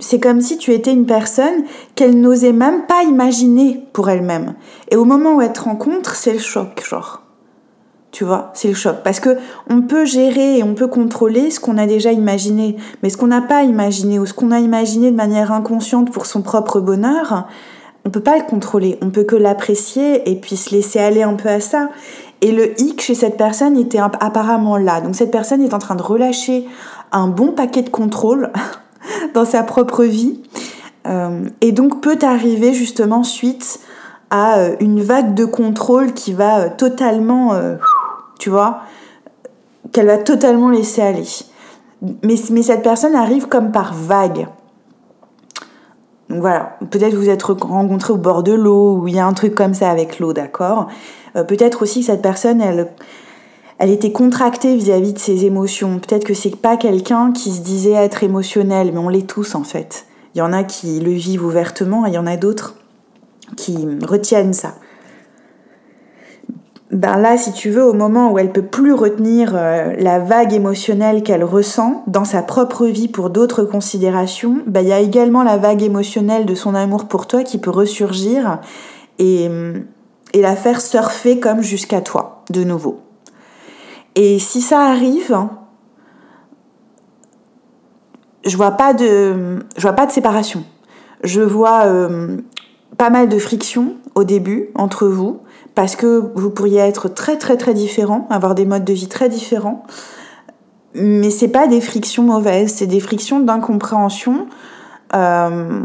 c'est 0.00 0.20
comme 0.20 0.40
si 0.40 0.56
tu 0.56 0.72
étais 0.72 0.92
une 0.92 1.06
personne 1.06 1.64
qu'elle 1.94 2.18
n'osait 2.18 2.52
même 2.52 2.86
pas 2.86 3.02
imaginer 3.02 3.86
pour 3.92 4.08
elle-même. 4.08 4.54
Et 4.90 4.96
au 4.96 5.04
moment 5.04 5.36
où 5.36 5.42
elle 5.42 5.52
te 5.52 5.60
rencontre, 5.60 6.16
c'est 6.16 6.32
le 6.32 6.38
choc, 6.38 6.82
genre. 6.88 7.22
Tu 8.10 8.24
vois, 8.24 8.52
c'est 8.54 8.68
le 8.68 8.74
choc. 8.74 8.98
Parce 9.02 9.20
que 9.20 9.36
on 9.68 9.82
peut 9.82 10.04
gérer 10.04 10.58
et 10.58 10.62
on 10.62 10.74
peut 10.74 10.86
contrôler 10.86 11.50
ce 11.50 11.60
qu'on 11.60 11.76
a 11.78 11.86
déjà 11.86 12.12
imaginé. 12.12 12.76
Mais 13.02 13.10
ce 13.10 13.16
qu'on 13.16 13.26
n'a 13.26 13.42
pas 13.42 13.64
imaginé 13.64 14.18
ou 14.18 14.24
ce 14.24 14.32
qu'on 14.32 14.50
a 14.50 14.60
imaginé 14.60 15.10
de 15.10 15.16
manière 15.16 15.52
inconsciente 15.52 16.10
pour 16.10 16.24
son 16.24 16.40
propre 16.40 16.80
bonheur, 16.80 17.48
on 18.06 18.10
peut 18.10 18.20
pas 18.20 18.38
le 18.38 18.44
contrôler. 18.44 18.98
On 19.02 19.10
peut 19.10 19.24
que 19.24 19.36
l'apprécier 19.36 20.30
et 20.30 20.36
puis 20.36 20.56
se 20.56 20.70
laisser 20.74 21.00
aller 21.00 21.22
un 21.22 21.34
peu 21.34 21.48
à 21.48 21.60
ça. 21.60 21.90
Et 22.40 22.52
le 22.52 22.80
hic 22.80 23.02
chez 23.02 23.14
cette 23.14 23.36
personne 23.36 23.76
était 23.76 23.98
apparemment 23.98 24.76
là. 24.76 25.00
Donc 25.00 25.16
cette 25.16 25.32
personne 25.32 25.60
est 25.60 25.74
en 25.74 25.78
train 25.78 25.96
de 25.96 26.02
relâcher 26.02 26.66
un 27.10 27.26
bon 27.26 27.52
paquet 27.52 27.82
de 27.82 27.90
contrôle 27.90 28.52
dans 29.34 29.44
sa 29.44 29.62
propre 29.62 30.04
vie. 30.04 30.40
Euh, 31.06 31.44
et 31.60 31.72
donc 31.72 32.00
peut 32.00 32.18
arriver 32.22 32.72
justement 32.72 33.24
suite 33.24 33.80
à 34.30 34.58
euh, 34.58 34.76
une 34.80 35.02
vague 35.02 35.34
de 35.34 35.44
contrôle 35.44 36.14
qui 36.14 36.32
va 36.32 36.60
euh, 36.60 36.68
totalement, 36.76 37.52
tu 38.38 38.50
vois, 38.50 38.80
qu'elle 39.92 40.06
va 40.06 40.18
totalement 40.18 40.70
laisser 40.70 41.02
aller. 41.02 41.28
Mais, 42.22 42.36
mais 42.50 42.62
cette 42.62 42.82
personne 42.82 43.14
arrive 43.14 43.48
comme 43.48 43.72
par 43.72 43.94
vague. 43.94 44.48
Donc 46.30 46.40
voilà, 46.40 46.78
peut-être 46.90 47.14
vous 47.14 47.28
êtes 47.28 47.42
rencontrés 47.42 48.12
au 48.12 48.16
bord 48.16 48.42
de 48.42 48.52
l'eau, 48.52 48.96
ou 48.96 49.08
il 49.08 49.14
y 49.14 49.18
a 49.18 49.26
un 49.26 49.34
truc 49.34 49.54
comme 49.54 49.74
ça 49.74 49.90
avec 49.90 50.18
l'eau, 50.18 50.32
d'accord? 50.32 50.88
Peut-être 51.34 51.82
aussi 51.82 52.00
que 52.00 52.06
cette 52.06 52.22
personne, 52.22 52.62
elle, 52.62 52.88
elle 53.84 53.90
était 53.90 54.12
contractée 54.12 54.76
vis-à-vis 54.76 55.12
de 55.12 55.18
ses 55.18 55.44
émotions. 55.44 55.98
Peut-être 55.98 56.24
que 56.24 56.32
c'est 56.32 56.56
pas 56.56 56.78
quelqu'un 56.78 57.32
qui 57.32 57.50
se 57.50 57.60
disait 57.60 57.92
être 57.92 58.24
émotionnel, 58.24 58.92
mais 58.94 58.98
on 58.98 59.10
l'est 59.10 59.26
tous 59.26 59.54
en 59.54 59.62
fait. 59.62 60.06
Il 60.34 60.38
y 60.38 60.40
en 60.40 60.54
a 60.54 60.64
qui 60.64 61.00
le 61.00 61.10
vivent 61.10 61.44
ouvertement 61.44 62.06
et 62.06 62.08
il 62.08 62.14
y 62.14 62.18
en 62.18 62.26
a 62.26 62.38
d'autres 62.38 62.76
qui 63.58 63.76
retiennent 64.02 64.54
ça. 64.54 64.76
Ben 66.92 67.18
là, 67.18 67.36
si 67.36 67.52
tu 67.52 67.68
veux, 67.68 67.84
au 67.84 67.92
moment 67.92 68.32
où 68.32 68.38
elle 68.38 68.52
peut 68.52 68.64
plus 68.64 68.94
retenir 68.94 69.52
euh, 69.54 69.92
la 69.98 70.18
vague 70.18 70.54
émotionnelle 70.54 71.22
qu'elle 71.22 71.44
ressent 71.44 72.04
dans 72.06 72.24
sa 72.24 72.40
propre 72.40 72.86
vie 72.86 73.08
pour 73.08 73.28
d'autres 73.28 73.64
considérations, 73.64 74.62
ben 74.66 74.80
il 74.80 74.88
y 74.88 74.92
a 74.94 75.00
également 75.00 75.42
la 75.42 75.58
vague 75.58 75.82
émotionnelle 75.82 76.46
de 76.46 76.54
son 76.54 76.74
amour 76.74 77.04
pour 77.04 77.26
toi 77.26 77.44
qui 77.44 77.58
peut 77.58 77.68
ressurgir 77.68 78.60
et, 79.18 79.50
et 80.32 80.40
la 80.40 80.56
faire 80.56 80.80
surfer 80.80 81.38
comme 81.38 81.60
jusqu'à 81.60 82.00
toi, 82.00 82.44
de 82.48 82.64
nouveau. 82.64 83.03
Et 84.16 84.38
si 84.38 84.60
ça 84.60 84.80
arrive, 84.82 85.36
je 88.44 88.56
vois 88.56 88.72
pas 88.72 88.94
de, 88.94 89.60
je 89.76 89.82
vois 89.82 89.92
pas 89.92 90.06
de 90.06 90.12
séparation. 90.12 90.64
Je 91.22 91.40
vois 91.40 91.86
euh, 91.86 92.38
pas 92.96 93.10
mal 93.10 93.28
de 93.28 93.38
friction 93.38 93.94
au 94.14 94.24
début 94.24 94.68
entre 94.74 95.06
vous 95.06 95.40
parce 95.74 95.96
que 95.96 96.30
vous 96.34 96.50
pourriez 96.50 96.78
être 96.78 97.08
très 97.08 97.36
très 97.36 97.56
très 97.56 97.74
différents, 97.74 98.28
avoir 98.30 98.54
des 98.54 98.64
modes 98.64 98.84
de 98.84 98.92
vie 98.92 99.08
très 99.08 99.28
différents. 99.28 99.84
Mais 100.94 101.30
c'est 101.30 101.48
pas 101.48 101.66
des 101.66 101.80
frictions 101.80 102.22
mauvaises, 102.22 102.74
c'est 102.74 102.86
des 102.86 103.00
frictions 103.00 103.40
d'incompréhension 103.40 104.46
euh, 105.14 105.80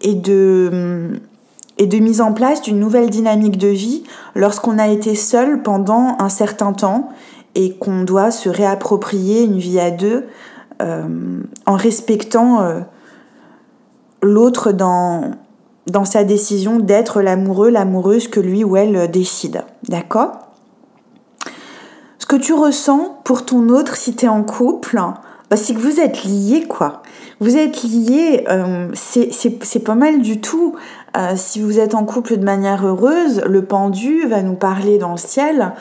et 0.00 0.14
de 0.14 1.20
et 1.76 1.86
de 1.86 1.98
mise 1.98 2.20
en 2.20 2.32
place 2.32 2.62
d'une 2.62 2.78
nouvelle 2.78 3.10
dynamique 3.10 3.58
de 3.58 3.68
vie 3.68 4.04
lorsqu'on 4.34 4.78
a 4.78 4.88
été 4.88 5.16
seul 5.16 5.62
pendant 5.62 6.16
un 6.20 6.28
certain 6.28 6.72
temps 6.72 7.10
et 7.54 7.76
qu'on 7.76 8.02
doit 8.02 8.30
se 8.30 8.48
réapproprier 8.48 9.42
une 9.42 9.58
vie 9.58 9.80
à 9.80 9.90
deux 9.90 10.24
euh, 10.82 11.40
en 11.66 11.76
respectant 11.76 12.62
euh, 12.62 12.80
l'autre 14.22 14.72
dans, 14.72 15.32
sa 16.04 16.24
décision 16.24 16.78
d'être 16.78 17.22
l'amoureux, 17.22 17.70
l'amoureuse 17.70 18.28
que 18.28 18.40
lui 18.40 18.64
ou 18.64 18.76
elle 18.76 19.10
décide. 19.10 19.62
D'accord? 19.88 20.32
Ce 22.18 22.26
que 22.26 22.36
tu 22.36 22.52
ressens 22.52 23.20
pour 23.24 23.44
ton 23.44 23.68
autre 23.68 23.96
si 23.96 24.16
tu 24.16 24.24
es 24.24 24.28
en 24.28 24.42
couple, 24.42 25.00
bah, 25.50 25.56
c'est 25.56 25.74
que 25.74 25.80
vous 25.80 26.00
êtes 26.00 26.24
liés, 26.24 26.64
quoi. 26.66 27.02
Vous 27.38 27.56
êtes 27.56 27.82
liés, 27.82 28.44
euh, 28.48 28.88
c'est 28.94 29.84
pas 29.84 29.94
mal 29.94 30.22
du 30.22 30.40
tout. 30.40 30.74
si 31.36 31.60
vous 31.60 31.78
êtes 31.78 31.94
en 31.94 32.04
couple 32.04 32.38
de 32.38 32.44
manière 32.44 32.86
heureuse, 32.86 33.42
le 33.46 33.64
pendu 33.64 34.26
va 34.26 34.42
nous 34.42 34.54
parler 34.54 34.98
dans 34.98 35.12
le 35.12 35.18
ciel 35.18 35.72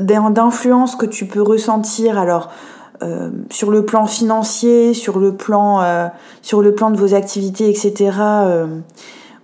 d'influence 0.00 0.96
que 0.96 1.06
tu 1.06 1.26
peux 1.26 1.42
ressentir 1.42 2.18
alors 2.18 2.50
euh, 3.02 3.30
sur 3.50 3.70
le 3.70 3.84
plan 3.84 4.06
financier, 4.06 4.94
sur 4.94 5.18
le 5.18 5.34
plan, 5.34 5.82
euh, 5.82 6.06
sur 6.40 6.62
le 6.62 6.72
plan 6.72 6.90
de 6.90 6.96
vos 6.96 7.14
activités, 7.14 7.68
etc. 7.68 8.12
Euh, 8.20 8.66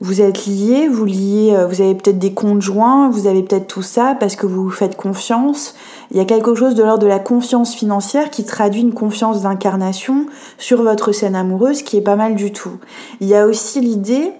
vous 0.00 0.20
êtes 0.20 0.46
liés, 0.46 0.86
vous 0.86 1.04
liez, 1.04 1.56
vous 1.68 1.80
avez 1.80 1.96
peut-être 1.96 2.20
des 2.20 2.32
conjoints, 2.32 3.10
vous 3.10 3.26
avez 3.26 3.42
peut-être 3.42 3.66
tout 3.66 3.82
ça 3.82 4.16
parce 4.20 4.36
que 4.36 4.46
vous 4.46 4.62
vous 4.62 4.70
faites 4.70 4.96
confiance. 4.96 5.74
Il 6.12 6.18
y 6.18 6.20
a 6.20 6.24
quelque 6.24 6.54
chose 6.54 6.76
de 6.76 6.84
l'ordre 6.84 7.02
de 7.02 7.08
la 7.08 7.18
confiance 7.18 7.74
financière 7.74 8.30
qui 8.30 8.44
traduit 8.44 8.82
une 8.82 8.94
confiance 8.94 9.42
d'incarnation 9.42 10.26
sur 10.56 10.84
votre 10.84 11.10
scène 11.10 11.34
amoureuse 11.34 11.82
qui 11.82 11.96
est 11.96 12.02
pas 12.02 12.14
mal 12.14 12.36
du 12.36 12.52
tout. 12.52 12.78
Il 13.20 13.26
y 13.26 13.34
a 13.34 13.44
aussi 13.44 13.80
l'idée 13.80 14.30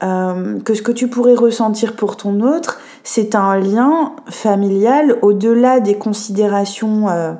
que 0.00 0.74
ce 0.74 0.82
que 0.82 0.92
tu 0.92 1.08
pourrais 1.08 1.34
ressentir 1.34 1.94
pour 1.94 2.16
ton 2.16 2.40
autre, 2.40 2.78
c'est 3.08 3.34
un 3.34 3.58
lien 3.58 4.12
familial 4.28 5.16
au-delà 5.22 5.80
des 5.80 5.94
considérations 5.94 7.08
euh, 7.08 7.32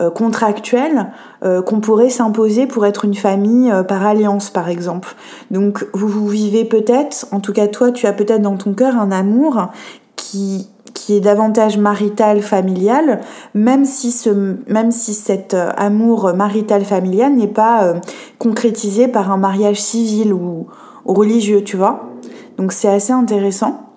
euh, 0.00 0.08
contractuelles 0.08 1.12
euh, 1.44 1.60
qu'on 1.60 1.80
pourrait 1.80 2.08
s'imposer 2.08 2.66
pour 2.66 2.86
être 2.86 3.04
une 3.04 3.14
famille 3.14 3.70
par 3.86 4.06
alliance 4.06 4.48
par 4.48 4.70
exemple. 4.70 5.14
Donc 5.50 5.86
vous, 5.92 6.26
vivez 6.28 6.64
peut-être, 6.64 7.26
en 7.30 7.40
tout 7.40 7.52
cas 7.52 7.66
toi 7.66 7.92
tu 7.92 8.06
as 8.06 8.14
peut-être 8.14 8.40
dans 8.40 8.56
ton 8.56 8.72
cœur 8.72 8.96
un 8.96 9.12
amour 9.12 9.68
qui 10.16 10.68
qui 10.94 11.14
est 11.16 11.20
davantage 11.20 11.78
marital 11.78 12.42
familial, 12.42 13.22
même 13.54 13.84
si 13.84 14.12
ce, 14.12 14.56
même 14.68 14.92
si 14.92 15.14
cet 15.14 15.54
amour 15.54 16.34
marital 16.34 16.84
familial 16.84 17.34
n'est 17.34 17.48
pas 17.48 17.94
concrétisé 18.38 19.08
par 19.08 19.32
un 19.32 19.38
mariage 19.38 19.80
civil 19.80 20.32
ou 20.32 20.66
religieux, 21.04 21.62
tu 21.64 21.76
vois. 21.76 22.10
Donc 22.58 22.72
c'est 22.72 22.88
assez 22.88 23.12
intéressant. 23.12 23.92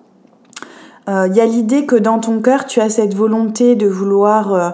Il 1.08 1.12
euh, 1.12 1.28
y 1.28 1.40
a 1.40 1.46
l'idée 1.46 1.86
que 1.86 1.94
dans 1.94 2.18
ton 2.18 2.40
cœur, 2.40 2.66
tu 2.66 2.80
as 2.80 2.88
cette 2.88 3.14
volonté 3.14 3.76
de 3.76 3.86
vouloir 3.86 4.52
euh, 4.52 4.70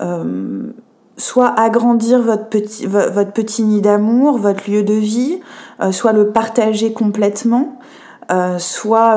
euh, 0.00 0.72
soit 1.16 1.48
agrandir 1.48 2.20
votre 2.20 2.48
petit, 2.48 2.86
votre 2.86 3.32
petit 3.32 3.62
nid 3.62 3.80
d'amour, 3.80 4.38
votre 4.38 4.68
lieu 4.68 4.82
de 4.82 4.94
vie, 4.94 5.40
soit 5.92 6.12
le 6.12 6.28
partager 6.28 6.92
complètement, 6.92 7.78
soit 8.58 9.16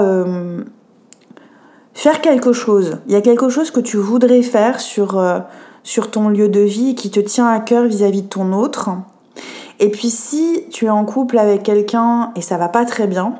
faire 1.94 2.22
quelque 2.22 2.54
chose. 2.54 3.00
Il 3.08 3.12
y 3.12 3.18
a 3.18 3.22
quelque 3.22 3.50
chose 3.50 3.72
que 3.72 3.82
tu 3.82 3.98
voudrais 3.98 4.44
faire 4.44 4.80
sur, 4.80 5.22
sur 5.84 6.10
ton 6.10 6.30
lieu 6.30 6.48
de 6.48 6.62
vie 6.62 6.96
qui 6.96 7.12
te 7.12 7.20
tient 7.20 7.48
à 7.48 7.60
cœur 7.60 7.84
vis-à-vis 7.84 8.20
-vis 8.20 8.24
de 8.24 8.30
ton 8.30 8.54
autre. 8.54 8.92
Et 9.80 9.90
puis 9.90 10.10
si 10.10 10.66
tu 10.72 10.86
es 10.86 10.90
en 10.90 11.06
couple 11.06 11.38
avec 11.38 11.64
quelqu'un 11.64 12.32
et 12.36 12.42
ça 12.42 12.58
va 12.58 12.68
pas 12.68 12.86
très 12.86 13.08
bien, 13.08 13.36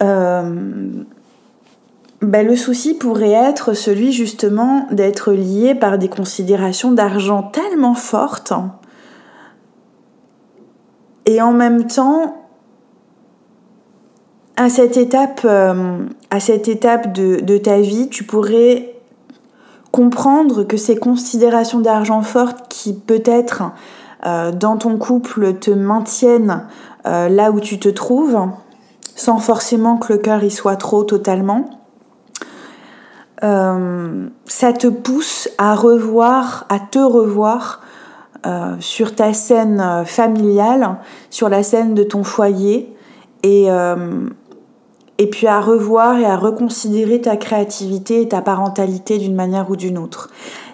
ben, 0.00 1.06
le 2.46 2.56
souci 2.56 2.94
pourrait 2.94 3.30
être 3.30 3.72
celui 3.72 4.12
justement 4.12 4.86
d'être 4.90 5.32
lié 5.32 5.74
par 5.74 5.96
des 5.96 6.08
considérations 6.08 6.92
d'argent 6.92 7.42
tellement 7.42 7.94
fortes 7.94 8.52
et 11.26 11.40
en 11.40 11.52
même 11.52 11.86
temps 11.86 12.44
à 14.56 14.68
cette 14.68 14.96
étape, 14.96 15.40
euh, 15.44 16.06
à 16.30 16.40
cette 16.40 16.68
étape 16.68 17.12
de, 17.12 17.58
ta 17.58 17.80
vie, 17.80 18.08
tu 18.08 18.24
pourrais 18.24 18.93
comprendre 19.94 20.64
que 20.64 20.76
ces 20.76 20.96
considérations 20.96 21.80
d'argent 21.80 22.22
fortes 22.22 22.66
qui 22.68 22.94
peut-être 22.94 23.62
euh, 24.26 24.50
dans 24.50 24.76
ton 24.76 24.96
couple 24.96 25.54
te 25.54 25.70
maintiennent 25.70 26.64
là 27.06 27.50
où 27.50 27.60
tu 27.60 27.78
te 27.78 27.90
trouves, 27.90 28.48
sans 29.14 29.36
forcément 29.38 29.98
que 29.98 30.14
le 30.14 30.18
cœur 30.18 30.42
y 30.42 30.50
soit 30.50 30.76
trop 30.76 31.04
totalement. 31.04 31.68
Euh, 33.42 34.28
ça 34.46 34.72
te 34.72 34.86
pousse 34.86 35.48
à 35.58 35.74
revoir, 35.74 36.66
à 36.70 36.78
te 36.78 36.98
revoir 36.98 37.82
euh, 38.46 38.76
sur 38.80 39.14
ta 39.14 39.34
scène 39.34 39.80
euh, 39.80 40.04
familiale, 40.04 40.96
sur 41.30 41.48
la 41.48 41.62
scène 41.62 41.94
de 41.94 42.04
ton 42.04 42.24
foyer, 42.24 42.90
et, 43.42 43.68
et 45.18 45.28
puis 45.28 45.46
à 45.46 45.60
revoir 45.60 46.18
et 46.18 46.24
à 46.24 46.36
reconsidérer 46.36 47.20
ta 47.20 47.36
créativité 47.36 48.22
et 48.22 48.28
ta 48.28 48.42
parentalité 48.42 49.18
d'une 49.18 49.34
manière 49.34 49.70
ou 49.70 49.76
d'une 49.76 49.98
autre. 49.98 50.30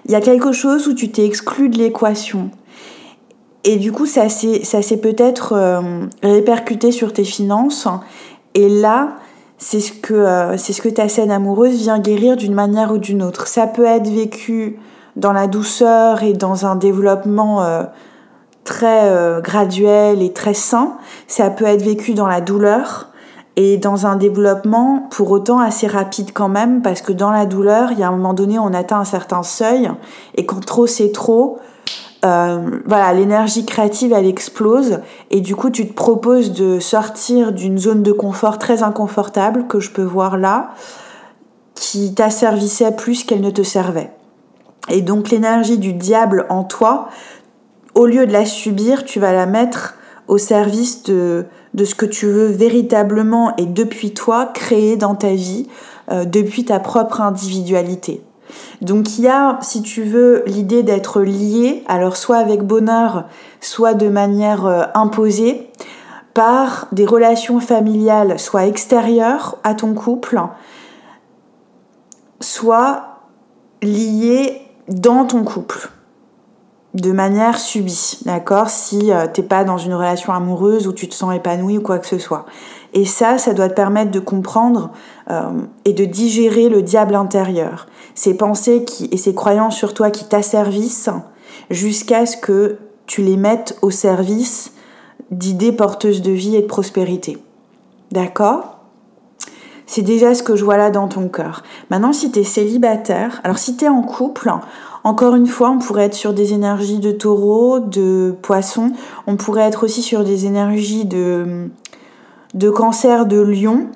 Il 0.06 0.12
y 0.12 0.14
a 0.14 0.20
quelque 0.20 0.52
chose 0.52 0.88
où 0.88 0.94
tu 0.94 1.10
t'es 1.10 1.26
exclu 1.26 1.68
de 1.68 1.78
l'équation. 1.78 2.50
Et 3.64 3.76
du 3.76 3.92
coup, 3.92 4.06
ça 4.06 4.30
s'est 4.30 5.00
peut-être 5.02 5.54
répercuté 6.22 6.92
sur 6.92 7.12
tes 7.12 7.24
finances 7.24 7.86
et 8.54 8.68
là, 8.68 9.16
c'est 9.58 9.80
ce 9.80 9.92
que 9.92 10.14
euh, 10.14 10.56
c'est 10.56 10.72
ce 10.72 10.82
que 10.82 10.88
ta 10.88 11.08
scène 11.08 11.30
amoureuse 11.30 11.76
vient 11.76 11.98
guérir 11.98 12.36
d'une 12.36 12.54
manière 12.54 12.92
ou 12.92 12.98
d'une 12.98 13.22
autre. 13.22 13.46
Ça 13.46 13.66
peut 13.66 13.84
être 13.84 14.08
vécu 14.08 14.78
dans 15.16 15.32
la 15.32 15.46
douceur 15.46 16.22
et 16.22 16.32
dans 16.32 16.66
un 16.66 16.76
développement 16.76 17.62
euh, 17.62 17.82
très 18.64 19.10
euh, 19.10 19.40
graduel 19.40 20.22
et 20.22 20.32
très 20.32 20.54
sain. 20.54 20.96
Ça 21.26 21.50
peut 21.50 21.66
être 21.66 21.82
vécu 21.82 22.14
dans 22.14 22.26
la 22.26 22.40
douleur 22.40 23.09
et 23.62 23.76
dans 23.76 24.06
un 24.06 24.16
développement 24.16 25.06
pour 25.10 25.30
autant 25.30 25.58
assez 25.58 25.86
rapide 25.86 26.30
quand 26.32 26.48
même 26.48 26.80
parce 26.80 27.02
que 27.02 27.12
dans 27.12 27.30
la 27.30 27.44
douleur, 27.44 27.92
il 27.92 27.98
y 27.98 28.02
a 28.02 28.08
un 28.08 28.12
moment 28.12 28.32
donné, 28.32 28.58
on 28.58 28.72
atteint 28.72 29.00
un 29.00 29.04
certain 29.04 29.42
seuil 29.42 29.90
et 30.34 30.46
quand 30.46 30.64
trop 30.64 30.86
c'est 30.86 31.12
trop, 31.12 31.58
euh, 32.24 32.80
voilà, 32.86 33.12
l'énergie 33.12 33.66
créative, 33.66 34.14
elle 34.14 34.24
explose 34.24 35.00
et 35.30 35.42
du 35.42 35.56
coup, 35.56 35.68
tu 35.68 35.86
te 35.86 35.92
proposes 35.92 36.52
de 36.52 36.80
sortir 36.80 37.52
d'une 37.52 37.76
zone 37.76 38.02
de 38.02 38.12
confort 38.12 38.58
très 38.58 38.82
inconfortable 38.82 39.66
que 39.66 39.78
je 39.78 39.90
peux 39.90 40.04
voir 40.04 40.38
là, 40.38 40.70
qui 41.74 42.14
t'asservissait 42.14 42.92
plus 42.92 43.24
qu'elle 43.24 43.42
ne 43.42 43.50
te 43.50 43.62
servait. 43.62 44.10
Et 44.88 45.02
donc, 45.02 45.28
l'énergie 45.28 45.76
du 45.76 45.92
diable 45.92 46.46
en 46.48 46.64
toi, 46.64 47.08
au 47.94 48.06
lieu 48.06 48.26
de 48.26 48.32
la 48.32 48.46
subir, 48.46 49.04
tu 49.04 49.20
vas 49.20 49.34
la 49.34 49.44
mettre 49.44 49.96
au 50.28 50.38
service 50.38 51.02
de, 51.02 51.44
de 51.74 51.84
ce 51.84 51.94
que 51.94 52.06
tu 52.06 52.26
veux 52.26 52.46
véritablement 52.46 53.54
et 53.56 53.66
depuis 53.66 54.12
toi 54.12 54.46
créer 54.46 54.96
dans 54.96 55.14
ta 55.14 55.32
vie, 55.32 55.68
euh, 56.10 56.24
depuis 56.24 56.64
ta 56.64 56.80
propre 56.80 57.20
individualité. 57.20 58.22
Donc 58.80 59.18
il 59.18 59.24
y 59.24 59.28
a, 59.28 59.58
si 59.62 59.82
tu 59.82 60.02
veux, 60.02 60.42
l'idée 60.46 60.82
d'être 60.82 61.20
lié, 61.20 61.84
alors 61.86 62.16
soit 62.16 62.38
avec 62.38 62.62
bonheur, 62.62 63.26
soit 63.60 63.94
de 63.94 64.08
manière 64.08 64.66
euh, 64.66 64.82
imposée, 64.94 65.68
par 66.34 66.86
des 66.92 67.06
relations 67.06 67.60
familiales, 67.60 68.38
soit 68.38 68.66
extérieures 68.66 69.58
à 69.64 69.74
ton 69.74 69.94
couple, 69.94 70.40
soit 72.40 73.18
lié 73.82 74.62
dans 74.88 75.24
ton 75.24 75.44
couple 75.44 75.90
de 76.94 77.12
manière 77.12 77.58
subie, 77.58 78.18
d'accord 78.24 78.68
Si 78.68 79.12
euh, 79.12 79.26
t'es 79.32 79.44
pas 79.44 79.62
dans 79.62 79.78
une 79.78 79.94
relation 79.94 80.32
amoureuse 80.32 80.88
où 80.88 80.92
tu 80.92 81.08
te 81.08 81.14
sens 81.14 81.34
épanoui 81.34 81.78
ou 81.78 81.82
quoi 81.82 81.98
que 81.98 82.06
ce 82.06 82.18
soit. 82.18 82.46
Et 82.92 83.04
ça, 83.04 83.38
ça 83.38 83.54
doit 83.54 83.68
te 83.68 83.74
permettre 83.74 84.10
de 84.10 84.18
comprendre 84.18 84.90
euh, 85.30 85.50
et 85.84 85.92
de 85.92 86.04
digérer 86.04 86.68
le 86.68 86.82
diable 86.82 87.14
intérieur, 87.14 87.86
ces 88.14 88.36
pensées 88.36 88.84
qui, 88.84 89.08
et 89.12 89.16
ces 89.16 89.34
croyances 89.34 89.76
sur 89.76 89.94
toi 89.94 90.10
qui 90.10 90.24
t'asservissent 90.24 91.10
jusqu'à 91.70 92.26
ce 92.26 92.36
que 92.36 92.78
tu 93.06 93.22
les 93.22 93.36
mettes 93.36 93.78
au 93.82 93.90
service 93.90 94.72
d'idées 95.30 95.72
porteuses 95.72 96.22
de 96.22 96.32
vie 96.32 96.56
et 96.56 96.62
de 96.62 96.66
prospérité. 96.66 97.38
D'accord? 98.10 98.78
C'est 99.86 100.02
déjà 100.02 100.34
ce 100.34 100.42
que 100.42 100.54
je 100.54 100.64
vois 100.64 100.76
là 100.76 100.90
dans 100.90 101.08
ton 101.08 101.28
cœur. 101.28 101.62
Maintenant, 101.90 102.12
si 102.12 102.30
tu 102.30 102.40
es 102.40 102.44
célibataire, 102.44 103.40
alors 103.42 103.58
si 103.58 103.76
tu 103.76 103.84
es 103.84 103.88
en 103.88 104.02
couple, 104.02 104.52
encore 105.02 105.34
une 105.34 105.46
fois, 105.46 105.70
on 105.70 105.78
pourrait 105.78 106.04
être 106.04 106.14
sur 106.14 106.34
des 106.34 106.52
énergies 106.52 106.98
de 106.98 107.10
taureau, 107.10 107.80
de 107.80 108.34
poisson. 108.42 108.92
On 109.26 109.36
pourrait 109.36 109.62
être 109.62 109.84
aussi 109.84 110.02
sur 110.02 110.24
des 110.24 110.46
énergies 110.46 111.06
de, 111.06 111.70
cancer 112.74 113.26
de 113.26 113.40
lion. 113.40 113.86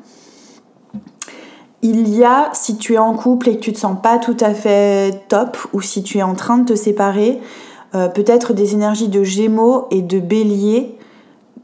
Il 1.82 2.08
y 2.08 2.24
a, 2.24 2.48
si 2.54 2.78
tu 2.78 2.94
es 2.94 2.98
en 2.98 3.14
couple 3.14 3.50
et 3.50 3.56
que 3.56 3.60
tu 3.60 3.72
te 3.72 3.78
sens 3.78 3.96
pas 4.02 4.18
tout 4.18 4.36
à 4.40 4.54
fait 4.54 5.28
top, 5.28 5.58
ou 5.74 5.82
si 5.82 6.02
tu 6.02 6.18
es 6.18 6.22
en 6.22 6.34
train 6.34 6.56
de 6.56 6.64
te 6.64 6.74
séparer, 6.74 7.40
euh, 7.94 8.08
peut-être 8.08 8.54
des 8.54 8.72
énergies 8.72 9.08
de 9.08 9.22
gémeaux 9.22 9.86
et 9.90 10.00
de 10.00 10.18
bélier 10.18 10.96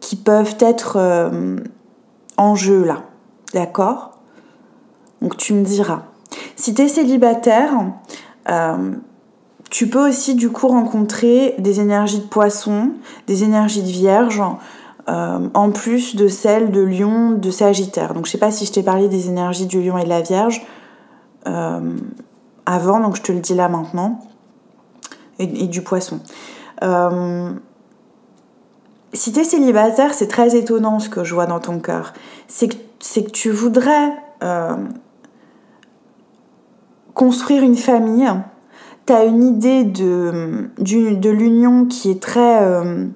qui 0.01 0.17
peuvent 0.17 0.57
être 0.61 0.97
euh, 0.97 1.57
en 2.37 2.55
jeu 2.55 2.85
là. 2.85 3.05
D'accord? 3.55 4.19
Donc 5.23 5.39
tu 5.39 5.55
me 5.55 5.65
diras. 5.65 6.03
Si 6.57 6.75
tu 6.75 6.83
es 6.83 6.89
célibataire, 6.89 7.73
euh, 8.51 8.93
tu 9.71 9.89
peux 9.89 10.09
aussi 10.09 10.35
du 10.35 10.51
coup 10.51 10.67
rencontrer 10.67 11.55
des 11.59 11.81
énergies 11.81 12.19
de 12.19 12.27
poisson, 12.27 12.91
des 13.29 13.45
énergies 13.45 13.83
de 13.83 13.89
vierge, 13.89 14.43
euh, 15.09 15.49
en 15.55 15.71
plus 15.71 16.17
de 16.17 16.27
celles 16.27 16.73
de 16.73 16.81
lion, 16.81 17.31
de 17.31 17.51
sagittaire. 17.51 18.13
Donc 18.13 18.27
je 18.27 18.33
sais 18.33 18.39
pas 18.39 18.51
si 18.51 18.67
je 18.67 18.73
t'ai 18.73 18.83
parlé 18.83 19.09
des 19.09 19.29
énergies 19.29 19.67
du 19.67 19.81
lion 19.81 19.97
et 19.97 20.05
de 20.05 20.09
la 20.09 20.21
vierge 20.23 20.67
euh, 21.47 21.97
avant, 22.67 23.01
donc 23.01 23.17
je 23.17 23.23
te 23.23 23.33
le 23.33 23.39
dis 23.39 23.55
là 23.55 23.69
maintenant, 23.69 24.21
et, 25.39 25.47
du 25.47 25.83
poisson. 25.83 26.21
Euh, 26.83 27.53
si 29.13 29.33
tu 29.33 29.41
es 29.41 29.45
célibataire, 29.45 30.15
c'est 30.15 30.29
très 30.29 30.57
étonnant 30.57 30.99
ce 30.99 31.09
que 31.09 31.25
je 31.25 31.33
vois 31.33 31.47
dans 31.47 31.61
ton 31.61 31.79
cœur. 31.79 32.13
C'est 32.49 32.69
que, 32.69 33.21
que 33.21 33.31
tu 33.31 33.51
voudrais 33.51 34.13
construire 37.15 37.63
une 37.63 37.77
famille 37.77 38.31
tu 39.07 39.13
une 39.13 39.43
idée 39.43 39.85
de, 39.85 41.31
l'union 41.31 41.87
qui 41.87 42.11
est 42.11 42.23
très 42.23 42.63
euh, 42.63 43.07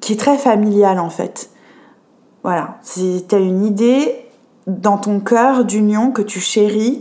qui 0.00 0.12
est 0.12 0.20
très 0.20 0.38
familiale 0.38 0.98
en 0.98 1.10
fait. 1.10 1.50
Voilà, 2.42 2.78
tu 2.94 3.36
une 3.36 3.64
idée 3.64 4.14
dans 4.66 4.98
ton 4.98 5.20
cœur 5.20 5.64
d'union 5.64 6.10
que 6.10 6.20
tu 6.20 6.40
chéris, 6.40 6.98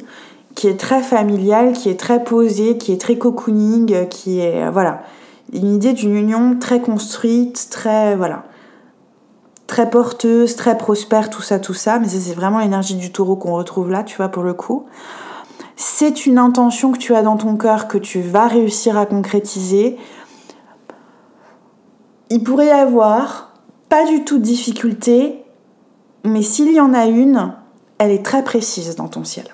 qui 0.55 0.67
est 0.67 0.79
très 0.79 1.01
familiale, 1.01 1.73
qui 1.73 1.89
est 1.89 1.99
très 1.99 2.23
posée, 2.23 2.77
qui 2.77 2.93
est 2.93 3.01
très 3.01 3.17
cocooning, 3.17 4.07
qui 4.07 4.39
est 4.39 4.69
voilà, 4.69 5.01
une 5.51 5.73
idée 5.73 5.91
d'une 5.91 6.15
union 6.15 6.57
très 6.59 6.79
construite, 6.79 7.67
très 7.69 8.15
voilà, 8.15 8.43
très 9.67 9.89
porteuse, 9.89 10.55
très 10.55 10.77
prospère, 10.77 11.29
tout 11.29 11.41
ça, 11.41 11.59
tout 11.59 11.73
ça. 11.73 11.99
Mais 11.99 12.07
c'est 12.07 12.33
vraiment 12.33 12.59
l'énergie 12.59 12.95
du 12.95 13.11
taureau 13.11 13.35
qu'on 13.35 13.53
retrouve 13.53 13.91
là, 13.91 14.03
tu 14.03 14.15
vois, 14.15 14.29
pour 14.29 14.43
le 14.43 14.53
coup 14.53 14.85
c'est 15.75 16.25
une 16.25 16.37
intention 16.37 16.91
que 16.91 16.97
tu 16.97 17.15
as 17.15 17.23
dans 17.23 17.37
ton 17.37 17.55
cœur 17.55 17.87
que 17.87 17.97
tu 17.97 18.21
vas 18.21 18.47
réussir 18.47 18.97
à 18.97 19.05
concrétiser. 19.05 19.97
Il 22.29 22.43
pourrait 22.43 22.67
y 22.67 22.71
avoir 22.71 23.53
pas 23.89 24.05
du 24.05 24.23
tout 24.23 24.37
de 24.37 24.43
difficulté, 24.43 25.43
mais 26.23 26.41
s'il 26.41 26.71
y 26.71 26.79
en 26.79 26.93
a 26.93 27.05
une, 27.05 27.53
elle 27.97 28.11
est 28.11 28.25
très 28.25 28.43
précise 28.43 28.95
dans 28.95 29.07
ton 29.07 29.23
ciel. 29.23 29.47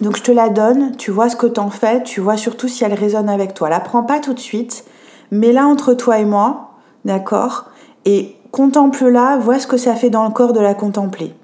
Donc 0.00 0.16
je 0.16 0.22
te 0.22 0.32
la 0.32 0.48
donne, 0.48 0.96
tu 0.96 1.10
vois 1.10 1.28
ce 1.28 1.36
que 1.36 1.46
t'en 1.46 1.70
fais, 1.70 2.02
tu 2.02 2.20
vois 2.20 2.36
surtout 2.36 2.66
si 2.66 2.82
elle 2.82 2.94
résonne 2.94 3.28
avec 3.28 3.54
toi. 3.54 3.68
La 3.68 3.78
prends 3.78 4.02
pas 4.02 4.18
tout 4.18 4.34
de 4.34 4.40
suite, 4.40 4.84
mets-la 5.30 5.66
entre 5.66 5.94
toi 5.94 6.18
et 6.18 6.24
moi, 6.24 6.72
d'accord? 7.04 7.66
Et 8.04 8.36
contemple-la, 8.50 9.36
vois 9.38 9.60
ce 9.60 9.66
que 9.66 9.76
ça 9.76 9.94
fait 9.94 10.10
dans 10.10 10.24
le 10.24 10.30
corps 10.30 10.52
de 10.52 10.60
la 10.60 10.74
contempler. 10.74 11.34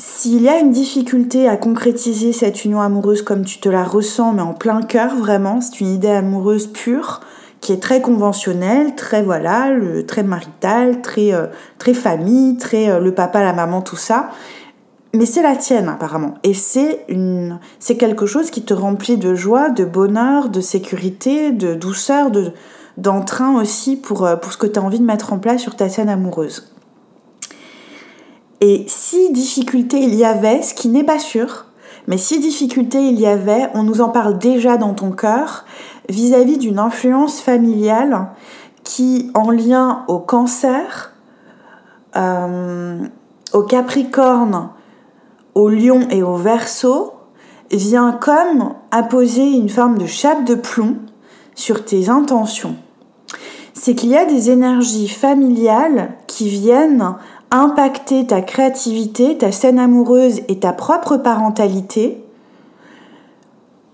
S'il 0.00 0.42
y 0.42 0.48
a 0.48 0.60
une 0.60 0.70
difficulté 0.70 1.48
à 1.48 1.56
concrétiser 1.56 2.32
cette 2.32 2.64
union 2.64 2.80
amoureuse 2.80 3.22
comme 3.22 3.44
tu 3.44 3.58
te 3.58 3.68
la 3.68 3.82
ressens, 3.82 4.32
mais 4.32 4.42
en 4.42 4.54
plein 4.54 4.80
cœur 4.80 5.16
vraiment, 5.16 5.60
c'est 5.60 5.80
une 5.80 5.92
idée 5.92 6.06
amoureuse 6.06 6.68
pure 6.68 7.20
qui 7.60 7.72
est 7.72 7.82
très 7.82 8.00
conventionnelle, 8.00 8.94
très 8.94 9.24
voilà, 9.24 9.72
très 10.06 10.22
maritale, 10.22 11.02
très 11.02 11.34
euh, 11.34 11.48
très 11.78 11.94
famille, 11.94 12.56
très 12.58 12.88
euh, 12.88 13.00
le 13.00 13.12
papa, 13.12 13.42
la 13.42 13.52
maman, 13.52 13.82
tout 13.82 13.96
ça. 13.96 14.30
Mais 15.14 15.26
c'est 15.26 15.42
la 15.42 15.56
tienne 15.56 15.88
apparemment, 15.88 16.34
et 16.44 16.54
c'est 16.54 17.04
une, 17.08 17.58
c'est 17.80 17.96
quelque 17.96 18.26
chose 18.26 18.52
qui 18.52 18.62
te 18.62 18.74
remplit 18.74 19.16
de 19.16 19.34
joie, 19.34 19.68
de 19.68 19.84
bonheur, 19.84 20.48
de 20.48 20.60
sécurité, 20.60 21.50
de 21.50 21.74
douceur, 21.74 22.30
de 22.30 22.52
d'entrain 22.98 23.60
aussi 23.60 23.96
pour 23.96 24.26
euh, 24.26 24.36
pour 24.36 24.52
ce 24.52 24.58
que 24.58 24.68
tu 24.68 24.78
as 24.78 24.82
envie 24.82 25.00
de 25.00 25.04
mettre 25.04 25.32
en 25.32 25.40
place 25.40 25.60
sur 25.60 25.74
ta 25.74 25.88
scène 25.88 26.08
amoureuse. 26.08 26.70
Et 28.60 28.84
si 28.88 29.32
difficulté 29.32 30.00
il 30.00 30.14
y 30.14 30.24
avait, 30.24 30.62
ce 30.62 30.74
qui 30.74 30.88
n'est 30.88 31.04
pas 31.04 31.18
sûr, 31.18 31.66
mais 32.06 32.18
si 32.18 32.40
difficulté 32.40 32.98
il 32.98 33.20
y 33.20 33.26
avait, 33.26 33.68
on 33.74 33.82
nous 33.82 34.00
en 34.00 34.08
parle 34.08 34.38
déjà 34.38 34.76
dans 34.76 34.94
ton 34.94 35.10
cœur, 35.12 35.64
vis-à-vis 36.08 36.58
d'une 36.58 36.78
influence 36.78 37.40
familiale 37.40 38.28
qui, 38.82 39.30
en 39.34 39.50
lien 39.50 40.04
au 40.08 40.18
cancer, 40.18 41.12
euh, 42.16 42.98
au 43.52 43.62
capricorne, 43.62 44.70
au 45.54 45.68
lion 45.68 46.08
et 46.10 46.22
au 46.22 46.36
verso, 46.36 47.12
vient 47.70 48.12
comme 48.12 48.74
apposer 48.90 49.44
une 49.44 49.68
forme 49.68 49.98
de 49.98 50.06
chape 50.06 50.44
de 50.44 50.54
plomb 50.54 50.96
sur 51.54 51.84
tes 51.84 52.08
intentions. 52.08 52.76
C'est 53.74 53.94
qu'il 53.94 54.10
y 54.10 54.16
a 54.16 54.24
des 54.24 54.50
énergies 54.50 55.08
familiales 55.08 56.14
qui 56.26 56.48
viennent 56.48 57.16
impacter 57.50 58.26
ta 58.26 58.42
créativité, 58.42 59.38
ta 59.38 59.52
scène 59.52 59.78
amoureuse 59.78 60.40
et 60.48 60.58
ta 60.58 60.72
propre 60.72 61.16
parentalité, 61.16 62.22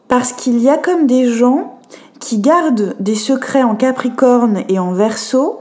parce 0.09 0.33
qu'il 0.33 0.61
y 0.61 0.69
a 0.69 0.77
comme 0.77 1.07
des 1.07 1.29
gens 1.29 1.79
qui 2.21 2.39
gardent 2.39 2.95
des 3.01 3.15
secrets 3.15 3.63
en 3.63 3.75
Capricorne 3.75 4.63
et 4.69 4.79
en 4.79 4.93
Verseau 4.93 5.61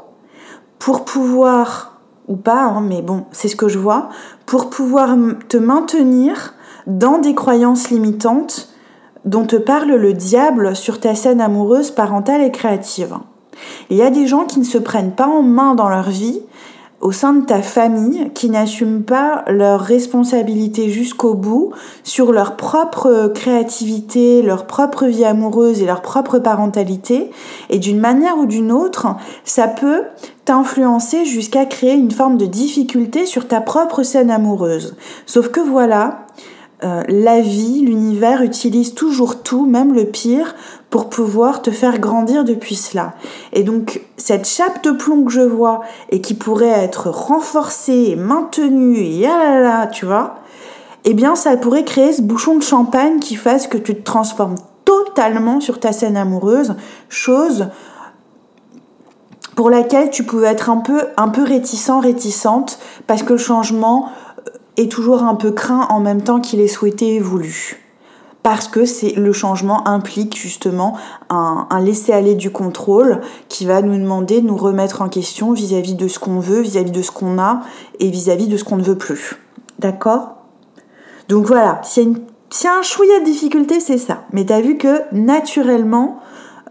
pour 0.79 1.05
pouvoir, 1.05 1.99
ou 2.27 2.35
pas, 2.35 2.63
hein, 2.63 2.81
mais 2.81 3.01
bon, 3.01 3.25
c'est 3.31 3.47
ce 3.47 3.55
que 3.55 3.67
je 3.67 3.79
vois, 3.79 4.09
pour 4.45 4.69
pouvoir 4.69 5.15
te 5.49 5.57
maintenir 5.57 6.53
dans 6.87 7.19
des 7.19 7.35
croyances 7.35 7.89
limitantes 7.89 8.69
dont 9.25 9.45
te 9.45 9.55
parle 9.55 9.91
le 9.91 10.13
diable 10.13 10.75
sur 10.75 10.99
ta 10.99 11.15
scène 11.15 11.41
amoureuse, 11.41 11.91
parentale 11.91 12.41
et 12.41 12.51
créative. 12.51 13.15
Il 13.89 13.97
y 13.97 14.01
a 14.01 14.09
des 14.09 14.27
gens 14.27 14.45
qui 14.45 14.59
ne 14.59 14.65
se 14.65 14.77
prennent 14.77 15.13
pas 15.13 15.27
en 15.27 15.41
main 15.41 15.75
dans 15.75 15.89
leur 15.89 16.09
vie 16.09 16.41
au 17.03 17.11
sein 17.11 17.33
de 17.33 17.45
ta 17.45 17.61
famille 17.61 18.31
qui 18.33 18.49
n'assument 18.49 19.03
pas 19.03 19.43
leur 19.47 19.81
responsabilité 19.81 20.89
jusqu'au 20.89 21.33
bout 21.33 21.71
sur 22.05 22.31
leur 22.31 22.55
propre 22.55 23.29
créativité, 23.35 24.41
leur 24.41 24.65
propre 24.65 25.05
vie 25.07 25.25
amoureuse 25.25 25.81
et 25.81 25.85
leur 25.85 26.01
propre 26.01 26.39
parentalité. 26.39 27.29
Et 27.69 27.77
d'une 27.77 27.99
manière 27.99 28.37
ou 28.37 28.45
d'une 28.45 28.71
autre, 28.71 29.07
ça 29.43 29.67
peut 29.67 30.03
t'influencer 30.45 31.25
jusqu'à 31.25 31.65
créer 31.65 31.93
une 31.93 32.11
forme 32.11 32.37
de 32.37 32.45
difficulté 32.45 33.25
sur 33.25 33.49
ta 33.49 33.59
propre 33.59 34.03
scène 34.03 34.31
amoureuse. 34.31 34.95
Sauf 35.25 35.49
que 35.49 35.59
voilà, 35.59 36.25
euh, 36.83 37.03
la 37.07 37.39
vie, 37.41 37.81
l'univers 37.81 38.41
utilise 38.41 38.93
toujours 38.93 39.41
tout, 39.41 39.65
même 39.65 39.93
le 39.93 40.05
pire, 40.05 40.55
pour 40.89 41.09
pouvoir 41.09 41.61
te 41.61 41.71
faire 41.71 41.99
grandir 41.99 42.43
depuis 42.43 42.75
cela. 42.75 43.13
Et 43.51 43.63
donc, 43.63 44.01
cette 44.17 44.47
chape 44.47 44.83
de 44.83 44.91
plomb 44.91 45.23
que 45.23 45.31
je 45.31 45.41
vois 45.41 45.81
et 46.09 46.21
qui 46.21 46.33
pourrait 46.33 46.67
être 46.67 47.09
renforcée 47.09 48.09
et 48.09 48.15
maintenue, 48.15 48.97
et 48.97 49.25
ah 49.25 49.37
là 49.37 49.59
là, 49.59 49.87
tu 49.87 50.05
vois, 50.05 50.35
eh 51.05 51.13
bien, 51.13 51.35
ça 51.35 51.55
pourrait 51.57 51.83
créer 51.83 52.13
ce 52.13 52.21
bouchon 52.21 52.57
de 52.57 52.63
champagne 52.63 53.19
qui 53.19 53.35
fasse 53.35 53.67
que 53.67 53.77
tu 53.77 53.95
te 53.95 54.03
transformes 54.03 54.55
totalement 54.85 55.59
sur 55.59 55.79
ta 55.79 55.91
scène 55.91 56.17
amoureuse, 56.17 56.75
chose 57.09 57.67
pour 59.55 59.69
laquelle 59.69 60.09
tu 60.09 60.23
pouvais 60.23 60.47
être 60.47 60.69
un 60.69 60.77
peu, 60.77 61.01
un 61.17 61.29
peu 61.29 61.43
réticent, 61.43 61.99
réticente, 62.01 62.79
parce 63.07 63.23
que 63.23 63.33
le 63.33 63.39
changement, 63.39 64.09
est 64.77 64.91
toujours 64.91 65.23
un 65.23 65.35
peu 65.35 65.51
craint 65.51 65.87
en 65.89 65.99
même 65.99 66.21
temps 66.21 66.39
qu'il 66.39 66.59
est 66.59 66.67
souhaité 66.67 67.15
et 67.15 67.19
voulu. 67.19 67.79
Parce 68.43 68.67
que 68.67 68.81
le 69.17 69.31
changement 69.31 69.87
implique 69.87 70.35
justement 70.35 70.97
un, 71.29 71.65
laisser-aller 71.79 72.35
du 72.35 72.51
contrôle 72.51 73.21
qui 73.47 73.65
va 73.65 73.81
nous 73.81 73.97
demander 73.97 74.41
de 74.41 74.47
nous 74.47 74.57
remettre 74.57 75.01
en 75.01 75.07
question 75.07 75.53
vis-à-vis 75.53 75.95
de 75.95 76.09
ce 76.09 76.19
qu'on 76.19 76.39
veut, 76.39 76.59
vis-à-vis 76.59 76.91
de 76.91 77.01
ce 77.01 77.11
qu'on 77.11 77.39
a 77.39 77.61
et 77.99 78.09
vis-à-vis 78.09 78.47
de 78.47 78.57
ce 78.57 78.65
qu'on 78.65 78.75
ne 78.75 78.83
veut 78.83 78.97
plus. 78.97 79.37
D'accord? 79.79 80.35
Donc 81.29 81.45
voilà, 81.45 81.79
s'il 81.83 82.11
y, 82.11 82.67
a 82.67 82.77
un 82.77 82.81
chouïa 82.81 83.21
de 83.21 83.25
difficulté, 83.25 83.79
c'est 83.79 83.97
ça. 83.97 84.25
Mais 84.33 84.45
tu 84.45 84.51
as 84.51 84.59
vu 84.59 84.77
que 84.77 85.01
naturellement, 85.13 86.19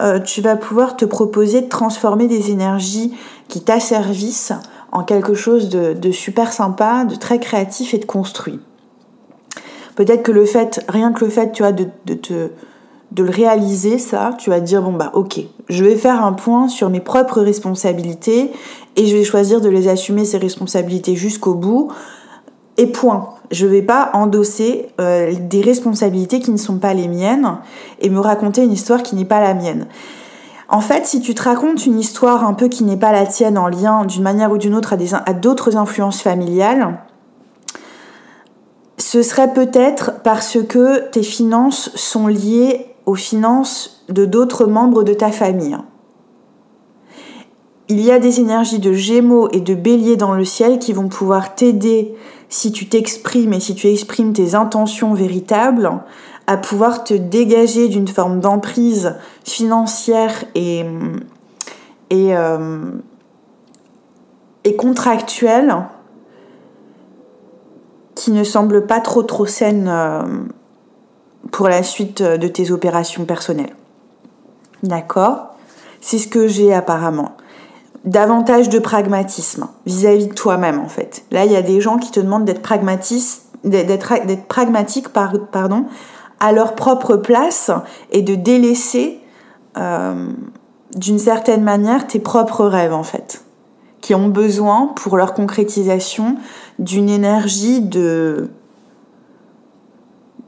euh, 0.02 0.20
tu 0.20 0.42
vas 0.42 0.56
pouvoir 0.56 0.96
te 0.96 1.06
proposer 1.06 1.62
de 1.62 1.68
transformer 1.68 2.26
des 2.26 2.50
énergies 2.50 3.14
qui 3.48 3.62
t'asservissent 3.62 4.52
en 4.92 5.05
quelque 5.05 5.35
chose 5.35 5.70
de, 5.70 6.11
super 6.12 6.52
sympa, 6.52 7.05
de 7.05 7.16
très 7.16 7.40
créatif 7.40 7.94
et 7.94 7.98
de 7.98 8.05
construit. 8.05 8.61
Peut-être 9.96 10.22
que 10.22 10.33
le 10.33 10.44
fait, 10.44 10.85
rien 10.88 11.12
que 11.12 11.24
le 11.24 11.31
fait, 11.31 11.52
tu 11.52 11.62
vois, 11.62 11.72
de, 11.72 11.85
te 12.14 12.50
de 13.11 13.22
le 13.22 13.31
réaliser, 13.31 13.98
ça, 13.98 14.35
tu 14.38 14.48
vas 14.48 14.59
te 14.59 14.64
dire, 14.64 14.81
bon 14.81 14.92
bah 14.92 15.11
ok, 15.12 15.40
je 15.68 15.85
vais 15.85 15.96
faire 15.96 16.24
un 16.24 16.33
point 16.33 16.68
sur 16.68 16.88
mes 16.88 17.00
propres 17.00 17.42
responsabilités 17.42 18.52
et 18.96 19.07
je 19.07 19.14
vais 19.14 19.24
choisir 19.24 19.61
de 19.61 19.68
les 19.68 19.88
assumer, 19.88 20.24
ces 20.24 20.38
responsabilités, 20.38 21.14
jusqu'au 21.14 21.55
bout. 21.55 21.92
Et 22.78 22.87
point. 22.87 23.28
Je 23.50 23.66
vais 23.66 23.83
pas 23.83 24.11
endosser 24.14 24.87
euh, 24.98 25.35
des 25.38 25.61
responsabilités 25.61 26.40
qui 26.40 26.52
ne 26.52 26.57
sont 26.57 26.78
pas 26.78 26.94
les 26.94 27.07
miennes 27.07 27.59
et 28.00 28.09
me 28.09 28.18
raconter 28.18 28.62
une 28.62 28.72
histoire 28.72 29.02
qui 29.02 29.14
n'est 29.14 29.26
pas 29.26 29.42
la 29.42 29.52
mienne. 29.52 29.88
En 30.72 30.80
fait, 30.80 31.04
si 31.04 31.20
tu 31.20 31.35
te 31.35 31.42
racontes 31.42 31.85
une 31.85 32.00
histoire 32.00 32.46
un 32.46 32.54
peu 32.54 32.68
qui 32.68 32.82
n'est 32.85 32.96
pas 32.96 33.12
la 33.12 33.26
tienne 33.26 33.58
en 33.58 33.68
lien 33.68 34.06
d'une 34.06 34.22
manière 34.22 34.50
ou 34.50 34.56
d'une 34.56 34.74
autre 34.74 34.94
à 35.26 35.35
d'autres 35.35 35.76
influences 35.76 36.22
familiales, 36.22 36.98
ce 38.96 39.22
serait 39.22 39.52
peut-être 39.52 40.22
parce 40.24 40.56
que 40.66 41.11
tes 41.11 41.22
finances 41.22 41.94
sont 41.94 42.26
liées 42.26 42.87
aux 43.04 43.16
finances 43.16 44.02
de 44.08 44.24
d'autres 44.24 44.64
membres 44.64 45.02
de 45.02 45.12
ta 45.12 45.30
famille. 45.30 45.76
Il 47.88 48.00
y 48.00 48.11
a 48.11 48.18
des 48.18 48.40
énergies 48.40 48.78
de 48.78 48.94
Gémeaux 48.94 49.50
et 49.52 49.61
de 49.61 49.74
Bélier 49.74 50.16
dans 50.16 50.32
le 50.32 50.46
ciel 50.46 50.78
qui 50.78 50.94
vont 50.94 51.08
pouvoir 51.08 51.54
t'aider 51.54 52.14
si 52.48 52.72
tu 52.72 52.88
t'exprimes 52.88 53.52
et 53.52 53.61
si 53.61 53.74
tu 53.74 53.88
exprimes 53.88 54.32
tes 54.32 54.54
intentions 54.54 55.12
véritables 55.12 55.90
à 56.46 56.57
pouvoir 56.57 57.05
te 57.05 57.14
dégager 57.14 57.88
d'une 57.88 58.09
forme 58.09 58.40
d'emprise 58.40 59.14
financière 59.44 60.44
et, 60.55 60.85
et, 62.11 62.37
euh, 62.37 62.90
et 64.64 64.76
contractuelle 64.76 65.76
qui 68.14 68.33
ne 68.33 68.44
semble 68.44 68.87
pas 68.87 69.00
trop 69.00 69.22
trop 69.22 69.46
saine 69.46 69.88
euh, 69.88 70.22
pour 71.50 71.68
la 71.68 71.83
suite 71.83 72.22
de 72.22 72.48
tes 72.48 72.70
opérations 72.70 73.24
personnelles. 73.24 73.74
D'accord? 74.83 75.55
C'est 76.00 76.18
ce 76.18 76.28
que 76.28 76.48
j'ai 76.48 76.74
apparemment. 76.74 77.33
Davantage 78.05 78.68
de 78.68 78.81
pragmatisme 78.81 79.68
vis-à-vis 79.87 80.26
de 80.26 80.35
toi-même 80.35 80.81
en 80.81 80.88
fait. 80.88 81.24
Là, 81.31 81.44
il 81.44 81.52
y 81.52 81.57
a 81.57 81.62
des 81.62 81.81
gens 81.81 81.98
qui 81.98 82.11
te 82.11 82.18
demandent 82.18 82.44
d'être 82.44 82.62
pragmatiste, 82.62 83.46
d'être 83.64 84.46
pragmatique 84.48 85.09
pardon, 85.11 85.87
à 86.42 86.50
leur 86.50 86.74
propre 86.74 87.16
place 87.16 87.70
et 88.11 88.20
de 88.20 88.35
délaisser 88.35 89.20
euh, 89.78 90.33
d'une 90.94 91.20
certaine 91.20 91.62
manière 91.62 92.09
tes 92.09 92.18
propres 92.18 92.66
rêves 92.66 92.92
en 92.92 93.05
fait, 93.05 93.44
qui 94.00 94.12
ont 94.14 94.28
besoin 94.28 94.88
pour 94.96 95.16
leur 95.16 95.35
concrétisation 95.35 96.37
d'une 96.81 97.09
énergie 97.09 97.81
de 97.81 98.50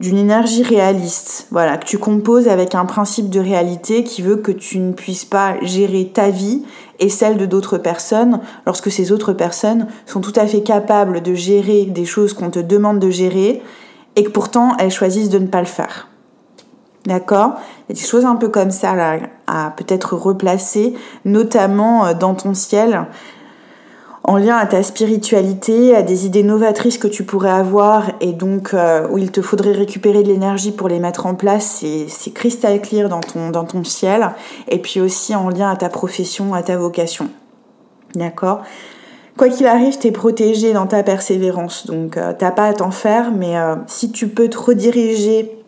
d'une 0.01 0.17
énergie 0.17 0.63
réaliste, 0.63 1.47
voilà, 1.51 1.77
que 1.77 1.85
tu 1.85 1.97
composes 1.97 2.49
avec 2.49 2.75
un 2.75 2.83
principe 2.83 3.29
de 3.29 3.39
réalité 3.39 4.03
qui 4.03 4.21
veut 4.21 4.35
que 4.35 4.51
tu 4.51 4.79
ne 4.79 4.91
puisses 4.91 5.23
pas 5.23 5.55
gérer 5.61 6.11
ta 6.13 6.29
vie 6.29 6.63
et 6.99 7.07
celle 7.07 7.37
de 7.37 7.45
d'autres 7.45 7.77
personnes 7.77 8.41
lorsque 8.65 8.91
ces 8.91 9.13
autres 9.13 9.31
personnes 9.31 9.87
sont 10.05 10.19
tout 10.19 10.33
à 10.35 10.47
fait 10.47 10.63
capables 10.63 11.23
de 11.23 11.33
gérer 11.33 11.85
des 11.85 12.03
choses 12.03 12.33
qu'on 12.33 12.49
te 12.49 12.59
demande 12.59 12.99
de 12.99 13.09
gérer 13.09 13.61
et 14.15 14.23
que 14.23 14.29
pourtant 14.29 14.75
elles 14.77 14.91
choisissent 14.91 15.29
de 15.29 15.39
ne 15.39 15.47
pas 15.47 15.59
le 15.59 15.65
faire. 15.65 16.07
D'accord? 17.05 17.53
Il 17.87 17.95
y 17.95 17.99
a 17.99 18.01
des 18.01 18.07
choses 18.07 18.25
un 18.25 18.35
peu 18.35 18.49
comme 18.49 18.71
ça 18.71 18.95
là, 18.95 19.19
à 19.45 19.71
peut-être 19.77 20.15
replacer, 20.15 20.95
notamment 21.23 22.05
euh, 22.05 22.13
dans 22.13 22.33
ton 22.33 22.53
ciel 22.53 23.05
en 24.27 24.37
lien 24.37 24.57
à 24.57 24.65
ta 24.65 24.81
spiritualité, 24.81 25.95
à 25.95 26.01
des 26.01 26.25
idées 26.25 26.41
novatrices 26.41 26.97
que 26.97 27.07
tu 27.07 27.23
pourrais 27.23 27.51
avoir 27.51 28.09
et 28.21 28.33
donc 28.33 28.73
euh, 28.73 29.07
où 29.09 29.19
il 29.19 29.31
te 29.31 29.41
faudrait 29.41 29.73
récupérer 29.73 30.23
de 30.23 30.27
l'énergie 30.27 30.71
pour 30.71 30.87
les 30.87 30.99
mettre 30.99 31.27
en 31.27 31.35
place, 31.35 31.83
c'est 32.07 32.31
cristal 32.31 32.81
clear 32.81 33.07
dans 33.07 33.19
ton, 33.19 33.51
dans 33.51 33.65
ton 33.65 33.83
ciel, 33.83 34.31
et 34.67 34.79
puis 34.79 34.99
aussi 34.99 35.35
en 35.35 35.49
lien 35.49 35.69
à 35.69 35.75
ta 35.75 35.89
profession, 35.89 36.55
à 36.55 36.63
ta 36.63 36.75
vocation. 36.75 37.29
D'accord? 38.15 38.63
Quoi 39.37 39.49
qu'il 39.49 39.67
arrive, 39.67 39.97
tu 39.97 40.07
es 40.07 40.11
protégé 40.11 40.71
dans 40.71 40.87
ta 40.87 41.03
persévérance, 41.03 41.87
donc 41.87 42.15
euh, 42.15 42.33
t'as 42.37 42.51
pas 42.51 42.67
à 42.67 42.73
t'en 42.73 42.91
faire, 42.91 43.31
mais 43.31 43.57
euh, 43.57 43.75
si 43.87 44.11
tu 44.11 44.29
peux 44.29 44.47
te 44.47 44.57
rediriger, 44.57 45.61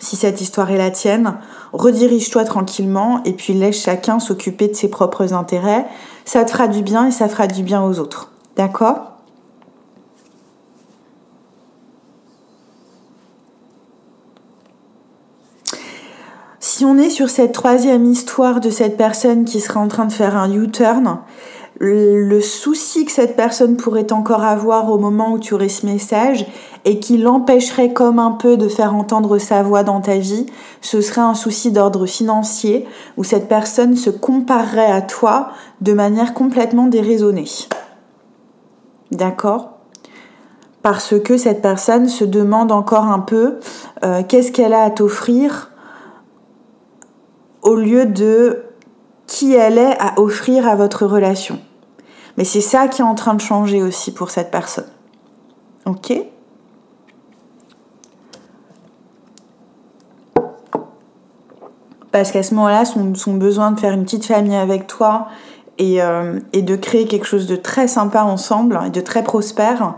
si 0.00 0.16
cette 0.16 0.40
histoire 0.42 0.70
est 0.70 0.76
la 0.76 0.90
tienne, 0.90 1.36
redirige-toi 1.72 2.44
tranquillement 2.44 3.22
et 3.24 3.32
puis 3.32 3.54
laisse 3.54 3.82
chacun 3.82 4.20
s'occuper 4.20 4.68
de 4.68 4.74
ses 4.74 4.88
propres 4.88 5.32
intérêts 5.32 5.86
ça 6.28 6.44
te 6.44 6.50
fera 6.50 6.68
du 6.68 6.82
bien 6.82 7.06
et 7.06 7.10
ça 7.10 7.26
fera 7.26 7.46
du 7.46 7.62
bien 7.62 7.82
aux 7.82 7.98
autres. 7.98 8.30
D'accord? 8.54 9.12
Si 16.60 16.84
on 16.84 16.98
est 16.98 17.08
sur 17.08 17.30
cette 17.30 17.52
troisième 17.52 18.04
histoire 18.04 18.60
de 18.60 18.68
cette 18.68 18.98
personne 18.98 19.46
qui 19.46 19.58
serait 19.60 19.80
en 19.80 19.88
train 19.88 20.04
de 20.04 20.12
faire 20.12 20.36
un 20.36 20.52
U-turn, 20.52 21.18
le 21.80 22.40
souci 22.40 23.04
que 23.04 23.12
cette 23.12 23.36
personne 23.36 23.76
pourrait 23.76 24.12
encore 24.12 24.42
avoir 24.42 24.90
au 24.90 24.98
moment 24.98 25.32
où 25.32 25.38
tu 25.38 25.54
aurais 25.54 25.68
ce 25.68 25.86
message 25.86 26.44
et 26.84 26.98
qui 26.98 27.18
l'empêcherait 27.18 27.92
comme 27.92 28.18
un 28.18 28.32
peu 28.32 28.56
de 28.56 28.68
faire 28.68 28.94
entendre 28.94 29.38
sa 29.38 29.62
voix 29.62 29.84
dans 29.84 30.00
ta 30.00 30.16
vie, 30.16 30.46
ce 30.80 31.00
serait 31.00 31.20
un 31.20 31.34
souci 31.34 31.70
d'ordre 31.70 32.06
financier 32.06 32.86
où 33.16 33.24
cette 33.24 33.48
personne 33.48 33.94
se 33.94 34.10
comparerait 34.10 34.90
à 34.90 35.02
toi 35.02 35.50
de 35.80 35.92
manière 35.92 36.34
complètement 36.34 36.86
déraisonnée. 36.86 37.48
D'accord? 39.12 39.78
Parce 40.82 41.18
que 41.20 41.36
cette 41.36 41.62
personne 41.62 42.08
se 42.08 42.24
demande 42.24 42.72
encore 42.72 43.04
un 43.04 43.20
peu 43.20 43.58
euh, 44.04 44.22
qu'est-ce 44.26 44.52
qu'elle 44.52 44.72
a 44.72 44.82
à 44.82 44.90
t'offrir 44.90 45.70
au 47.62 47.74
lieu 47.74 48.06
de 48.06 48.64
qui 49.26 49.54
elle 49.54 49.78
est 49.78 49.96
à 50.00 50.18
offrir 50.18 50.66
à 50.66 50.74
votre 50.74 51.04
relation. 51.04 51.58
Mais 52.38 52.44
c'est 52.44 52.60
ça 52.60 52.86
qui 52.86 53.02
est 53.02 53.04
en 53.04 53.16
train 53.16 53.34
de 53.34 53.40
changer 53.40 53.82
aussi 53.82 54.12
pour 54.12 54.30
cette 54.30 54.52
personne. 54.52 54.86
Ok? 55.86 56.12
Parce 62.12 62.30
qu'à 62.30 62.44
ce 62.44 62.54
moment-là, 62.54 62.84
son, 62.84 63.34
besoin 63.34 63.72
de 63.72 63.80
faire 63.80 63.92
une 63.92 64.04
petite 64.04 64.24
famille 64.24 64.54
avec 64.54 64.86
toi 64.86 65.26
et, 65.78 66.00
euh, 66.00 66.38
et, 66.52 66.62
de 66.62 66.76
créer 66.76 67.06
quelque 67.06 67.26
chose 67.26 67.48
de 67.48 67.56
très 67.56 67.88
sympa 67.88 68.22
ensemble 68.22 68.78
et 68.86 68.90
de 68.90 69.00
très 69.00 69.24
prospère 69.24 69.96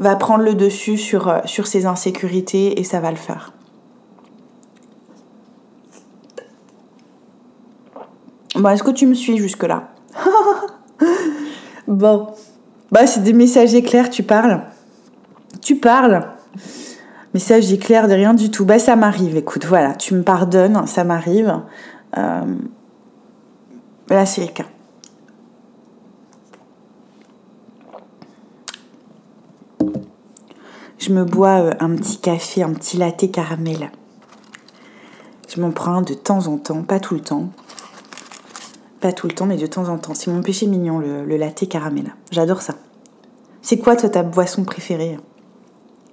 va 0.00 0.16
prendre 0.16 0.42
le 0.42 0.54
dessus 0.54 0.98
sur, 0.98 1.28
euh, 1.28 1.38
sur 1.44 1.68
ses 1.68 1.86
insécurités 1.86 2.80
et 2.80 2.84
ça 2.84 2.98
va 2.98 3.12
le 3.12 3.16
faire. 3.16 3.52
Bon, 8.56 8.70
est-ce 8.70 8.82
que 8.82 8.90
tu 8.90 9.06
me 9.06 9.14
suis 9.14 9.38
jusque-là? 9.38 9.84
Bon. 11.86 12.28
Bah, 12.90 13.06
c'est 13.06 13.22
des 13.22 13.32
messages 13.32 13.74
éclairs, 13.74 14.10
tu 14.10 14.22
parles. 14.22 14.62
Tu 15.60 15.76
parles. 15.76 16.28
Message 17.34 17.72
éclair 17.72 18.08
de 18.08 18.14
rien 18.14 18.34
du 18.34 18.50
tout. 18.50 18.64
Bah, 18.64 18.78
ça 18.78 18.96
m'arrive, 18.96 19.36
écoute, 19.36 19.66
voilà, 19.66 19.94
tu 19.94 20.14
me 20.14 20.22
pardonnes, 20.22 20.86
ça 20.86 21.04
m'arrive. 21.04 21.60
Euh... 22.16 22.54
Là, 24.08 24.24
c'est 24.24 24.44
le. 24.44 24.64
Je 30.98 31.12
me 31.12 31.24
bois 31.24 31.60
euh, 31.60 31.72
un 31.80 31.94
petit 31.96 32.18
café, 32.18 32.62
un 32.62 32.72
petit 32.72 32.96
latte 32.96 33.30
caramel. 33.30 33.90
Je 35.48 35.60
m'en 35.60 35.70
prends 35.70 36.02
de 36.02 36.14
temps 36.14 36.46
en 36.46 36.56
temps, 36.56 36.82
pas 36.82 37.00
tout 37.00 37.14
le 37.14 37.20
temps. 37.20 37.50
Pas 39.00 39.12
tout 39.12 39.26
le 39.26 39.34
temps, 39.34 39.46
mais 39.46 39.56
de 39.56 39.66
temps 39.66 39.88
en 39.88 39.98
temps. 39.98 40.14
C'est 40.14 40.30
mon 40.30 40.42
péché 40.42 40.66
mignon, 40.66 40.98
le, 40.98 41.36
latte 41.36 41.68
caramel. 41.68 42.14
J'adore 42.30 42.62
ça. 42.62 42.74
C'est 43.62 43.78
quoi, 43.78 43.96
toi, 43.96 44.08
ta 44.08 44.22
boisson 44.22 44.64
préférée? 44.64 45.18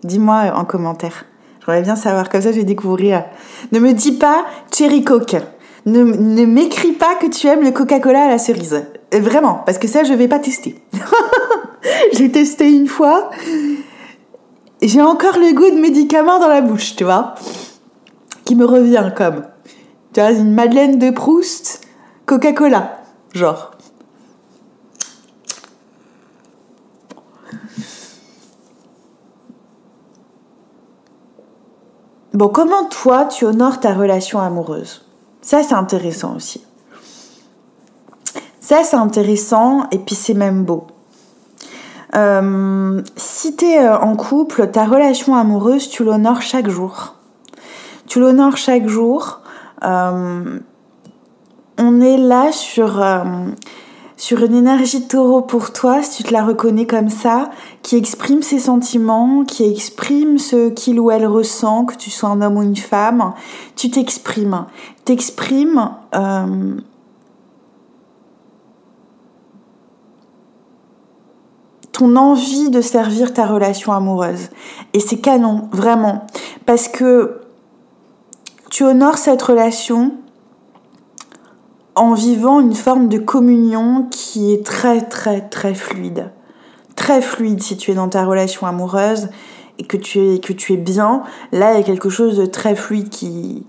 Dis-moi 0.03 0.51
en 0.55 0.65
commentaire. 0.65 1.25
J'aimerais 1.65 1.81
bien 1.81 1.95
savoir, 1.95 2.29
comme 2.29 2.41
ça 2.41 2.51
je 2.51 2.57
vais 2.57 2.65
découvrir. 2.65 3.23
Ne 3.71 3.79
me 3.79 3.93
dis 3.93 4.13
pas 4.13 4.45
Cherry 4.75 5.03
Coke. 5.03 5.37
Ne, 5.85 6.03
ne 6.03 6.45
m'écris 6.45 6.93
pas 6.93 7.15
que 7.15 7.27
tu 7.27 7.47
aimes 7.47 7.63
le 7.63 7.71
Coca-Cola 7.71 8.25
à 8.25 8.27
la 8.29 8.37
cerise. 8.37 8.83
Euh, 9.13 9.19
vraiment, 9.19 9.61
parce 9.65 9.77
que 9.77 9.87
ça, 9.87 10.03
je 10.03 10.13
vais 10.13 10.27
pas 10.27 10.39
tester. 10.39 10.81
J'ai 12.13 12.31
testé 12.31 12.69
une 12.69 12.87
fois. 12.87 13.29
J'ai 14.81 15.01
encore 15.01 15.37
le 15.37 15.53
goût 15.53 15.69
de 15.69 15.79
médicament 15.79 16.39
dans 16.39 16.47
la 16.47 16.61
bouche, 16.61 16.95
tu 16.95 17.03
vois. 17.03 17.35
Qui 18.45 18.55
me 18.55 18.65
revient 18.65 19.11
comme. 19.15 19.43
Tu 20.13 20.19
vois, 20.19 20.31
une 20.31 20.53
Madeleine 20.53 20.99
de 20.99 21.09
Proust 21.09 21.81
Coca-Cola, 22.25 22.99
genre. 23.33 23.71
Bon, 32.33 32.47
comment 32.47 32.85
toi, 32.85 33.25
tu 33.25 33.45
honores 33.45 33.79
ta 33.79 33.93
relation 33.93 34.39
amoureuse? 34.39 35.05
Ça, 35.41 35.61
c'est 35.61 35.75
intéressant 35.75 36.35
aussi. 36.35 36.65
Ça, 38.59 38.83
c'est 38.83 38.95
intéressant 38.95 39.87
et 39.91 39.99
puis 39.99 40.15
c'est 40.15 40.33
même 40.33 40.63
beau. 40.63 40.87
Euh, 42.15 43.01
si 43.15 43.55
t'es 43.55 43.79
euh, 43.79 43.97
en 43.97 44.15
couple, 44.15 44.67
ta 44.67 44.85
relation 44.85 45.35
amoureuse, 45.35 45.89
tu 45.89 46.03
l'honores 46.03 46.41
chaque 46.41 46.69
jour. 46.69 47.15
Tu 48.07 48.19
l'honores 48.19 48.57
chaque 48.57 48.87
jour. 48.87 49.41
Euh, 49.83 50.59
on 51.77 52.01
est 52.01 52.17
là 52.17 52.51
sur, 52.51 53.03
sur 54.17 54.43
une 54.43 54.55
énergie 54.55 55.07
taureau 55.07 55.41
pour 55.41 55.73
toi, 55.73 56.03
si 56.03 56.17
tu 56.17 56.29
te 56.29 56.33
la 56.33 56.43
reconnais 56.43 56.85
comme 56.85 57.09
ça, 57.09 57.49
qui 57.81 57.95
exprime 57.95 58.41
ses 58.41 58.59
sentiments, 58.59 59.43
qui 59.43 59.65
exprime 59.65 60.37
ce 60.37 60.69
qu'il 60.69 60.99
ou 60.99 61.11
elle 61.11 61.25
ressent, 61.25 61.85
que 61.85 61.95
tu 61.95 62.09
sois 62.09 62.29
un 62.29 62.41
homme 62.41 62.57
ou 62.57 62.63
une 62.63 62.75
femme. 62.75 63.33
Tu 63.75 63.89
t'exprimes. 63.89 64.65
T'exprimes 65.05 65.91
ton 71.93 72.15
envie 72.15 72.69
de 72.69 72.81
servir 72.81 73.33
ta 73.33 73.45
relation 73.45 73.93
amoureuse. 73.93 74.49
Et 74.93 74.99
c'est 74.99 75.19
canon, 75.19 75.69
vraiment. 75.71 76.25
Parce 76.65 76.87
que 76.89 77.41
tu 78.69 78.83
honores 78.83 79.19
cette 79.19 79.41
relation 79.41 80.15
en 81.95 82.13
vivant 82.13 82.59
une 82.59 82.75
forme 82.75 83.07
de 83.07 83.17
communion 83.17 84.07
qui 84.09 84.53
est 84.53 84.65
très 84.65 85.01
très 85.01 85.41
très 85.41 85.75
fluide. 85.75 86.31
Très 86.95 87.21
fluide 87.21 87.61
si 87.61 87.77
tu 87.77 87.91
es 87.91 87.93
dans 87.93 88.09
ta 88.09 88.25
relation 88.25 88.67
amoureuse 88.67 89.29
et 89.79 89.83
que 89.83 89.97
tu 89.97 90.19
es, 90.19 90.39
que 90.39 90.53
tu 90.53 90.73
es 90.73 90.77
bien. 90.77 91.23
Là, 91.51 91.73
il 91.73 91.77
y 91.77 91.81
a 91.81 91.83
quelque 91.83 92.09
chose 92.09 92.37
de 92.37 92.45
très 92.45 92.75
fluide 92.75 93.09
qui, 93.09 93.65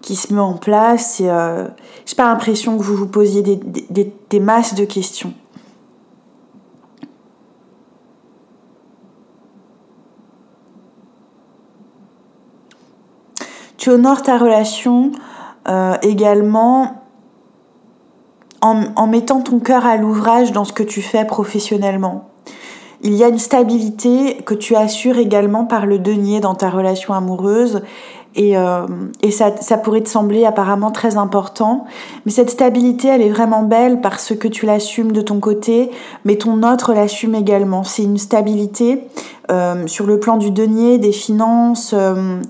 qui 0.00 0.16
se 0.16 0.32
met 0.32 0.40
en 0.40 0.54
place. 0.54 1.20
Et, 1.20 1.28
euh, 1.28 1.66
j'ai 2.06 2.16
pas 2.16 2.28
l'impression 2.28 2.78
que 2.78 2.82
vous 2.82 2.96
vous 2.96 3.08
posiez 3.08 3.42
des, 3.42 3.56
des, 3.56 4.12
des 4.30 4.40
masses 4.40 4.74
de 4.74 4.84
questions. 4.84 5.34
Tu 13.76 13.90
honores 13.90 14.22
ta 14.22 14.38
relation 14.38 15.12
euh, 15.68 15.96
également 16.02 17.07
en, 18.60 19.06
mettant 19.06 19.40
ton 19.40 19.58
cœur 19.58 19.86
à 19.86 19.96
l'ouvrage 19.96 20.52
dans 20.52 20.64
ce 20.64 20.72
que 20.72 20.82
tu 20.82 21.02
fais 21.02 21.24
professionnellement. 21.24 22.28
Il 23.02 23.14
y 23.14 23.22
a 23.22 23.28
une 23.28 23.38
stabilité 23.38 24.38
que 24.44 24.54
tu 24.54 24.74
assures 24.74 25.18
également 25.18 25.64
par 25.64 25.86
le 25.86 26.00
denier 26.00 26.40
dans 26.40 26.56
ta 26.56 26.68
relation 26.68 27.14
amoureuse 27.14 27.82
et, 28.34 28.56
euh, 28.56 28.86
ça, 29.30 29.56
ça, 29.60 29.78
pourrait 29.78 30.00
te 30.00 30.08
sembler 30.08 30.44
apparemment 30.44 30.90
très 30.90 31.16
important. 31.16 31.86
Mais 32.26 32.32
cette 32.32 32.50
stabilité, 32.50 33.08
elle 33.08 33.22
est 33.22 33.30
vraiment 33.30 33.62
belle 33.62 34.00
parce 34.00 34.34
que 34.34 34.48
tu 34.48 34.66
l'assumes 34.66 35.12
de 35.12 35.20
ton 35.20 35.40
côté, 35.40 35.90
mais 36.24 36.36
ton 36.36 36.62
autre 36.62 36.92
l'assume 36.92 37.34
également. 37.34 37.84
C'est 37.84 38.04
une 38.04 38.18
stabilité 38.18 39.04
euh, 39.50 39.86
sur 39.86 40.06
le 40.06 40.20
plan 40.20 40.36
du 40.36 40.50
denier, 40.50 40.98
des 40.98 41.12
finances. 41.12 41.92
Euh, 41.94 42.40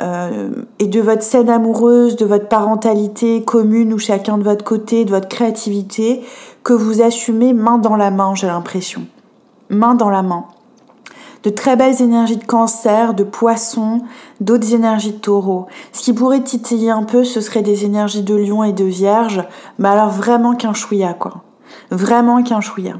et 0.00 0.86
de 0.86 1.00
votre 1.00 1.22
scène 1.22 1.48
amoureuse, 1.48 2.16
de 2.16 2.26
votre 2.26 2.48
parentalité 2.48 3.42
commune 3.42 3.92
ou 3.92 3.98
chacun 3.98 4.38
de 4.38 4.42
votre 4.42 4.64
côté, 4.64 5.04
de 5.04 5.10
votre 5.10 5.28
créativité, 5.28 6.22
que 6.62 6.72
vous 6.72 7.02
assumez 7.02 7.52
main 7.52 7.78
dans 7.78 7.96
la 7.96 8.10
main, 8.10 8.34
j'ai 8.34 8.46
l'impression. 8.46 9.02
Main 9.70 9.94
dans 9.94 10.10
la 10.10 10.22
main. 10.22 10.46
De 11.42 11.50
très 11.50 11.76
belles 11.76 12.00
énergies 12.00 12.38
de 12.38 12.44
cancer, 12.44 13.12
de 13.12 13.22
poisson, 13.22 14.00
d'autres 14.40 14.72
énergies 14.72 15.12
de 15.12 15.18
taureau. 15.18 15.66
Ce 15.92 16.02
qui 16.02 16.14
pourrait 16.14 16.42
titiller 16.42 16.90
un 16.90 17.02
peu, 17.02 17.22
ce 17.22 17.42
serait 17.42 17.60
des 17.60 17.84
énergies 17.84 18.22
de 18.22 18.34
lion 18.34 18.64
et 18.64 18.72
de 18.72 18.84
vierge, 18.84 19.44
mais 19.78 19.90
alors 19.90 20.08
vraiment 20.08 20.54
qu'un 20.54 20.72
chouïa, 20.72 21.12
quoi. 21.12 21.42
Vraiment 21.90 22.42
qu'un 22.42 22.62
chouïa. 22.62 22.94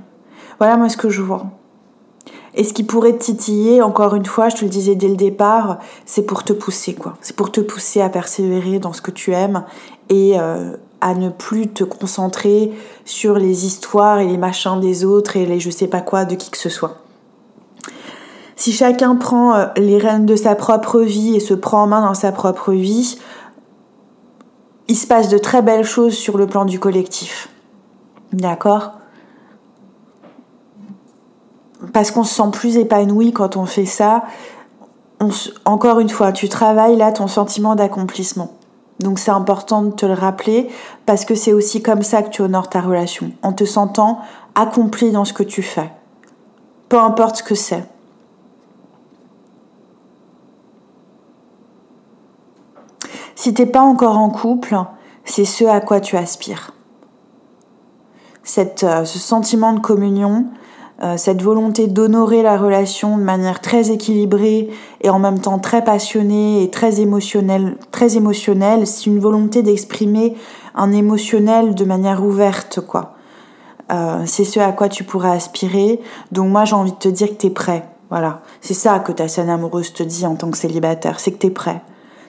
Voilà 0.59 0.77
moi 0.77 0.91
ce 0.91 0.99
que 0.99 1.09
je 1.09 1.23
vois. 1.23 1.47
Et 2.57 2.63
ce 2.63 2.73
qui 2.73 2.85
pourrait 2.85 3.15
te 3.15 3.25
titiller, 3.25 3.83
encore 3.83 4.15
une 4.15 4.25
fois, 4.25 4.49
je 4.49 4.57
te 4.57 4.65
le 4.65 4.71
disais 4.71 4.95
dès 4.95 5.09
le 5.09 5.17
départ, 5.17 5.79
c'est 6.07 6.23
pour 6.23 6.45
te 6.45 6.53
pousser, 6.53 6.95
quoi. 6.95 7.15
C'est 7.21 7.35
pour 7.35 7.51
te 7.51 7.61
pousser 7.61 8.01
à 8.01 8.09
persévérer 8.09 8.79
dans 8.79 8.93
ce 8.93 9.03
que 9.03 9.11
tu 9.11 9.33
aimes 9.33 9.65
et 10.09 10.39
euh, 10.39 10.77
à 11.01 11.15
ne 11.15 11.31
plus 11.31 11.69
te 11.69 11.83
concentrer 11.83 12.73
sur 13.05 13.35
les 13.35 13.67
histoires 13.67 14.21
et 14.21 14.27
les 14.27 14.39
machins 14.39 14.81
des 14.81 15.05
autres 15.05 15.37
et 15.37 15.47
les 15.47 15.59
je 15.59 15.71
sais 15.71 15.89
pas 15.89 16.01
quoi 16.01 16.25
de 16.25 16.37
qui 16.37 16.51
que 16.51 16.59
ce 16.59 16.69
soit. 16.69 16.99
Si 18.57 18.73
chacun 18.73 19.17
prend 19.17 19.55
euh, 19.55 19.67
les 19.77 19.99
rênes 19.99 20.27
de 20.27 20.37
sa 20.37 20.55
propre 20.55 21.01
vie 21.01 21.35
et 21.35 21.41
se 21.41 21.55
prend 21.55 21.83
en 21.83 21.87
main 21.89 22.07
dans 22.07 22.15
sa 22.15 22.31
propre 22.31 22.73
vie, 22.73 23.19
il 24.87 24.97
se 24.97 25.07
passe 25.07 25.29
de 25.29 25.39
très 25.39 25.61
belles 25.61 25.85
choses 25.85 26.15
sur 26.15 26.39
le 26.39 26.47
plan 26.47 26.65
du 26.65 26.79
collectif. 26.79 27.49
D'accord? 28.33 28.93
Parce 31.93 32.11
qu'on 32.11 32.25
se 32.25 32.35
sent 32.35 32.51
plus 32.53 32.77
épanoui 32.77 33.33
quand 33.33 33.57
on 33.57 33.67
fait 33.67 33.87
ça. 33.87 34.25
encore 35.65 36.01
une 36.01 36.09
fois, 36.09 36.33
tu 36.33 36.49
travailles 36.49 36.97
là 36.97 37.13
ton 37.13 37.27
sentiment 37.27 37.75
d'accomplissement. 37.75 38.51
Donc 39.01 39.19
c'est 39.19 39.31
important 39.31 39.83
de 39.83 39.91
te 39.91 40.07
le 40.07 40.15
rappeler 40.15 40.69
parce 41.07 41.25
que 41.25 41.35
c'est 41.35 41.53
aussi 41.53 41.83
comme 41.83 42.03
ça 42.03 42.23
que 42.23 42.31
tu 42.31 42.43
honores 42.43 42.69
ta 42.69 42.81
relation, 42.81 43.33
en 43.43 43.53
te 43.53 43.65
sentant 43.65 44.21
accompli 44.55 45.11
dans 45.11 45.25
ce 45.25 45.33
que 45.33 45.43
tu 45.43 45.63
fais. 45.63 45.91
Peu 46.89 46.99
importe 46.99 47.37
ce 47.37 47.43
que 47.43 47.55
c'est. 47.55 47.85
Si 53.35 53.53
t'es 53.53 53.67
pas 53.67 53.83
encore 53.83 54.17
en 54.17 54.31
couple, 54.31 54.77
c'est 55.25 55.45
ce 55.45 55.65
à 55.65 55.81
quoi 55.81 56.01
tu 56.01 56.17
aspires. 56.17 56.73
Cette, 58.43 58.85
euh, 58.85 59.05
ce 59.05 59.19
sentiment 59.19 59.73
de 59.73 59.81
communion, 59.81 60.47
cette 61.17 61.43
volonté 61.43 61.87
d'honorer 61.87 62.43
la 62.43 62.57
relation 62.57 63.19
de 63.19 63.23
manière 63.23 63.61
très 63.61 63.91
équilibrée 63.91 64.71
et 65.03 65.11
en 65.11 65.19
même 65.19 65.41
temps 65.41 65.59
très 65.59 65.83
passionnée 65.83 66.63
et 66.63 66.71
très 66.71 67.01
émotionnelle, 67.01 67.77
très 67.91 68.17
émotionnelle, 68.17 68.87
c'est 68.87 69.07
une 69.07 69.19
volonté 69.19 69.63
d'exprimer 69.63 70.35
un 70.75 70.93
émotionnel 70.93 71.75
de 71.75 71.85
manière 71.85 72.25
ouverte, 72.25 72.81
quoi. 72.81 73.15
Euh, 73.93 74.23
c'est 74.25 74.45
ce 74.45 74.61
à 74.61 74.73
quoi 74.73 74.89
tu 74.89 75.05
pourrais 75.05 75.31
aspirer. 75.31 76.01
Donc 76.33 76.51
moi 76.51 76.65
j'ai 76.65 76.75
envie 76.75 76.93
de 76.93 76.97
te 76.97 77.09
dire 77.09 77.29
que 77.29 77.35
tu 77.35 77.47
es 77.47 77.51
prêt. 77.51 77.87
Voilà. 78.11 78.41
C'est 78.61 78.75
ça 78.75 78.99
que 78.99 79.13
ta 79.13 79.29
scène 79.29 79.51
amoureuse 79.51 79.93
te 79.93 80.03
dit 80.03 80.27
en 80.27 80.37
tant 80.37 80.51
que 80.51 80.57
célibataire, 80.57 81.21
c'est 81.21 81.33
que 81.33 81.39
tu 81.39 81.49
es 81.49 81.51
prêt. 81.51 81.83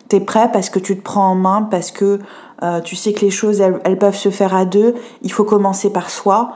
Tu 0.09 0.18
es 0.18 0.20
prêt 0.20 0.49
parce 0.51 0.70
que 0.70 0.80
tu 0.80 0.97
te 0.97 1.01
prends 1.01 1.32
en 1.32 1.36
main, 1.36 1.61
parce 1.63 1.91
que 1.91 2.20
euh, 2.63 2.82
tu 2.82 2.95
sais 2.95 3.13
que 3.13 3.22
les 3.22 3.32
choses, 3.32 3.61
elles, 3.61 3.97
peuvent 3.97 4.16
se 4.16 4.30
faire 4.30 4.55
à 4.55 4.66
deux. 4.66 4.95
Il 5.22 5.32
faut 5.32 5.43
commencer 5.43 5.91
par 5.91 6.09
soi 6.09 6.53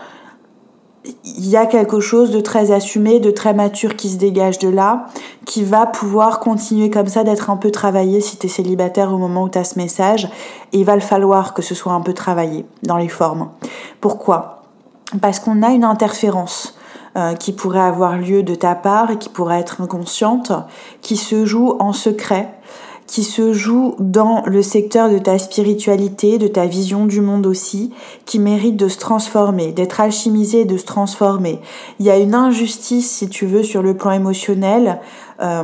il 1.05 1.47
y 1.47 1.55
a 1.55 1.65
quelque 1.65 1.99
chose 1.99 2.31
de 2.31 2.41
très 2.41 2.71
assumé, 2.71 3.19
de 3.19 3.31
très 3.31 3.53
mature 3.53 3.95
qui 3.95 4.09
se 4.09 4.17
dégage 4.17 4.59
de 4.59 4.67
là, 4.67 5.07
qui 5.45 5.63
va 5.63 5.85
pouvoir 5.85 6.39
continuer 6.39 6.89
comme 6.89 7.07
ça 7.07 7.23
d'être 7.23 7.49
un 7.49 7.57
peu 7.57 7.71
travaillé 7.71 8.21
si 8.21 8.37
tu 8.37 8.47
es 8.47 8.49
célibataire 8.49 9.13
au 9.13 9.17
moment 9.17 9.43
où 9.43 9.49
tu 9.49 9.57
as 9.57 9.63
ce 9.63 9.79
message. 9.79 10.25
Et 10.73 10.79
il 10.79 10.85
va 10.85 10.95
le 10.95 11.01
falloir 11.01 11.53
que 11.53 11.61
ce 11.61 11.73
soit 11.73 11.93
un 11.93 12.01
peu 12.01 12.13
travaillé 12.13 12.65
dans 12.83 12.97
les 12.97 13.07
formes. 13.07 13.49
Pourquoi? 14.01 14.63
Parce 15.21 15.39
qu'on 15.39 15.63
a 15.63 15.69
une 15.69 15.85
interférence. 15.85 16.75
Euh, 17.17 17.33
qui 17.33 17.53
pourrait 17.53 17.79
avoir 17.79 18.17
lieu 18.17 18.43
de 18.43 18.53
ta 18.53 18.75
part 18.75 19.09
et 19.09 19.17
qui 19.17 19.29
pourrait 19.29 19.59
être 19.59 19.81
inconsciente, 19.81 20.51
qui 21.01 21.17
se 21.17 21.43
joue 21.43 21.75
en 21.79 21.91
secret 21.91 22.53
qui 23.09 23.23
se 23.23 23.53
joue 23.53 23.95
dans 23.97 24.43
le 24.45 24.61
secteur 24.61 25.09
de 25.09 25.17
ta 25.17 25.39
spiritualité, 25.39 26.37
de 26.37 26.47
ta 26.47 26.67
vision 26.67 27.07
du 27.07 27.21
monde 27.21 27.47
aussi, 27.47 27.91
qui 28.25 28.37
mérite 28.37 28.75
de 28.75 28.87
se 28.87 28.99
transformer, 28.99 29.71
d'être 29.71 29.99
alchimisé 29.99 30.61
et 30.61 30.65
de 30.65 30.77
se 30.77 30.85
transformer. 30.85 31.59
Il 31.99 32.05
y 32.05 32.11
a 32.11 32.17
une 32.17 32.35
injustice, 32.35 33.09
si 33.09 33.27
tu 33.27 33.47
veux, 33.47 33.63
sur 33.63 33.81
le 33.81 33.97
plan 33.97 34.11
émotionnel, 34.11 34.99
euh, 35.41 35.63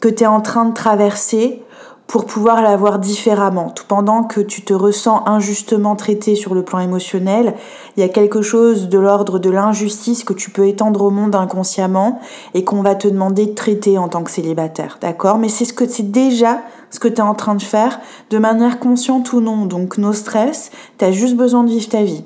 que 0.00 0.08
tu 0.08 0.24
es 0.24 0.26
en 0.26 0.40
train 0.40 0.64
de 0.64 0.72
traverser 0.72 1.62
pour 2.06 2.24
pouvoir 2.24 2.62
la 2.62 2.76
voir 2.76 2.98
différemment. 2.98 3.68
Tout 3.70 3.84
pendant 3.86 4.22
que 4.22 4.40
tu 4.40 4.62
te 4.62 4.72
ressens 4.72 5.24
injustement 5.26 5.96
traité 5.96 6.34
sur 6.34 6.54
le 6.54 6.62
plan 6.62 6.78
émotionnel, 6.78 7.54
il 7.96 8.00
y 8.00 8.04
a 8.04 8.08
quelque 8.08 8.40
chose 8.40 8.88
de 8.88 8.98
l'ordre 8.98 9.38
de 9.38 9.50
l'injustice 9.50 10.24
que 10.24 10.32
tu 10.32 10.50
peux 10.50 10.66
étendre 10.66 11.02
au 11.02 11.10
monde 11.10 11.34
inconsciemment 11.34 12.20
et 12.54 12.64
qu'on 12.64 12.80
va 12.80 12.94
te 12.94 13.08
demander 13.08 13.46
de 13.46 13.54
traiter 13.54 13.98
en 13.98 14.08
tant 14.08 14.22
que 14.22 14.30
célibataire, 14.30 14.98
d'accord? 15.02 15.36
Mais 15.36 15.50
c'est 15.50 15.66
ce 15.66 15.74
que 15.74 15.86
c'est 15.86 16.10
déjà 16.10 16.60
ce 16.90 16.98
que 16.98 17.08
tu 17.08 17.16
es 17.16 17.20
en 17.20 17.34
train 17.34 17.54
de 17.54 17.62
faire 17.62 18.00
de 18.30 18.38
manière 18.38 18.78
consciente 18.78 19.32
ou 19.32 19.40
non. 19.40 19.66
Donc 19.66 19.98
no 19.98 20.12
stress, 20.12 20.70
tu 20.98 21.04
as 21.04 21.12
juste 21.12 21.36
besoin 21.36 21.64
de 21.64 21.70
vivre 21.70 21.88
ta 21.88 22.02
vie. 22.02 22.24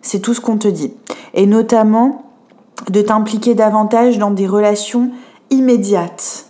C'est 0.00 0.20
tout 0.20 0.34
ce 0.34 0.40
qu'on 0.40 0.58
te 0.58 0.68
dit. 0.68 0.94
Et 1.34 1.46
notamment 1.46 2.24
de 2.90 3.00
t'impliquer 3.00 3.54
davantage 3.54 4.18
dans 4.18 4.30
des 4.30 4.46
relations 4.46 5.10
immédiates 5.50 6.46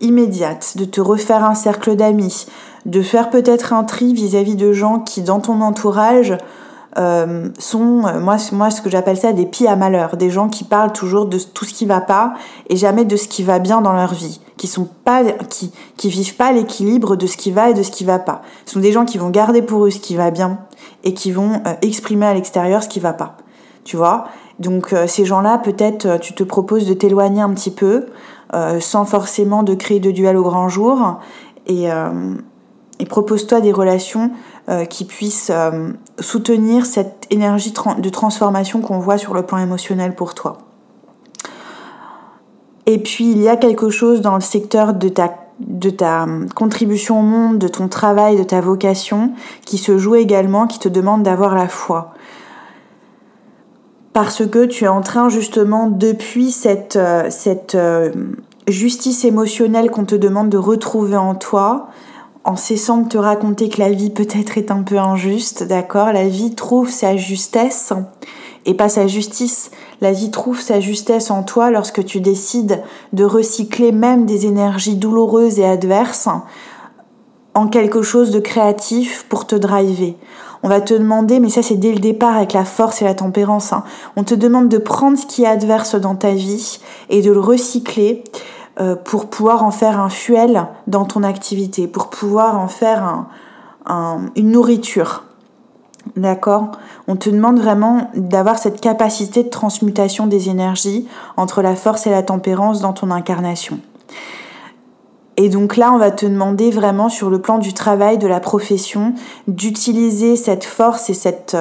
immédiate, 0.00 0.76
de 0.76 0.84
te 0.84 1.00
refaire 1.00 1.44
un 1.44 1.54
cercle 1.54 1.96
d'amis, 1.96 2.46
de 2.86 3.02
faire 3.02 3.30
peut-être 3.30 3.72
un 3.72 3.84
tri 3.84 4.12
vis-à-vis 4.12 4.56
de 4.56 4.72
gens 4.72 5.00
qui, 5.00 5.22
dans 5.22 5.40
ton 5.40 5.60
entourage, 5.60 6.36
euh, 6.96 7.50
sont, 7.58 8.06
euh, 8.06 8.18
moi, 8.18 8.36
moi, 8.52 8.70
ce 8.70 8.80
que 8.80 8.88
j'appelle 8.88 9.18
ça 9.18 9.32
des 9.32 9.44
pieds 9.44 9.68
à 9.68 9.76
malheur, 9.76 10.16
des 10.16 10.30
gens 10.30 10.48
qui 10.48 10.64
parlent 10.64 10.92
toujours 10.92 11.26
de 11.26 11.38
tout 11.38 11.64
ce 11.64 11.74
qui 11.74 11.84
va 11.84 12.00
pas 12.00 12.32
et 12.68 12.76
jamais 12.76 13.04
de 13.04 13.16
ce 13.16 13.28
qui 13.28 13.42
va 13.42 13.58
bien 13.58 13.82
dans 13.82 13.92
leur 13.92 14.14
vie, 14.14 14.40
qui 14.56 14.66
sont 14.66 14.88
pas, 15.04 15.22
qui, 15.48 15.70
qui 15.96 16.08
vivent 16.08 16.36
pas 16.36 16.50
l'équilibre 16.50 17.16
de 17.16 17.26
ce 17.26 17.36
qui 17.36 17.50
va 17.50 17.70
et 17.70 17.74
de 17.74 17.82
ce 17.82 17.90
qui 17.90 18.04
va 18.04 18.18
pas. 18.18 18.40
Ce 18.64 18.74
sont 18.74 18.80
des 18.80 18.92
gens 18.92 19.04
qui 19.04 19.18
vont 19.18 19.28
garder 19.28 19.60
pour 19.60 19.84
eux 19.84 19.90
ce 19.90 20.00
qui 20.00 20.16
va 20.16 20.30
bien 20.30 20.60
et 21.04 21.12
qui 21.12 21.30
vont 21.30 21.60
euh, 21.66 21.74
exprimer 21.82 22.26
à 22.26 22.34
l'extérieur 22.34 22.82
ce 22.82 22.88
qui 22.88 23.00
va 23.00 23.12
pas. 23.12 23.36
Tu 23.84 23.96
vois? 23.96 24.24
Donc 24.58 24.92
ces 25.06 25.24
gens-là, 25.24 25.56
peut-être, 25.56 26.18
tu 26.18 26.34
te 26.34 26.42
proposes 26.42 26.86
de 26.86 26.92
t'éloigner 26.92 27.40
un 27.40 27.50
petit 27.50 27.70
peu, 27.70 28.06
sans 28.80 29.04
forcément 29.04 29.62
de 29.62 29.72
créer 29.74 30.00
de 30.00 30.10
duel 30.10 30.36
au 30.36 30.42
grand 30.42 30.68
jour, 30.68 31.20
et, 31.68 31.86
et 32.98 33.06
propose-toi 33.06 33.60
des 33.60 33.72
relations 33.72 34.32
qui 34.90 35.04
puisse 35.04 35.50
euh, 35.50 35.92
soutenir 36.20 36.86
cette 36.86 37.26
énergie 37.30 37.72
de 37.98 38.08
transformation 38.08 38.80
qu'on 38.80 38.98
voit 38.98 39.18
sur 39.18 39.34
le 39.34 39.42
plan 39.42 39.58
émotionnel 39.58 40.14
pour 40.14 40.34
toi. 40.34 40.58
Et 42.86 42.98
puis 42.98 43.30
il 43.30 43.42
y 43.42 43.48
a 43.48 43.56
quelque 43.56 43.90
chose 43.90 44.20
dans 44.22 44.34
le 44.34 44.40
secteur 44.40 44.94
de 44.94 45.08
ta, 45.08 45.34
de 45.60 45.90
ta 45.90 46.24
euh, 46.24 46.46
contribution 46.54 47.20
au 47.20 47.22
monde, 47.22 47.58
de 47.58 47.68
ton 47.68 47.88
travail, 47.88 48.36
de 48.36 48.44
ta 48.44 48.60
vocation, 48.60 49.32
qui 49.64 49.76
se 49.76 49.98
joue 49.98 50.14
également, 50.14 50.66
qui 50.66 50.78
te 50.78 50.88
demande 50.88 51.22
d'avoir 51.22 51.54
la 51.54 51.68
foi. 51.68 52.14
Parce 54.14 54.46
que 54.46 54.64
tu 54.64 54.84
es 54.84 54.88
en 54.88 55.02
train 55.02 55.28
justement, 55.28 55.86
depuis 55.86 56.50
cette, 56.50 56.98
cette 57.28 57.76
justice 58.66 59.24
émotionnelle 59.24 59.90
qu'on 59.90 60.04
te 60.04 60.14
demande 60.14 60.48
de 60.48 60.58
retrouver 60.58 61.16
en 61.16 61.34
toi, 61.34 61.88
en 62.48 62.56
cessant 62.56 62.96
de 62.96 63.08
te 63.08 63.18
raconter 63.18 63.68
que 63.68 63.78
la 63.78 63.90
vie 63.90 64.08
peut-être 64.08 64.56
est 64.56 64.70
un 64.70 64.82
peu 64.82 64.98
injuste, 64.98 65.64
d'accord? 65.64 66.14
La 66.14 66.26
vie 66.26 66.54
trouve 66.54 66.88
sa 66.88 67.14
justesse 67.14 67.92
et 68.64 68.72
pas 68.72 68.88
sa 68.88 69.06
justice. 69.06 69.70
La 70.00 70.12
vie 70.12 70.30
trouve 70.30 70.58
sa 70.58 70.80
justesse 70.80 71.30
en 71.30 71.42
toi 71.42 71.70
lorsque 71.70 72.02
tu 72.06 72.22
décides 72.22 72.82
de 73.12 73.24
recycler 73.24 73.92
même 73.92 74.24
des 74.24 74.46
énergies 74.46 74.96
douloureuses 74.96 75.58
et 75.58 75.66
adverses 75.66 76.30
en 77.52 77.68
quelque 77.68 78.00
chose 78.00 78.30
de 78.30 78.40
créatif 78.40 79.26
pour 79.28 79.46
te 79.46 79.54
driver. 79.54 80.16
On 80.62 80.68
va 80.68 80.80
te 80.80 80.94
demander, 80.94 81.40
mais 81.40 81.50
ça 81.50 81.62
c'est 81.62 81.76
dès 81.76 81.92
le 81.92 82.00
départ 82.00 82.34
avec 82.34 82.54
la 82.54 82.64
force 82.64 83.02
et 83.02 83.04
la 83.04 83.14
tempérance, 83.14 83.74
hein. 83.74 83.84
on 84.16 84.24
te 84.24 84.34
demande 84.34 84.70
de 84.70 84.78
prendre 84.78 85.18
ce 85.18 85.26
qui 85.26 85.42
est 85.42 85.46
adverse 85.46 85.96
dans 85.96 86.14
ta 86.14 86.30
vie 86.30 86.80
et 87.10 87.20
de 87.20 87.30
le 87.30 87.40
recycler 87.40 88.24
pour 89.04 89.26
pouvoir 89.28 89.64
en 89.64 89.70
faire 89.70 89.98
un 89.98 90.08
fuel 90.08 90.66
dans 90.86 91.04
ton 91.04 91.24
activité, 91.24 91.88
pour 91.88 92.10
pouvoir 92.10 92.58
en 92.58 92.68
faire 92.68 93.26
une 94.36 94.50
nourriture. 94.52 95.24
D'accord? 96.16 96.72
On 97.06 97.16
te 97.16 97.28
demande 97.28 97.58
vraiment 97.58 98.10
d'avoir 98.14 98.58
cette 98.58 98.80
capacité 98.80 99.42
de 99.42 99.48
transmutation 99.48 100.26
des 100.26 100.48
énergies 100.48 101.06
entre 101.36 101.62
la 101.62 101.74
force 101.74 102.06
et 102.06 102.10
la 102.10 102.22
tempérance 102.22 102.80
dans 102.80 102.92
ton 102.92 103.10
incarnation. 103.10 103.80
Et 105.36 105.48
donc 105.48 105.76
là, 105.76 105.92
on 105.92 105.98
va 105.98 106.10
te 106.10 106.26
demander 106.26 106.72
vraiment 106.72 107.08
sur 107.08 107.30
le 107.30 107.40
plan 107.40 107.58
du 107.58 107.72
travail, 107.72 108.18
de 108.18 108.26
la 108.26 108.40
profession, 108.40 109.14
d'utiliser 109.46 110.34
cette 110.34 110.64
force 110.64 111.10
et 111.10 111.14
cette, 111.14 111.56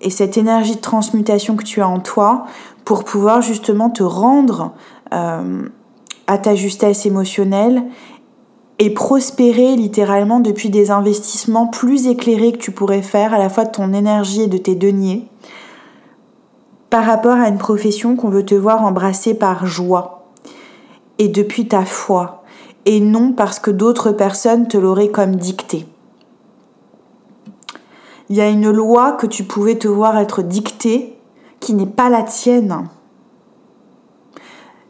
et 0.00 0.10
cette 0.10 0.36
énergie 0.36 0.76
de 0.76 0.80
transmutation 0.80 1.56
que 1.56 1.64
tu 1.64 1.82
as 1.82 1.88
en 1.88 1.98
toi 1.98 2.44
pour 2.84 3.02
pouvoir 3.02 3.42
justement 3.42 3.90
te 3.90 4.04
rendre 4.04 4.70
euh, 5.12 5.62
à 6.32 6.38
ta 6.38 6.54
justesse 6.54 7.04
émotionnelle 7.04 7.82
et 8.78 8.90
prospérer 8.90 9.76
littéralement 9.76 10.40
depuis 10.40 10.70
des 10.70 10.90
investissements 10.90 11.66
plus 11.66 12.06
éclairés 12.06 12.52
que 12.52 12.58
tu 12.58 12.70
pourrais 12.70 13.02
faire 13.02 13.34
à 13.34 13.38
la 13.38 13.50
fois 13.50 13.66
de 13.66 13.70
ton 13.70 13.92
énergie 13.92 14.42
et 14.42 14.46
de 14.46 14.56
tes 14.56 14.74
deniers 14.74 15.28
par 16.88 17.04
rapport 17.04 17.36
à 17.36 17.48
une 17.48 17.58
profession 17.58 18.16
qu'on 18.16 18.30
veut 18.30 18.46
te 18.46 18.54
voir 18.54 18.82
embrasser 18.82 19.34
par 19.34 19.66
joie 19.66 20.30
et 21.18 21.28
depuis 21.28 21.68
ta 21.68 21.84
foi 21.84 22.42
et 22.86 23.00
non 23.00 23.32
parce 23.32 23.58
que 23.58 23.70
d'autres 23.70 24.12
personnes 24.12 24.68
te 24.68 24.78
l'auraient 24.78 25.10
comme 25.10 25.36
dicté. 25.36 25.86
Il 28.30 28.36
y 28.36 28.40
a 28.40 28.48
une 28.48 28.70
loi 28.70 29.12
que 29.12 29.26
tu 29.26 29.44
pouvais 29.44 29.76
te 29.76 29.88
voir 29.88 30.18
être 30.18 30.40
dictée 30.42 31.18
qui 31.60 31.74
n'est 31.74 31.86
pas 31.86 32.08
la 32.08 32.22
tienne. 32.22 32.88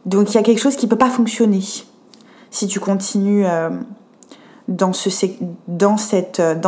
Donc 0.05 0.31
il 0.31 0.35
y 0.35 0.37
a 0.37 0.43
quelque 0.43 0.59
chose 0.59 0.75
qui 0.75 0.85
ne 0.85 0.89
peut 0.89 0.97
pas 0.97 1.09
fonctionner 1.09 1.61
si 2.51 2.67
tu 2.67 2.79
continues 2.79 3.45
euh, 3.45 3.69
euh, 3.69 3.75
dans 4.67 4.93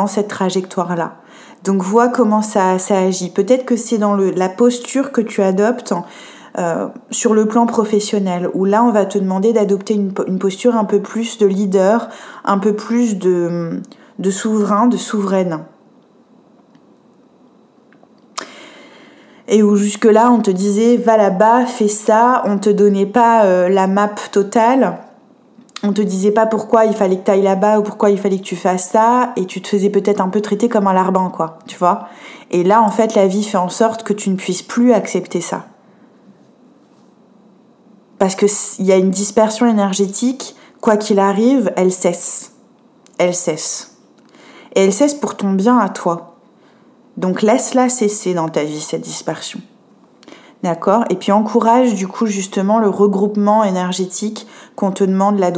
cette 0.08 0.28
trajectoire-là. 0.28 1.16
Donc 1.64 1.84
vois 1.84 2.10
comment 2.10 2.42
ça, 2.42 2.80
ça 2.80 2.98
agit. 2.98 3.30
Peut-être 3.30 3.66
que 3.66 3.76
c'est 3.76 3.98
dans 3.98 4.16
la 4.16 4.50
posture 4.50 5.12
que 5.12 5.22
tu 5.22 5.42
adoptes 5.42 5.94
euh, 6.58 6.88
sur 7.12 7.34
le 7.34 7.46
plan 7.48 7.66
professionnel, 7.66 8.50
où 8.54 8.66
là 8.66 8.84
on 8.84 8.92
va 8.92 9.06
te 9.06 9.18
demander 9.18 9.54
d'adopter 9.54 9.94
une, 9.96 10.14
posture 10.40 10.76
un 10.76 10.86
peu 10.86 11.02
plus 11.02 11.38
de 11.38 11.46
leader, 11.46 12.10
un 12.46 12.60
peu 12.60 12.74
plus 12.74 13.18
de 13.18 13.82
souverain, 14.30 14.88
de 14.88 14.98
souveraine. 14.98 15.66
Et 19.48 19.64
où 19.64 19.76
jusque-là 19.76 20.32
on 20.32 20.42
te 20.42 20.52
disait 20.52 20.98
va 20.98 21.18
là-bas, 21.18 21.66
fais 21.66 21.88
ça, 21.88 22.44
on 22.46 22.58
te 22.58 22.70
donnait 22.70 23.06
pas 23.06 23.46
euh, 23.46 23.70
la 23.70 23.88
map 23.88 24.16
totale, 24.32 25.00
on 25.84 25.94
te 25.94 26.02
disait 26.02 26.32
pas 26.32 26.46
pourquoi 26.46 26.86
il 26.86 26.94
fallait 26.94 27.18
que 27.18 27.26
tu 27.26 27.32
ailles 27.32 27.44
là-bas 27.44 27.80
ou 27.80 27.84
pourquoi 27.84 28.10
il 28.10 28.18
fallait 28.18 28.38
que 28.38 28.44
tu 28.44 28.56
fasses 28.56 28.90
ça, 28.90 29.34
et 29.36 29.46
tu 29.46 29.62
te 29.62 29.68
faisais 29.68 29.90
peut-être 29.90 30.22
un 30.22 30.30
peu 30.30 30.42
traiter 30.42 30.68
comme 30.68 30.88
un 30.88 30.94
larbin, 30.94 31.30
quoi, 31.30 31.60
tu 31.68 31.78
vois? 31.78 32.08
Et 32.52 32.64
là, 32.64 32.82
en 32.82 32.90
fait, 32.90 33.16
la 33.16 33.28
vie 33.28 33.44
fait 33.44 33.58
en 33.58 33.70
sorte 33.70 34.04
que 34.04 34.14
tu 34.14 34.30
ne 34.30 34.36
puisses 34.36 34.64
plus 34.64 34.94
accepter 34.94 35.42
ça. 35.42 35.66
Parce 38.18 38.36
qu'il 38.36 38.86
y 38.86 38.92
a 38.92 38.98
une 38.98 39.12
dispersion 39.12 39.68
énergétique, 39.68 40.56
quoi 40.82 40.98
qu'il 40.98 41.20
arrive, 41.20 41.72
elle 41.76 41.92
cesse. 41.92 42.54
Elle 43.18 43.36
cesse. 43.36 43.98
Et 44.74 44.84
elle 44.84 44.94
cesse 44.94 45.14
pour 45.14 45.36
ton 45.36 45.52
bien 45.52 45.78
à 45.78 45.90
toi. 45.90 46.35
Donc 47.18 47.42
laisse-la 47.42 47.90
cesser 47.90 48.34
dans 48.34 48.50
ta 48.50 48.64
vie, 48.64 48.82
cette 48.82 49.02
dispersion. 49.02 49.60
D'accord? 50.64 51.06
Et 51.10 51.16
puis 51.16 51.32
encourage 51.32 51.94
du 51.94 52.08
coup 52.08 52.26
justement 52.26 52.80
le 52.80 52.90
regroupement 52.90 53.64
énergétique 53.64 54.48
qu'on 54.76 54.92
te 54.92 55.04
demande 55.04 55.40
là. 55.40 55.52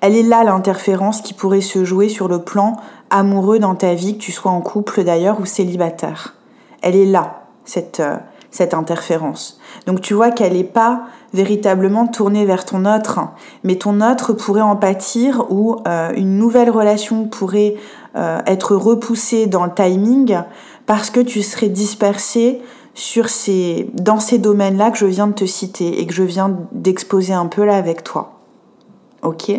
Elle 0.00 0.14
est 0.14 0.22
là 0.22 0.44
l'interférence 0.44 1.20
qui 1.20 1.34
pourrait 1.34 1.60
se 1.60 1.84
jouer 1.84 2.08
sur 2.08 2.28
le 2.28 2.40
plan 2.42 2.76
amoureux 3.10 3.58
dans 3.58 3.74
ta 3.74 3.94
vie, 3.94 4.18
que 4.18 4.22
tu 4.22 4.32
sois 4.32 4.50
en 4.50 4.60
couple 4.60 5.02
d'ailleurs 5.04 5.40
ou 5.40 5.46
célibataire. 5.46 6.34
Elle 6.82 6.96
est 6.96 7.06
là, 7.06 7.46
cette, 7.64 8.00
euh, 8.00 8.16
interférence. 8.72 9.58
Donc 9.86 10.00
tu 10.00 10.14
vois 10.14 10.30
qu'elle 10.30 10.54
n'est 10.54 10.64
pas 10.64 11.04
véritablement 11.34 12.06
tournée 12.06 12.46
vers 12.46 12.64
ton 12.64 12.84
autre, 12.84 13.20
mais 13.64 13.76
ton 13.76 14.00
autre 14.00 14.32
pourrait 14.32 14.62
en 14.62 14.76
pâtir 14.76 15.44
ou 15.50 15.76
euh, 15.86 16.12
une 16.16 16.38
nouvelle 16.38 16.70
relation 16.70 17.26
pourrait 17.26 17.74
euh, 18.16 18.40
être 18.46 18.74
repoussée 18.74 19.46
dans 19.46 19.64
le 19.64 19.72
timing 19.74 20.38
parce 20.86 21.10
que 21.10 21.20
tu 21.20 21.42
serais 21.42 21.68
dispersé 21.68 22.62
sur 22.94 23.28
ces, 23.28 23.90
dans 23.92 24.20
ces 24.20 24.38
domaines-là 24.38 24.90
que 24.90 24.96
je 24.96 25.04
viens 25.04 25.26
de 25.26 25.34
te 25.34 25.44
citer 25.44 26.00
et 26.00 26.06
que 26.06 26.14
je 26.14 26.22
viens 26.22 26.56
d'exposer 26.72 27.34
un 27.34 27.44
peu 27.44 27.64
là 27.64 27.76
avec 27.76 28.02
toi. 28.02 28.32
Ok? 29.22 29.52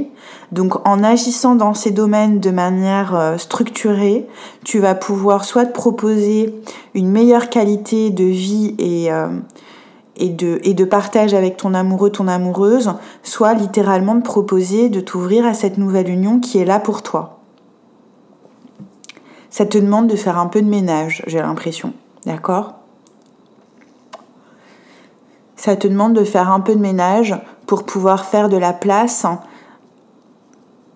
Donc 0.51 0.87
en 0.87 1.03
agissant 1.03 1.53
dans 1.55 1.75
ces 1.75 1.91
domaines 1.91 2.39
de 2.39 2.49
manière 2.49 3.15
euh, 3.15 3.37
structurée, 3.37 4.25
tu 4.63 4.79
vas 4.79 4.95
pouvoir 4.95 5.45
soit 5.45 5.65
te 5.65 5.73
proposer 5.73 6.55
une 6.95 7.11
meilleure 7.11 7.49
qualité 7.49 8.09
de 8.09 8.23
vie 8.23 8.73
et, 8.79 9.11
euh, 9.11 9.27
et, 10.15 10.29
de, 10.29 10.59
et 10.63 10.73
de 10.73 10.85
partage 10.85 11.35
avec 11.35 11.57
ton 11.57 11.75
amoureux, 11.75 12.09
ton 12.09 12.27
amoureuse, 12.27 12.93
soit 13.21 13.53
littéralement 13.53 14.19
te 14.19 14.25
proposer 14.25 14.89
de 14.89 14.99
t'ouvrir 14.99 15.45
à 15.45 15.53
cette 15.53 15.77
nouvelle 15.77 16.09
union 16.09 16.39
qui 16.39 16.57
est 16.57 16.65
là 16.65 16.79
pour 16.79 17.03
toi. 17.03 17.36
Ça 19.57 19.65
te 19.65 19.79
demande 19.79 20.05
de 20.05 20.15
faire 20.15 20.37
un 20.37 20.45
peu 20.45 20.61
de 20.61 20.69
ménage, 20.69 21.23
j'ai 21.25 21.39
l'impression. 21.39 21.93
D'accord? 22.27 22.75
Ça 25.55 25.75
te 25.75 25.87
demande 25.87 26.13
de 26.13 26.23
faire 26.23 26.51
un 26.51 26.59
peu 26.59 26.75
de 26.75 26.79
ménage 26.79 27.35
pour 27.65 27.83
pouvoir 27.83 28.25
faire 28.25 28.49
de 28.49 28.57
la 28.57 28.71
place 28.71 29.25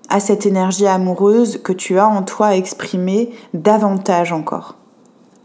à 0.10 0.20
cette 0.20 0.46
énergie 0.46 0.86
amoureuse 0.86 1.60
que 1.64 1.74
tu 1.74 1.98
as 1.98 2.08
en 2.08 2.22
toi 2.22 2.50
à 2.50 2.56
exprimer 2.56 3.34
davantage 3.56 4.32
encore. 4.32 4.76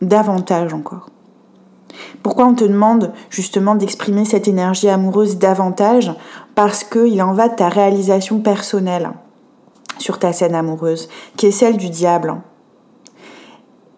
Davantage 0.03 0.75
encore. 0.75 1.09
Pourquoi 2.23 2.45
on 2.45 2.55
te 2.55 2.65
demande 2.65 3.15
justement 3.31 3.77
d'exprimer 3.77 4.27
cette 4.27 4.47
énergie 4.47 4.91
amoureuse 4.91 5.39
davantage? 5.39 6.13
Parce 6.55 6.85
qu'il 6.85 7.23
en 7.23 7.33
va 7.33 7.49
de 7.49 7.55
ta 7.55 7.71
réalisation 7.71 8.41
personnelle 8.41 9.09
sur 9.97 10.19
ta 10.19 10.35
scène 10.35 10.55
amoureuse, 10.55 11.09
qui 11.39 11.47
est 11.47 11.51
celle 11.51 11.79
du 11.79 11.89
diable. 11.89 12.43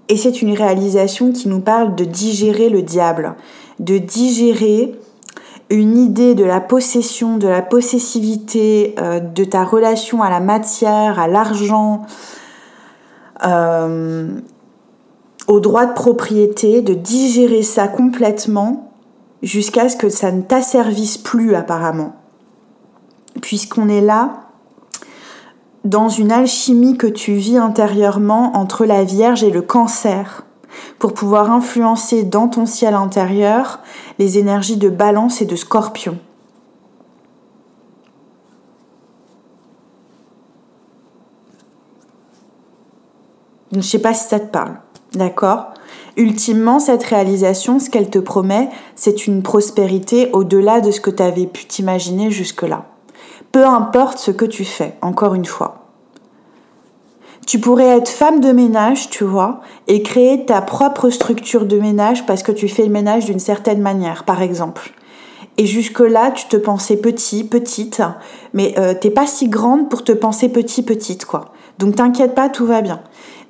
Et 0.08 0.16
c'est 0.16 0.40
une 0.42 0.54
réalisation 0.54 1.32
qui 1.32 1.48
nous 1.48 1.60
parle 1.60 1.94
de 1.94 2.04
digérer 2.04 2.70
le 2.70 2.82
diable, 2.82 3.34
de 3.78 3.98
digérer 3.98 4.94
une 5.70 5.98
idée 5.98 6.34
de 6.34 6.44
la 6.44 6.60
possession, 6.60 7.36
de 7.36 7.46
la 7.46 7.60
possessivité, 7.60 8.94
euh, 8.98 9.20
de 9.20 9.44
ta 9.44 9.64
relation 9.64 10.22
à 10.22 10.30
la 10.30 10.40
matière, 10.40 11.18
à 11.18 11.28
l'argent, 11.28 12.06
euh, 13.44 14.40
au 15.46 15.60
droit 15.60 15.84
de 15.84 15.92
propriété, 15.92 16.80
de 16.80 16.94
digérer 16.94 17.62
ça 17.62 17.86
complètement 17.86 18.92
jusqu'à 19.42 19.88
ce 19.88 19.96
que 19.96 20.08
ça 20.08 20.32
ne 20.32 20.40
t'asservisse 20.40 21.18
plus 21.18 21.54
apparemment. 21.54 22.16
Puisqu'on 23.42 23.88
est 23.88 24.00
là 24.00 24.47
dans 25.84 26.08
une 26.08 26.32
alchimie 26.32 26.96
que 26.96 27.06
tu 27.06 27.34
vis 27.34 27.56
intérieurement 27.56 28.56
entre 28.56 28.84
la 28.84 29.04
Vierge 29.04 29.44
et 29.44 29.50
le 29.50 29.62
cancer 29.62 30.44
pour 30.98 31.14
pouvoir 31.14 31.50
influencer 31.50 32.24
dans 32.24 32.48
ton 32.48 32.66
ciel 32.66 32.94
intérieur 32.94 33.80
les 34.18 34.38
énergies 34.38 34.76
de 34.76 34.88
balance 34.88 35.40
et 35.40 35.46
de 35.46 35.56
scorpion. 35.56 36.18
Je 43.72 43.78
ne 43.78 43.82
sais 43.82 43.98
pas 43.98 44.14
si 44.14 44.28
ça 44.28 44.40
te 44.40 44.50
parle. 44.50 44.78
D'accord? 45.12 45.66
Ultimement, 46.16 46.80
cette 46.80 47.04
réalisation, 47.04 47.78
ce 47.78 47.90
qu'elle 47.90 48.10
te 48.10 48.18
promet, 48.18 48.70
c'est 48.96 49.26
une 49.26 49.42
prospérité 49.42 50.30
au-delà 50.32 50.80
de 50.80 50.90
ce 50.90 51.00
que 51.00 51.10
tu 51.10 51.22
avais 51.22 51.46
pu 51.46 51.64
t'imaginer 51.66 52.30
jusque-là. 52.30 52.86
Peu 53.58 53.66
importe 53.66 54.18
ce 54.18 54.30
que 54.30 54.44
tu 54.44 54.64
fais, 54.64 54.94
encore 55.02 55.34
une 55.34 55.44
fois. 55.44 55.88
Tu 57.44 57.58
pourrais 57.58 57.88
être 57.88 58.08
femme 58.08 58.38
de 58.38 58.52
ménage, 58.52 59.10
tu 59.10 59.24
vois, 59.24 59.62
et 59.88 60.04
créer 60.04 60.46
ta 60.46 60.62
propre 60.62 61.10
structure 61.10 61.66
de 61.66 61.76
ménage 61.76 62.24
parce 62.24 62.44
que 62.44 62.52
tu 62.52 62.68
fais 62.68 62.84
le 62.84 62.92
ménage 62.92 63.24
d'une 63.24 63.40
certaine 63.40 63.80
manière, 63.80 64.22
par 64.22 64.42
exemple. 64.42 64.92
Et 65.56 65.66
jusque-là, 65.66 66.30
tu 66.30 66.46
te 66.46 66.56
pensais 66.56 66.98
petit, 66.98 67.42
petite, 67.42 68.00
mais 68.52 68.78
euh, 68.78 68.94
t'es 68.94 69.10
pas 69.10 69.26
si 69.26 69.48
grande 69.48 69.90
pour 69.90 70.04
te 70.04 70.12
penser 70.12 70.50
petit, 70.50 70.84
petite, 70.84 71.24
quoi. 71.24 71.46
Donc 71.80 71.96
t'inquiète 71.96 72.36
pas, 72.36 72.48
tout 72.50 72.64
va 72.64 72.80
bien. 72.80 73.00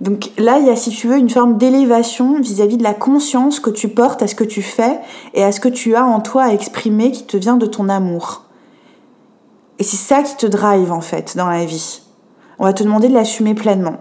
Donc 0.01 0.31
là, 0.39 0.59
il 0.59 0.69
y 0.69 0.71
a, 0.71 0.77
si 0.77 0.89
tu 0.89 1.07
veux, 1.07 1.19
une 1.19 1.29
forme 1.29 1.59
d'élévation 1.59 2.41
vis-à-vis 2.41 2.79
de 2.79 2.83
la 2.83 2.95
conscience 2.95 3.61
que 3.61 3.69
tu 3.69 3.89
portes 3.89 4.23
à 4.23 4.27
ce 4.27 4.35
que 4.35 4.45
tu 4.45 4.63
fais 4.63 5.01
et 5.35 5.45
à 5.45 5.53
ce 5.53 5.61
que 5.61 5.69
tu 5.69 5.97
as 5.97 6.07
en 6.07 6.21
toi 6.21 6.45
à 6.45 6.55
exprimer 6.55 7.13
qui 7.13 7.25
te 7.25 7.37
vient 7.37 7.59
de 7.59 7.67
ton 7.67 7.91
amour. 7.91 8.48
Et 9.79 9.85
c'est 9.85 9.97
ça 9.97 10.23
qui 10.23 10.37
te 10.37 10.47
drive, 10.47 10.93
en 10.93 11.01
fait, 11.01 11.37
dans 11.37 11.49
la 11.49 11.65
vie. 11.65 12.03
On 12.59 12.65
va 12.65 12.73
te 12.73 12.83
demander 12.83 13.09
de 13.09 13.15
l'assumer 13.15 13.55
pleinement. 13.55 13.99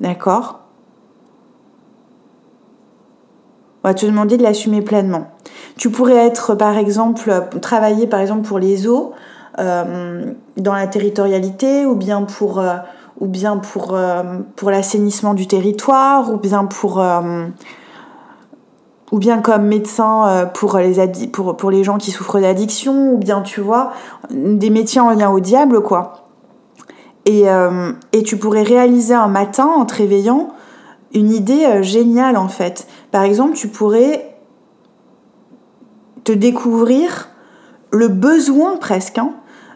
D'accord? 0.00 0.60
On 3.84 3.88
va 3.88 3.94
te 3.94 4.06
demander 4.06 4.36
de 4.36 4.42
l'assumer 4.42 4.80
pleinement. 4.80 5.26
Tu 5.76 5.90
pourrais 5.90 6.16
être, 6.16 6.54
par 6.54 6.78
exemple, 6.78 7.48
travailler, 7.60 8.06
par 8.06 8.20
exemple, 8.20 8.46
pour 8.46 8.58
les 8.58 8.86
eaux, 8.86 9.12
euh, 9.58 10.32
dans 10.56 10.74
la 10.74 10.86
territorialité, 10.86 11.86
ou 11.86 11.94
bien 11.94 12.22
pour... 12.22 12.58
Euh, 12.58 12.76
ou 13.20 13.26
bien 13.26 13.58
pour, 13.58 13.94
euh, 13.94 14.38
pour 14.56 14.70
l'assainissement 14.70 15.34
du 15.34 15.46
territoire, 15.46 16.32
ou 16.32 16.38
bien 16.38 16.64
pour 16.64 17.00
ou 19.12 19.18
bien 19.18 19.40
comme 19.40 19.66
médecin 19.66 20.26
euh, 20.26 20.46
pour 20.46 20.80
les, 20.80 21.84
gens 21.84 21.98
qui 21.98 22.10
souffrent 22.10 22.40
d'addiction, 22.40 23.12
ou 23.12 23.18
bien 23.18 23.42
tu 23.42 23.60
vois, 23.60 23.92
des 24.30 24.70
métiers 24.70 25.00
en 25.00 25.10
lien 25.10 25.30
au 25.30 25.38
diable, 25.38 25.82
quoi. 25.82 26.14
Et, 27.24 27.44
et 28.12 28.22
tu 28.24 28.36
pourrais 28.36 28.64
réaliser 28.64 29.14
un 29.14 29.28
matin, 29.28 29.66
en 29.66 29.84
te 29.84 29.94
réveillant, 29.94 30.48
une 31.14 31.30
idée 31.30 31.80
géniale, 31.80 32.36
en 32.36 32.48
fait. 32.48 32.88
Par 33.12 33.22
exemple, 33.22 33.54
tu 33.54 33.68
pourrais 33.68 34.34
te 36.24 36.32
découvrir 36.32 37.28
le 37.92 38.08
besoin 38.08 38.76
presque 38.76 39.18
hein, 39.18 39.32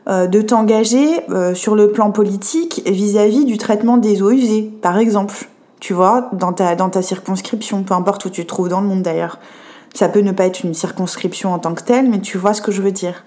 euh, 0.09 0.27
de 0.27 0.41
t'engager 0.41 1.21
euh, 1.31 1.55
sur 1.55 1.75
le 1.75 1.91
plan 1.91 2.11
politique 2.11 2.83
vis-à-vis 2.87 3.45
du 3.45 3.59
traitement 3.59 3.97
des 3.97 4.23
eaux 4.23 4.31
usées, 4.31 4.71
par 4.83 4.99
exemple. 4.99 5.49
Tu 5.81 5.93
vois, 5.93 6.31
dans 6.33 6.53
ta, 6.53 6.75
dans 6.75 6.89
ta 6.89 7.03
circonscription, 7.03 7.83
peu 7.83 7.95
importe 7.95 8.25
où 8.25 8.31
tu 8.31 8.43
te 8.43 8.49
trouves 8.49 8.69
dans 8.69 8.81
le 8.81 8.87
monde 8.87 9.03
d'ailleurs. 9.03 9.39
Ça 9.95 10.09
peut 10.09 10.21
ne 10.21 10.33
pas 10.33 10.47
être 10.47 10.65
une 10.65 10.75
circonscription 10.75 11.53
en 11.53 11.59
tant 11.59 11.75
que 11.75 11.83
telle, 11.83 12.09
mais 12.09 12.21
tu 12.21 12.39
vois 12.39 12.55
ce 12.55 12.63
que 12.63 12.73
je 12.73 12.83
veux 12.83 12.93
dire. 12.93 13.25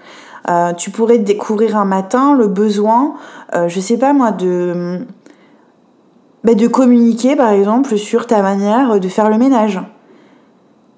Euh, 0.50 0.74
tu 0.74 0.90
pourrais 0.90 1.20
découvrir 1.20 1.78
un 1.78 1.86
matin 1.86 2.36
le 2.36 2.48
besoin, 2.48 3.16
je 3.54 3.80
sais 3.80 3.98
pas 3.98 4.14
moi, 4.14 4.32
de, 4.32 5.00
bah, 6.44 6.54
de 6.54 6.68
communiquer 6.68 7.36
par 7.36 7.50
exemple 7.50 7.98
sur 7.98 8.26
ta 8.26 8.42
manière 8.42 9.00
de 9.00 9.08
faire 9.10 9.30
le 9.30 9.38
ménage. 9.38 9.80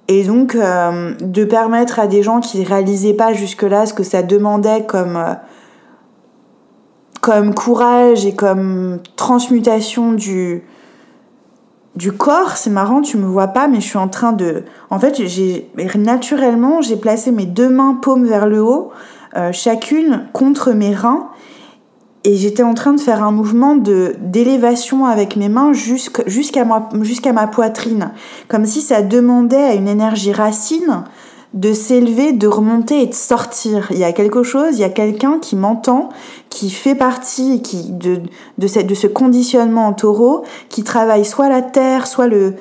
Et 0.07 0.23
donc 0.23 0.55
de 0.55 1.45
permettre 1.45 1.99
à 1.99 2.07
des 2.07 2.21
gens 2.21 2.39
qui 2.41 2.59
ne 2.59 2.65
réalisaient 2.65 3.13
pas 3.13 3.33
jusque-là 3.33 3.85
ce 3.85 3.93
que 3.93 4.03
ça 4.03 4.23
demandait 4.23 4.85
comme 4.85 5.17
comme 7.21 7.53
courage 7.53 8.25
et 8.25 8.33
comme 8.33 8.99
transmutation 9.15 10.13
du, 10.13 10.63
du 11.95 12.11
corps, 12.11 12.55
c'est 12.55 12.69
marrant, 12.69 13.01
tu 13.01 13.17
me 13.17 13.25
vois 13.25 13.47
pas, 13.47 13.67
mais 13.67 13.81
je 13.81 13.87
suis 13.87 13.97
en 13.97 14.07
train 14.07 14.31
de. 14.31 14.63
En 14.89 14.99
fait, 14.99 15.25
j'ai 15.27 15.69
naturellement, 15.95 16.81
j'ai 16.81 16.95
placé 16.95 17.31
mes 17.31 17.45
deux 17.45 17.69
mains 17.69 17.95
paumes 18.01 18.25
vers 18.25 18.47
le 18.47 18.61
haut, 18.61 18.91
euh, 19.35 19.51
chacune 19.51 20.27
contre 20.31 20.71
mes 20.71 20.95
reins, 20.95 21.29
et 22.23 22.37
j'étais 22.37 22.63
en 22.63 22.73
train 22.73 22.93
de 22.93 22.99
faire 22.99 23.23
un 23.23 23.31
mouvement 23.31 23.75
de 23.75 24.15
d'élévation 24.19 25.05
avec 25.05 25.35
mes 25.35 25.49
mains 25.49 25.73
jusqu'à 25.73 26.23
jusqu'à 26.27 26.63
ma 27.33 27.47
poitrine, 27.47 28.11
comme 28.47 28.65
si 28.65 28.81
ça 28.81 29.01
demandait 29.01 29.63
à 29.63 29.73
une 29.73 29.87
énergie 29.87 30.31
racine 30.31 31.03
de 31.53 31.73
s'élever, 31.73 32.31
de 32.31 32.47
remonter 32.47 33.01
et 33.01 33.07
de 33.07 33.13
sortir. 33.13 33.87
Il 33.91 33.97
y 33.97 34.03
a 34.03 34.13
quelque 34.13 34.43
chose, 34.43 34.77
il 34.77 34.79
y 34.79 34.85
a 34.85 34.89
quelqu'un 34.89 35.39
qui 35.39 35.55
m'entend, 35.55 36.09
qui 36.49 36.69
fait 36.69 36.95
partie 36.95 37.61
qui, 37.61 37.91
de, 37.91 38.21
de, 38.57 38.81
de 38.81 38.95
ce 38.95 39.07
conditionnement 39.07 39.87
en 39.87 39.93
taureau, 39.93 40.43
qui 40.69 40.83
travaille 40.83 41.25
soit 41.25 41.49
la 41.49 41.61
terre, 41.61 42.07
soit 42.07 42.27
le 42.27 42.55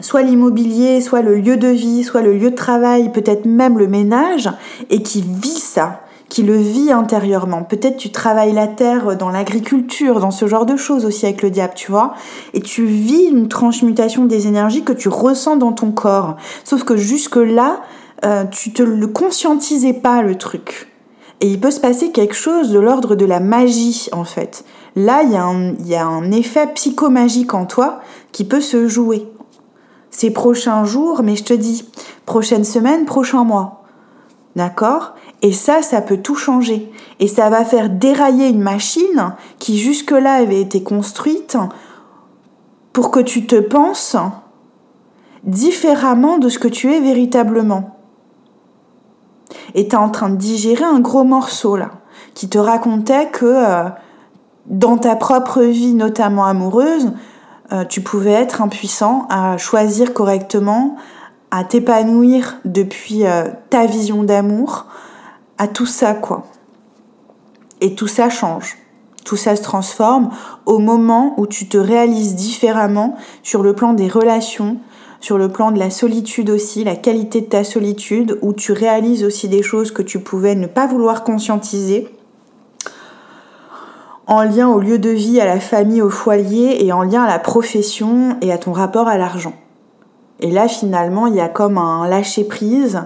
soit 0.00 0.22
l'immobilier, 0.22 1.00
soit 1.00 1.22
le 1.22 1.36
lieu 1.36 1.56
de 1.56 1.68
vie, 1.68 2.02
soit 2.02 2.22
le 2.22 2.36
lieu 2.36 2.50
de 2.50 2.56
travail, 2.56 3.12
peut-être 3.12 3.46
même 3.46 3.78
le 3.78 3.86
ménage, 3.86 4.50
et 4.90 5.02
qui 5.02 5.22
vit 5.22 5.60
ça 5.60 6.00
qui 6.34 6.42
le 6.42 6.56
vit 6.56 6.90
intérieurement. 6.90 7.62
Peut-être 7.62 7.96
tu 7.96 8.10
travailles 8.10 8.52
la 8.52 8.66
terre 8.66 9.16
dans 9.16 9.30
l'agriculture, 9.30 10.18
dans 10.18 10.32
ce 10.32 10.48
genre 10.48 10.66
de 10.66 10.76
choses 10.76 11.04
aussi 11.04 11.26
avec 11.26 11.42
le 11.42 11.50
diable, 11.50 11.74
tu 11.76 11.92
vois. 11.92 12.14
Et 12.54 12.60
tu 12.60 12.86
vis 12.86 13.26
une 13.26 13.46
transmutation 13.46 14.24
des 14.24 14.48
énergies 14.48 14.82
que 14.82 14.92
tu 14.92 15.08
ressens 15.08 15.54
dans 15.54 15.70
ton 15.70 15.92
corps. 15.92 16.34
Sauf 16.64 16.82
que 16.82 16.96
jusque-là, 16.96 17.82
euh, 18.24 18.42
tu 18.46 18.72
te 18.72 18.82
le 18.82 19.06
conscientisais 19.06 19.92
pas 19.92 20.22
le 20.22 20.34
truc. 20.34 20.88
Et 21.40 21.46
il 21.46 21.60
peut 21.60 21.70
se 21.70 21.78
passer 21.78 22.10
quelque 22.10 22.34
chose 22.34 22.72
de 22.72 22.80
l'ordre 22.80 23.14
de 23.14 23.26
la 23.26 23.38
magie, 23.38 24.08
en 24.10 24.24
fait. 24.24 24.64
Là, 24.96 25.22
il 25.22 25.30
y, 25.30 25.90
y, 25.90 25.94
a 25.94 26.04
un 26.04 26.32
effet 26.32 26.66
psychomagique 26.74 27.54
en 27.54 27.64
toi 27.64 28.00
qui 28.32 28.42
peut 28.42 28.60
se 28.60 28.88
jouer. 28.88 29.28
Ces 30.10 30.32
prochains 30.32 30.84
jours, 30.84 31.22
mais 31.22 31.36
je 31.36 31.44
te 31.44 31.54
dis, 31.54 31.88
prochaine 32.26 32.64
semaine, 32.64 33.04
prochain 33.04 33.44
mois. 33.44 33.84
D'accord? 34.56 35.14
Et 35.44 35.52
ça, 35.52 35.82
ça 35.82 36.00
peut 36.00 36.16
tout 36.16 36.36
changer. 36.36 36.90
Et 37.20 37.28
ça 37.28 37.50
va 37.50 37.66
faire 37.66 37.90
dérailler 37.90 38.48
une 38.48 38.62
machine 38.62 39.34
qui 39.58 39.76
jusque-là 39.76 40.32
avait 40.32 40.62
été 40.62 40.82
construite 40.82 41.58
pour 42.94 43.10
que 43.10 43.20
tu 43.20 43.46
te 43.46 43.60
penses 43.60 44.16
différemment 45.42 46.38
de 46.38 46.48
ce 46.48 46.58
que 46.58 46.66
tu 46.66 46.94
es 46.94 46.98
véritablement. 46.98 47.98
Et 49.74 49.86
tu 49.86 49.94
es 49.94 49.98
en 49.98 50.08
train 50.08 50.30
de 50.30 50.36
digérer 50.36 50.84
un 50.84 51.00
gros 51.00 51.24
morceau 51.24 51.76
là, 51.76 51.90
qui 52.32 52.48
te 52.48 52.56
racontait 52.56 53.28
que 53.28 53.44
euh, 53.44 53.90
dans 54.64 54.96
ta 54.96 55.14
propre 55.14 55.60
vie, 55.60 55.92
notamment 55.92 56.46
amoureuse, 56.46 57.12
euh, 57.70 57.84
tu 57.84 58.00
pouvais 58.00 58.32
être 58.32 58.62
impuissant 58.62 59.26
à 59.28 59.58
choisir 59.58 60.14
correctement, 60.14 60.96
à 61.50 61.64
t'épanouir 61.64 62.56
depuis 62.64 63.26
euh, 63.26 63.50
ta 63.68 63.84
vision 63.84 64.22
d'amour, 64.22 64.86
à 65.58 65.68
tout 65.68 65.86
ça, 65.86 66.14
quoi. 66.14 66.44
Et 67.80 67.94
tout 67.94 68.06
ça 68.06 68.30
change. 68.30 68.76
Tout 69.24 69.36
ça 69.36 69.56
se 69.56 69.62
transforme 69.62 70.30
au 70.66 70.78
moment 70.78 71.34
où 71.38 71.46
tu 71.46 71.66
te 71.66 71.78
réalises 71.78 72.34
différemment 72.34 73.16
sur 73.42 73.62
le 73.62 73.74
plan 73.74 73.94
des 73.94 74.08
relations, 74.08 74.78
sur 75.20 75.38
le 75.38 75.48
plan 75.48 75.70
de 75.70 75.78
la 75.78 75.90
solitude 75.90 76.50
aussi, 76.50 76.84
la 76.84 76.96
qualité 76.96 77.40
de 77.40 77.46
ta 77.46 77.64
solitude, 77.64 78.38
où 78.42 78.52
tu 78.52 78.72
réalises 78.72 79.24
aussi 79.24 79.48
des 79.48 79.62
choses 79.62 79.90
que 79.90 80.02
tu 80.02 80.20
pouvais 80.20 80.54
ne 80.54 80.66
pas 80.66 80.86
vouloir 80.86 81.24
conscientiser, 81.24 82.08
en 84.26 84.42
lien 84.42 84.68
au 84.68 84.80
lieu 84.80 84.98
de 84.98 85.10
vie, 85.10 85.40
à 85.40 85.46
la 85.46 85.60
famille, 85.60 86.02
au 86.02 86.10
foyer, 86.10 86.84
et 86.84 86.92
en 86.92 87.02
lien 87.02 87.24
à 87.24 87.28
la 87.28 87.38
profession 87.38 88.36
et 88.40 88.52
à 88.52 88.58
ton 88.58 88.72
rapport 88.72 89.08
à 89.08 89.16
l'argent. 89.16 89.54
Et 90.40 90.50
là, 90.50 90.68
finalement, 90.68 91.26
il 91.26 91.34
y 91.34 91.40
a 91.40 91.48
comme 91.48 91.78
un 91.78 92.06
lâcher-prise. 92.08 93.02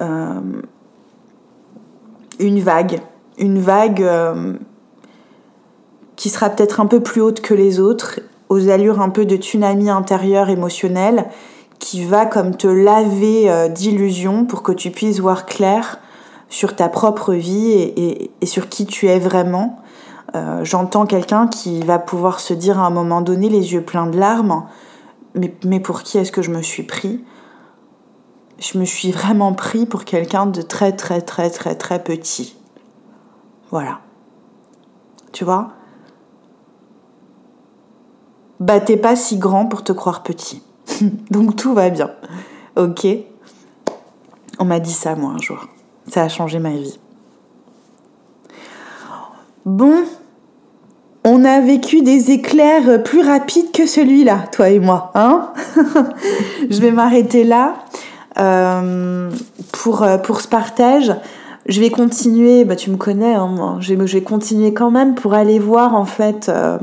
Euh, 0.00 0.40
une 2.40 2.60
vague, 2.60 3.00
une 3.38 3.60
vague 3.60 4.02
euh, 4.02 4.54
qui 6.16 6.28
sera 6.28 6.50
peut-être 6.50 6.80
un 6.80 6.86
peu 6.86 7.00
plus 7.00 7.20
haute 7.20 7.40
que 7.40 7.54
les 7.54 7.80
autres, 7.80 8.20
aux 8.48 8.68
allures 8.68 9.00
un 9.00 9.10
peu 9.10 9.24
de 9.24 9.36
tsunami 9.36 9.90
intérieur 9.90 10.48
émotionnel, 10.48 11.26
qui 11.78 12.04
va 12.04 12.26
comme 12.26 12.56
te 12.56 12.66
laver 12.66 13.50
euh, 13.50 13.68
d'illusions 13.68 14.44
pour 14.44 14.62
que 14.62 14.72
tu 14.72 14.90
puisses 14.90 15.20
voir 15.20 15.46
clair 15.46 15.98
sur 16.48 16.74
ta 16.74 16.88
propre 16.88 17.32
vie 17.32 17.72
et, 17.72 18.30
sur 18.44 18.68
qui 18.68 18.84
tu 18.84 19.06
es 19.06 19.18
vraiment. 19.18 19.78
Euh, 20.34 20.64
j'entends 20.64 21.06
quelqu'un 21.06 21.46
qui 21.46 21.80
va 21.80 21.98
pouvoir 21.98 22.40
se 22.40 22.54
dire 22.54 22.78
à 22.78 22.86
un 22.86 22.90
moment 22.90 23.20
donné, 23.20 23.48
les 23.48 23.72
yeux 23.72 23.82
pleins 23.82 24.06
de 24.06 24.18
larmes, 24.18 24.64
mais, 25.34 25.54
mais 25.64 25.80
pour 25.80 26.02
qui 26.02 26.18
est-ce 26.18 26.32
que 26.32 26.42
je 26.42 26.50
me 26.50 26.62
suis 26.62 26.82
pris? 26.82 27.24
Je 28.60 28.78
me 28.78 28.84
suis 28.84 29.10
vraiment 29.10 29.54
pris 29.54 29.86
pour 29.86 30.04
quelqu'un 30.04 30.44
de 30.44 30.60
très 30.60 30.92
très 30.92 31.22
très 31.22 31.48
très 31.48 31.74
très 31.74 32.02
petit. 32.02 32.56
Voilà. 33.70 34.00
Tu 35.32 35.44
vois? 35.44 35.70
Bah 38.60 38.78
t'es 38.78 38.98
pas 38.98 39.16
si 39.16 39.38
grand 39.38 39.64
pour 39.64 39.82
te 39.82 39.92
croire 39.92 40.22
petit. 40.22 40.62
Donc 41.30 41.56
tout 41.56 41.72
va 41.72 41.88
bien. 41.88 42.10
Ok? 42.76 43.06
On 44.58 44.66
m'a 44.66 44.78
dit 44.78 44.92
ça 44.92 45.14
moi 45.14 45.32
un 45.32 45.38
jour. 45.38 45.66
Ça 46.06 46.22
a 46.22 46.28
changé 46.28 46.58
ma 46.58 46.72
vie. 46.72 47.00
Bon, 49.64 50.04
on 51.24 51.44
a 51.44 51.60
vécu 51.60 52.02
des 52.02 52.30
éclairs 52.30 53.02
plus 53.02 53.22
rapides 53.22 53.72
que 53.72 53.86
celui-là, 53.86 54.44
toi 54.52 54.68
et 54.68 54.80
moi. 54.80 55.12
Hein? 55.14 55.52
Je 56.70 56.80
vais 56.80 56.90
m'arrêter 56.90 57.44
là 57.44 57.76
pour, 58.34 60.02
euh, 60.02 60.18
pour 60.18 60.40
ce 60.40 60.48
partage. 60.48 61.14
Je 61.66 61.80
vais 61.80 61.90
continuer, 61.90 62.64
bah, 62.64 62.76
tu 62.76 62.90
me 62.90 62.96
connais, 62.96 63.34
hein, 63.34 63.78
je, 63.80 63.94
vais, 63.94 64.22
continuer 64.22 64.72
quand 64.72 64.90
même 64.90 65.14
pour 65.14 65.34
aller 65.34 65.58
voir 65.58 65.94
en 65.94 66.06
fait 66.06 66.48
euh, 66.48 66.78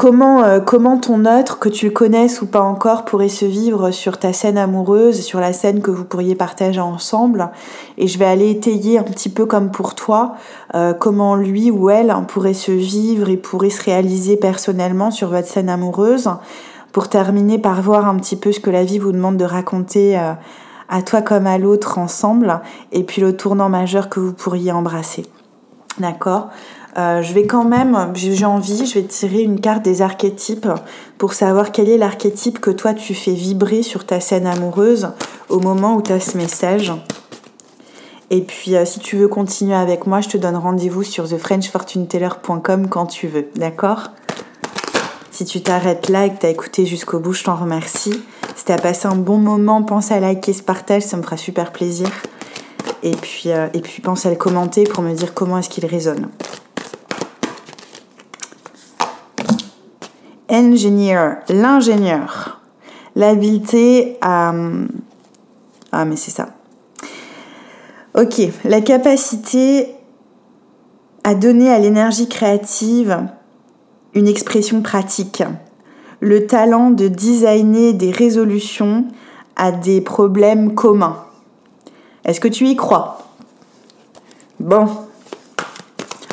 Comment, 0.00 0.44
euh, 0.44 0.60
comment 0.60 0.96
ton 0.96 1.26
autre, 1.26 1.58
que 1.58 1.68
tu 1.68 1.84
le 1.84 1.90
connaisses 1.90 2.40
ou 2.40 2.46
pas 2.46 2.62
encore, 2.62 3.04
pourrait 3.04 3.28
se 3.28 3.44
vivre 3.44 3.90
sur 3.90 4.16
ta 4.16 4.32
scène 4.32 4.56
amoureuse, 4.56 5.20
sur 5.20 5.40
la 5.40 5.52
scène 5.52 5.82
que 5.82 5.90
vous 5.90 6.06
pourriez 6.06 6.34
partager 6.34 6.80
ensemble 6.80 7.50
Et 7.98 8.06
je 8.06 8.18
vais 8.18 8.24
aller 8.24 8.48
étayer 8.48 8.98
un 8.98 9.02
petit 9.02 9.28
peu 9.28 9.44
comme 9.44 9.70
pour 9.70 9.94
toi, 9.94 10.36
euh, 10.74 10.94
comment 10.94 11.34
lui 11.34 11.70
ou 11.70 11.90
elle 11.90 12.16
pourrait 12.28 12.54
se 12.54 12.72
vivre 12.72 13.28
et 13.28 13.36
pourrait 13.36 13.68
se 13.68 13.82
réaliser 13.82 14.38
personnellement 14.38 15.10
sur 15.10 15.28
votre 15.28 15.48
scène 15.48 15.68
amoureuse, 15.68 16.30
pour 16.92 17.08
terminer 17.08 17.58
par 17.58 17.82
voir 17.82 18.08
un 18.08 18.16
petit 18.16 18.36
peu 18.36 18.52
ce 18.52 18.60
que 18.60 18.70
la 18.70 18.84
vie 18.84 18.98
vous 18.98 19.12
demande 19.12 19.36
de 19.36 19.44
raconter 19.44 20.18
euh, 20.18 20.32
à 20.88 21.02
toi 21.02 21.22
comme 21.22 21.46
à 21.46 21.58
l'autre 21.58 21.98
ensemble, 21.98 22.60
et 22.92 23.04
puis 23.04 23.22
le 23.22 23.36
tournant 23.36 23.68
majeur 23.68 24.08
que 24.08 24.20
vous 24.20 24.32
pourriez 24.32 24.72
embrasser. 24.72 25.24
D'accord? 25.98 26.48
Euh, 26.98 27.22
je 27.22 27.32
vais 27.32 27.46
quand 27.46 27.64
même, 27.64 28.10
j'ai 28.14 28.44
envie, 28.44 28.84
je 28.84 28.94
vais 28.94 29.04
tirer 29.04 29.42
une 29.42 29.60
carte 29.60 29.84
des 29.84 30.02
archétypes 30.02 30.68
pour 31.18 31.34
savoir 31.34 31.70
quel 31.70 31.88
est 31.88 31.98
l'archétype 31.98 32.58
que 32.58 32.70
toi 32.70 32.94
tu 32.94 33.14
fais 33.14 33.32
vibrer 33.32 33.82
sur 33.82 34.04
ta 34.04 34.18
scène 34.18 34.46
amoureuse 34.46 35.10
au 35.48 35.60
moment 35.60 35.94
où 35.94 36.02
tu 36.02 36.12
as 36.12 36.18
ce 36.18 36.36
message. 36.36 36.92
Et 38.30 38.42
puis 38.42 38.74
euh, 38.74 38.84
si 38.84 38.98
tu 38.98 39.16
veux 39.16 39.28
continuer 39.28 39.74
avec 39.74 40.06
moi, 40.06 40.20
je 40.20 40.28
te 40.28 40.36
donne 40.36 40.56
rendez-vous 40.56 41.04
sur 41.04 41.28
thefrenchfortuneteller.com 41.28 42.88
quand 42.88 43.06
tu 43.06 43.28
veux, 43.28 43.46
d'accord? 43.54 44.10
Si 45.40 45.46
tu 45.46 45.62
t'arrêtes 45.62 46.10
là 46.10 46.26
et 46.26 46.34
que 46.34 46.38
tu 46.38 46.44
as 46.44 46.50
écouté 46.50 46.84
jusqu'au 46.84 47.18
bout, 47.18 47.32
je 47.32 47.44
t'en 47.44 47.56
remercie. 47.56 48.22
Si 48.56 48.66
tu 48.66 48.72
as 48.72 48.76
passé 48.76 49.06
un 49.06 49.16
bon 49.16 49.38
moment, 49.38 49.82
pense 49.82 50.12
à 50.12 50.20
liker 50.20 50.52
ce 50.52 50.62
partage, 50.62 51.04
ça 51.04 51.16
me 51.16 51.22
fera 51.22 51.38
super 51.38 51.72
plaisir. 51.72 52.10
Et 53.02 53.12
puis, 53.12 53.44
euh, 53.46 53.68
et 53.72 53.80
puis 53.80 54.02
pense 54.02 54.26
à 54.26 54.28
le 54.28 54.36
commenter 54.36 54.84
pour 54.84 55.02
me 55.02 55.14
dire 55.14 55.32
comment 55.32 55.56
est-ce 55.56 55.70
qu'il 55.70 55.86
résonne. 55.86 56.28
engineer, 60.50 61.36
l'ingénieur. 61.48 62.60
L'habileté 63.16 64.18
à... 64.20 64.52
Ah 65.90 66.04
mais 66.04 66.16
c'est 66.16 66.32
ça. 66.32 66.48
Ok, 68.14 68.42
la 68.66 68.82
capacité 68.82 69.88
à 71.24 71.34
donner 71.34 71.70
à 71.70 71.78
l'énergie 71.78 72.28
créative 72.28 73.26
une 74.14 74.26
expression 74.26 74.82
pratique. 74.82 75.42
Le 76.20 76.46
talent 76.46 76.90
de 76.90 77.08
designer 77.08 77.92
des 77.94 78.10
résolutions 78.10 79.04
à 79.56 79.72
des 79.72 80.00
problèmes 80.00 80.74
communs. 80.74 81.16
Est-ce 82.24 82.40
que 82.40 82.48
tu 82.48 82.66
y 82.66 82.76
crois? 82.76 83.18
Bon, 84.58 84.86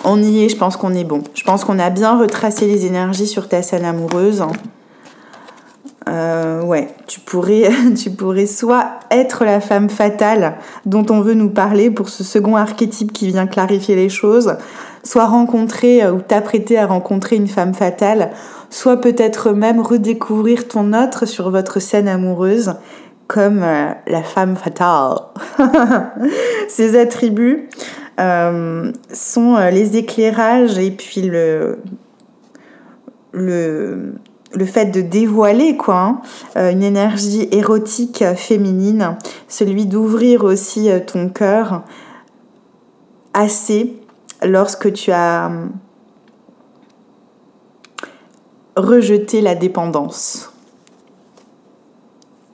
on 0.03 0.21
y 0.21 0.43
est, 0.43 0.49
je 0.49 0.57
pense 0.57 0.77
qu'on 0.77 0.93
est 0.93 1.03
bon. 1.03 1.23
Je 1.33 1.43
pense 1.43 1.63
qu'on 1.63 1.79
a 1.79 1.89
bien 1.89 2.17
retracé 2.19 2.67
les 2.67 2.85
énergies 2.85 3.27
sur 3.27 3.47
ta 3.47 3.61
scène 3.61 3.85
amoureuse. 3.85 4.43
Euh, 6.07 6.61
ouais, 6.63 6.89
tu 7.07 7.19
pourrais, 7.19 7.69
tu 8.01 8.11
pourrais 8.11 8.45
soit 8.45 8.99
être 9.11 9.43
la 9.43 9.59
femme 9.59 9.89
fatale 9.89 10.55
dont 10.85 11.05
on 11.09 11.21
veut 11.21 11.33
nous 11.33 11.49
parler 11.49 11.89
pour 11.89 12.09
ce 12.09 12.23
second 12.23 12.55
archétype 12.55 13.11
qui 13.11 13.27
vient 13.27 13.47
clarifier 13.47 13.95
les 13.95 14.09
choses, 14.09 14.55
soit 15.07 15.25
rencontrer 15.25 16.03
euh, 16.03 16.11
ou 16.11 16.21
t'apprêter 16.21 16.77
à 16.77 16.85
rencontrer 16.85 17.37
une 17.37 17.47
femme 17.47 17.73
fatale, 17.73 18.31
soit 18.69 18.99
peut-être 18.99 19.51
même 19.51 19.79
redécouvrir 19.79 20.67
ton 20.67 20.91
autre 20.93 21.25
sur 21.25 21.49
votre 21.49 21.79
scène 21.79 22.09
amoureuse 22.09 22.75
comme 23.27 23.63
euh, 23.63 23.91
la 24.05 24.21
femme 24.21 24.57
fatale. 24.57 25.19
Ces 26.67 26.99
attributs, 26.99 27.69
euh, 28.19 28.91
sont 29.13 29.57
les 29.71 29.95
éclairages 29.95 30.79
et 30.79 30.89
puis 30.89 31.21
le, 31.21 31.77
fait 34.65 34.85
de 34.87 35.01
dévoiler 35.01 35.77
quoi, 35.77 36.19
hein, 36.55 36.71
une 36.71 36.81
énergie 36.81 37.47
érotique 37.51 38.23
féminine, 38.35 39.17
celui 39.47 39.85
d'ouvrir 39.85 40.45
aussi 40.45 40.89
ton 41.05 41.29
cœur 41.29 41.83
assez 43.35 43.93
lorsque 44.43 44.91
tu 44.93 45.11
as 45.11 45.51
rejeté 48.75 49.41
la 49.41 49.55
dépendance. 49.55 50.53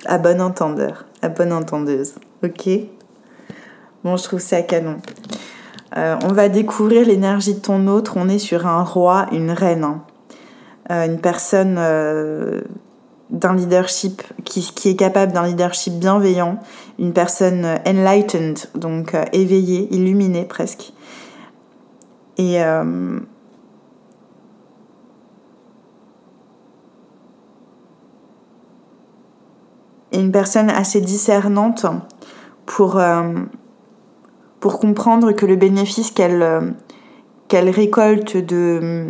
À 0.05 0.17
bon 0.17 0.41
entendeur, 0.41 1.05
à 1.21 1.29
bonne 1.29 1.53
entendeuse, 1.53 2.15
ok? 2.43 2.69
Bon, 4.03 4.17
je 4.17 4.23
trouve 4.23 4.39
ça 4.39 4.61
canon. 4.61 4.97
Euh, 5.95 6.17
on 6.23 6.33
va 6.33 6.49
découvrir 6.49 7.05
l'énergie 7.07 7.53
de 7.53 7.59
ton 7.59 7.87
autre. 7.87 8.13
On 8.17 8.27
est 8.27 8.39
sur 8.39 8.67
un 8.67 8.83
roi, 8.83 9.27
une 9.31 9.51
reine. 9.51 9.83
Hein. 9.83 10.01
Euh, 10.91 11.05
une 11.05 11.19
personne 11.19 11.75
euh, 11.77 12.61
d'un 13.29 13.55
leadership 13.55 14.23
qui, 14.43 14.61
qui, 14.75 14.89
est 14.89 14.95
capable 14.95 15.31
d'un 15.31 15.45
leadership 15.45 15.93
bienveillant. 15.93 16.59
Une 16.99 17.13
personne 17.13 17.65
enlightened, 17.87 18.59
donc 18.75 19.15
éveillée, 19.31 19.87
illuminée 19.91 20.43
presque. 20.43 20.91
Et 22.37 22.59
une 30.11 30.31
personne 30.31 30.69
assez 30.69 30.99
discernante 30.99 31.85
pour 32.65 32.99
pour 34.63 34.79
comprendre 34.79 35.33
que 35.33 35.45
le 35.45 35.57
bénéfice 35.57 36.11
qu'elle 36.11 36.41
euh, 36.41 36.71
qu'elle 37.49 37.69
récolte 37.69 38.37
de, 38.37 39.07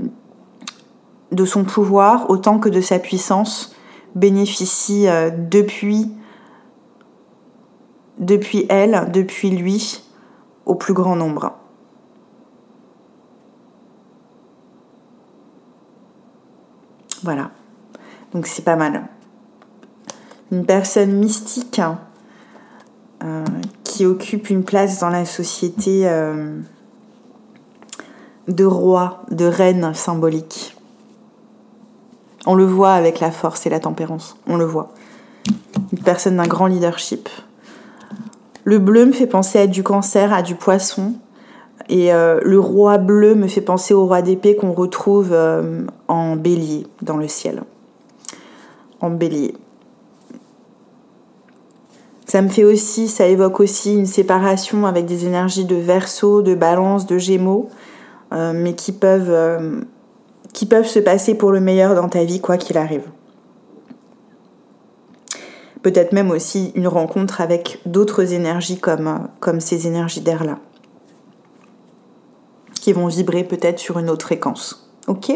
de 1.31 1.45
son 1.45 1.63
pouvoir 1.63 2.31
autant 2.31 2.57
que 2.57 2.69
de 2.69 2.81
sa 2.81 2.97
puissance 2.97 3.75
bénéficie 4.15 5.07
euh, 5.07 5.29
depuis, 5.29 6.11
depuis 8.17 8.65
elle, 8.67 9.11
depuis 9.13 9.51
lui, 9.51 10.03
au 10.65 10.73
plus 10.73 10.95
grand 10.95 11.15
nombre. 11.15 11.53
Voilà. 17.23 17.51
Donc 18.33 18.47
c'est 18.47 18.63
pas 18.63 18.75
mal. 18.75 19.07
Une 20.51 20.65
personne 20.65 21.13
mystique 21.13 21.81
euh, 23.23 23.45
qui 23.83 24.05
occupe 24.05 24.49
une 24.49 24.63
place 24.63 24.99
dans 24.99 25.09
la 25.09 25.25
société 25.25 26.07
euh, 26.07 26.59
de 28.47 28.65
roi, 28.65 29.23
de 29.31 29.45
reine 29.45 29.93
symbolique. 29.93 30.75
On 32.45 32.55
le 32.55 32.65
voit 32.65 32.93
avec 32.93 33.19
la 33.19 33.31
force 33.31 33.65
et 33.65 33.69
la 33.69 33.79
tempérance, 33.79 34.35
on 34.47 34.57
le 34.57 34.65
voit. 34.65 34.91
Une 35.93 35.99
personne 35.99 36.37
d'un 36.37 36.47
grand 36.47 36.67
leadership. 36.67 37.29
Le 38.65 38.79
bleu 38.79 39.05
me 39.05 39.13
fait 39.13 39.27
penser 39.27 39.59
à 39.59 39.67
du 39.67 39.83
cancer, 39.83 40.33
à 40.33 40.41
du 40.41 40.55
poisson. 40.55 41.13
Et 41.89 42.13
euh, 42.13 42.39
le 42.43 42.59
roi 42.59 42.97
bleu 42.97 43.35
me 43.35 43.47
fait 43.47 43.61
penser 43.61 43.93
au 43.93 44.05
roi 44.05 44.21
d'épée 44.21 44.55
qu'on 44.55 44.71
retrouve 44.71 45.29
euh, 45.31 45.85
en 46.07 46.35
bélier 46.35 46.87
dans 47.01 47.17
le 47.17 47.27
ciel. 47.27 47.63
En 49.01 49.09
bélier. 49.09 49.53
Ça 52.25 52.41
me 52.41 52.47
fait 52.47 52.63
aussi, 52.63 53.07
ça 53.07 53.27
évoque 53.27 53.59
aussi 53.59 53.95
une 53.95 54.05
séparation 54.05 54.85
avec 54.85 55.05
des 55.05 55.25
énergies 55.25 55.65
de 55.65 55.75
verso, 55.75 56.41
de 56.41 56.55
balance, 56.55 57.05
de 57.05 57.17
gémeaux, 57.17 57.69
euh, 58.33 58.53
mais 58.55 58.73
qui 58.73 58.91
peuvent, 58.91 59.83
qui 60.53 60.65
peuvent 60.65 60.87
se 60.87 60.99
passer 60.99 61.35
pour 61.35 61.51
le 61.51 61.59
meilleur 61.59 61.95
dans 61.95 62.07
ta 62.07 62.23
vie, 62.23 62.39
quoi 62.39 62.57
qu'il 62.57 62.77
arrive. 62.77 63.03
Peut-être 65.83 66.13
même 66.13 66.31
aussi 66.31 66.71
une 66.75 66.87
rencontre 66.87 67.41
avec 67.41 67.81
d'autres 67.85 68.33
énergies 68.33 68.79
comme, 68.79 69.27
comme 69.41 69.59
ces 69.59 69.85
énergies 69.85 70.21
d'air-là, 70.21 70.57
qui 72.83 72.91
vont 72.91 73.07
vibrer 73.07 73.45
peut-être 73.45 73.79
sur 73.79 73.97
une 73.97 74.09
autre 74.09 74.25
fréquence. 74.25 74.89
Ok 75.07 75.31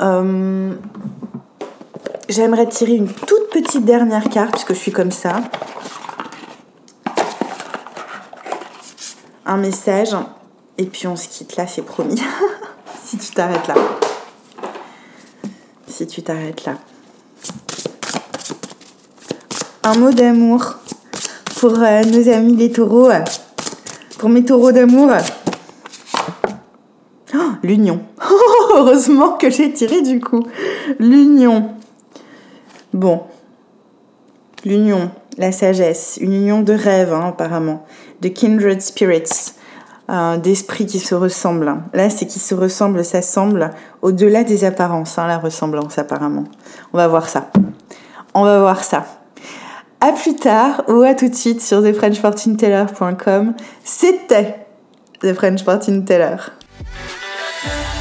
euh, 0.00 0.74
j'aimerais 2.28 2.66
tirer 2.68 2.94
une 2.94 3.06
toute 3.06 3.48
petite 3.52 3.84
dernière 3.84 4.28
carte, 4.28 4.50
puisque 4.50 4.74
je 4.74 4.78
suis 4.80 4.90
comme 4.90 5.12
ça. 5.12 5.40
Un 9.46 9.56
message, 9.58 10.16
et 10.78 10.86
puis 10.86 11.06
on 11.06 11.14
se 11.14 11.28
quitte 11.28 11.54
là, 11.54 11.68
c'est 11.68 11.82
promis. 11.82 12.20
si 13.04 13.16
tu 13.16 13.32
t'arrêtes 13.32 13.68
là. 13.68 13.74
Si 15.86 16.08
tu 16.08 16.24
t'arrêtes 16.24 16.64
là. 16.64 16.74
Un 19.84 19.94
mot 19.94 20.10
d'amour 20.10 20.74
pour 21.60 21.74
euh, 21.78 22.02
nos 22.02 22.28
amis 22.28 22.56
les 22.56 22.72
taureaux. 22.72 23.10
Pour 24.18 24.28
mes 24.28 24.44
taureaux 24.44 24.72
d'amour. 24.72 25.10
Oh, 27.64 27.66
l'union. 27.66 28.00
Heureusement 28.74 29.36
que 29.36 29.50
j'ai 29.50 29.72
tiré 29.72 30.02
du 30.02 30.20
coup. 30.20 30.42
L'union. 30.98 31.70
Bon. 32.92 33.22
L'union, 34.64 35.10
la 35.38 35.50
sagesse, 35.50 36.18
une 36.20 36.32
union 36.32 36.62
de 36.62 36.72
rêve 36.72 37.12
hein, 37.12 37.28
apparemment, 37.28 37.84
de 38.20 38.28
kindred 38.28 38.80
spirits, 38.80 39.54
euh, 40.08 40.36
d'esprits 40.36 40.86
qui 40.86 41.00
se 41.00 41.14
ressemblent. 41.14 41.74
Là, 41.94 42.10
c'est 42.10 42.26
qui 42.26 42.38
se 42.38 42.54
ressemblent, 42.54 43.04
ça 43.04 43.22
semble 43.22 43.70
au-delà 44.02 44.44
des 44.44 44.64
apparences, 44.64 45.18
hein, 45.18 45.26
la 45.26 45.38
ressemblance 45.38 45.98
apparemment. 45.98 46.44
On 46.92 46.96
va 46.96 47.08
voir 47.08 47.28
ça. 47.28 47.50
On 48.34 48.44
va 48.44 48.60
voir 48.60 48.84
ça. 48.84 49.04
À 50.00 50.12
plus 50.12 50.34
tard 50.36 50.82
ou 50.88 51.02
à 51.02 51.14
tout 51.14 51.28
de 51.28 51.34
suite 51.34 51.60
sur 51.60 51.82
thefrenchfortuneteller.com. 51.82 53.54
C'était 53.84 54.66
The 55.20 55.32
French 55.32 55.62
Fortune 55.64 56.04
Teller. 56.04 56.36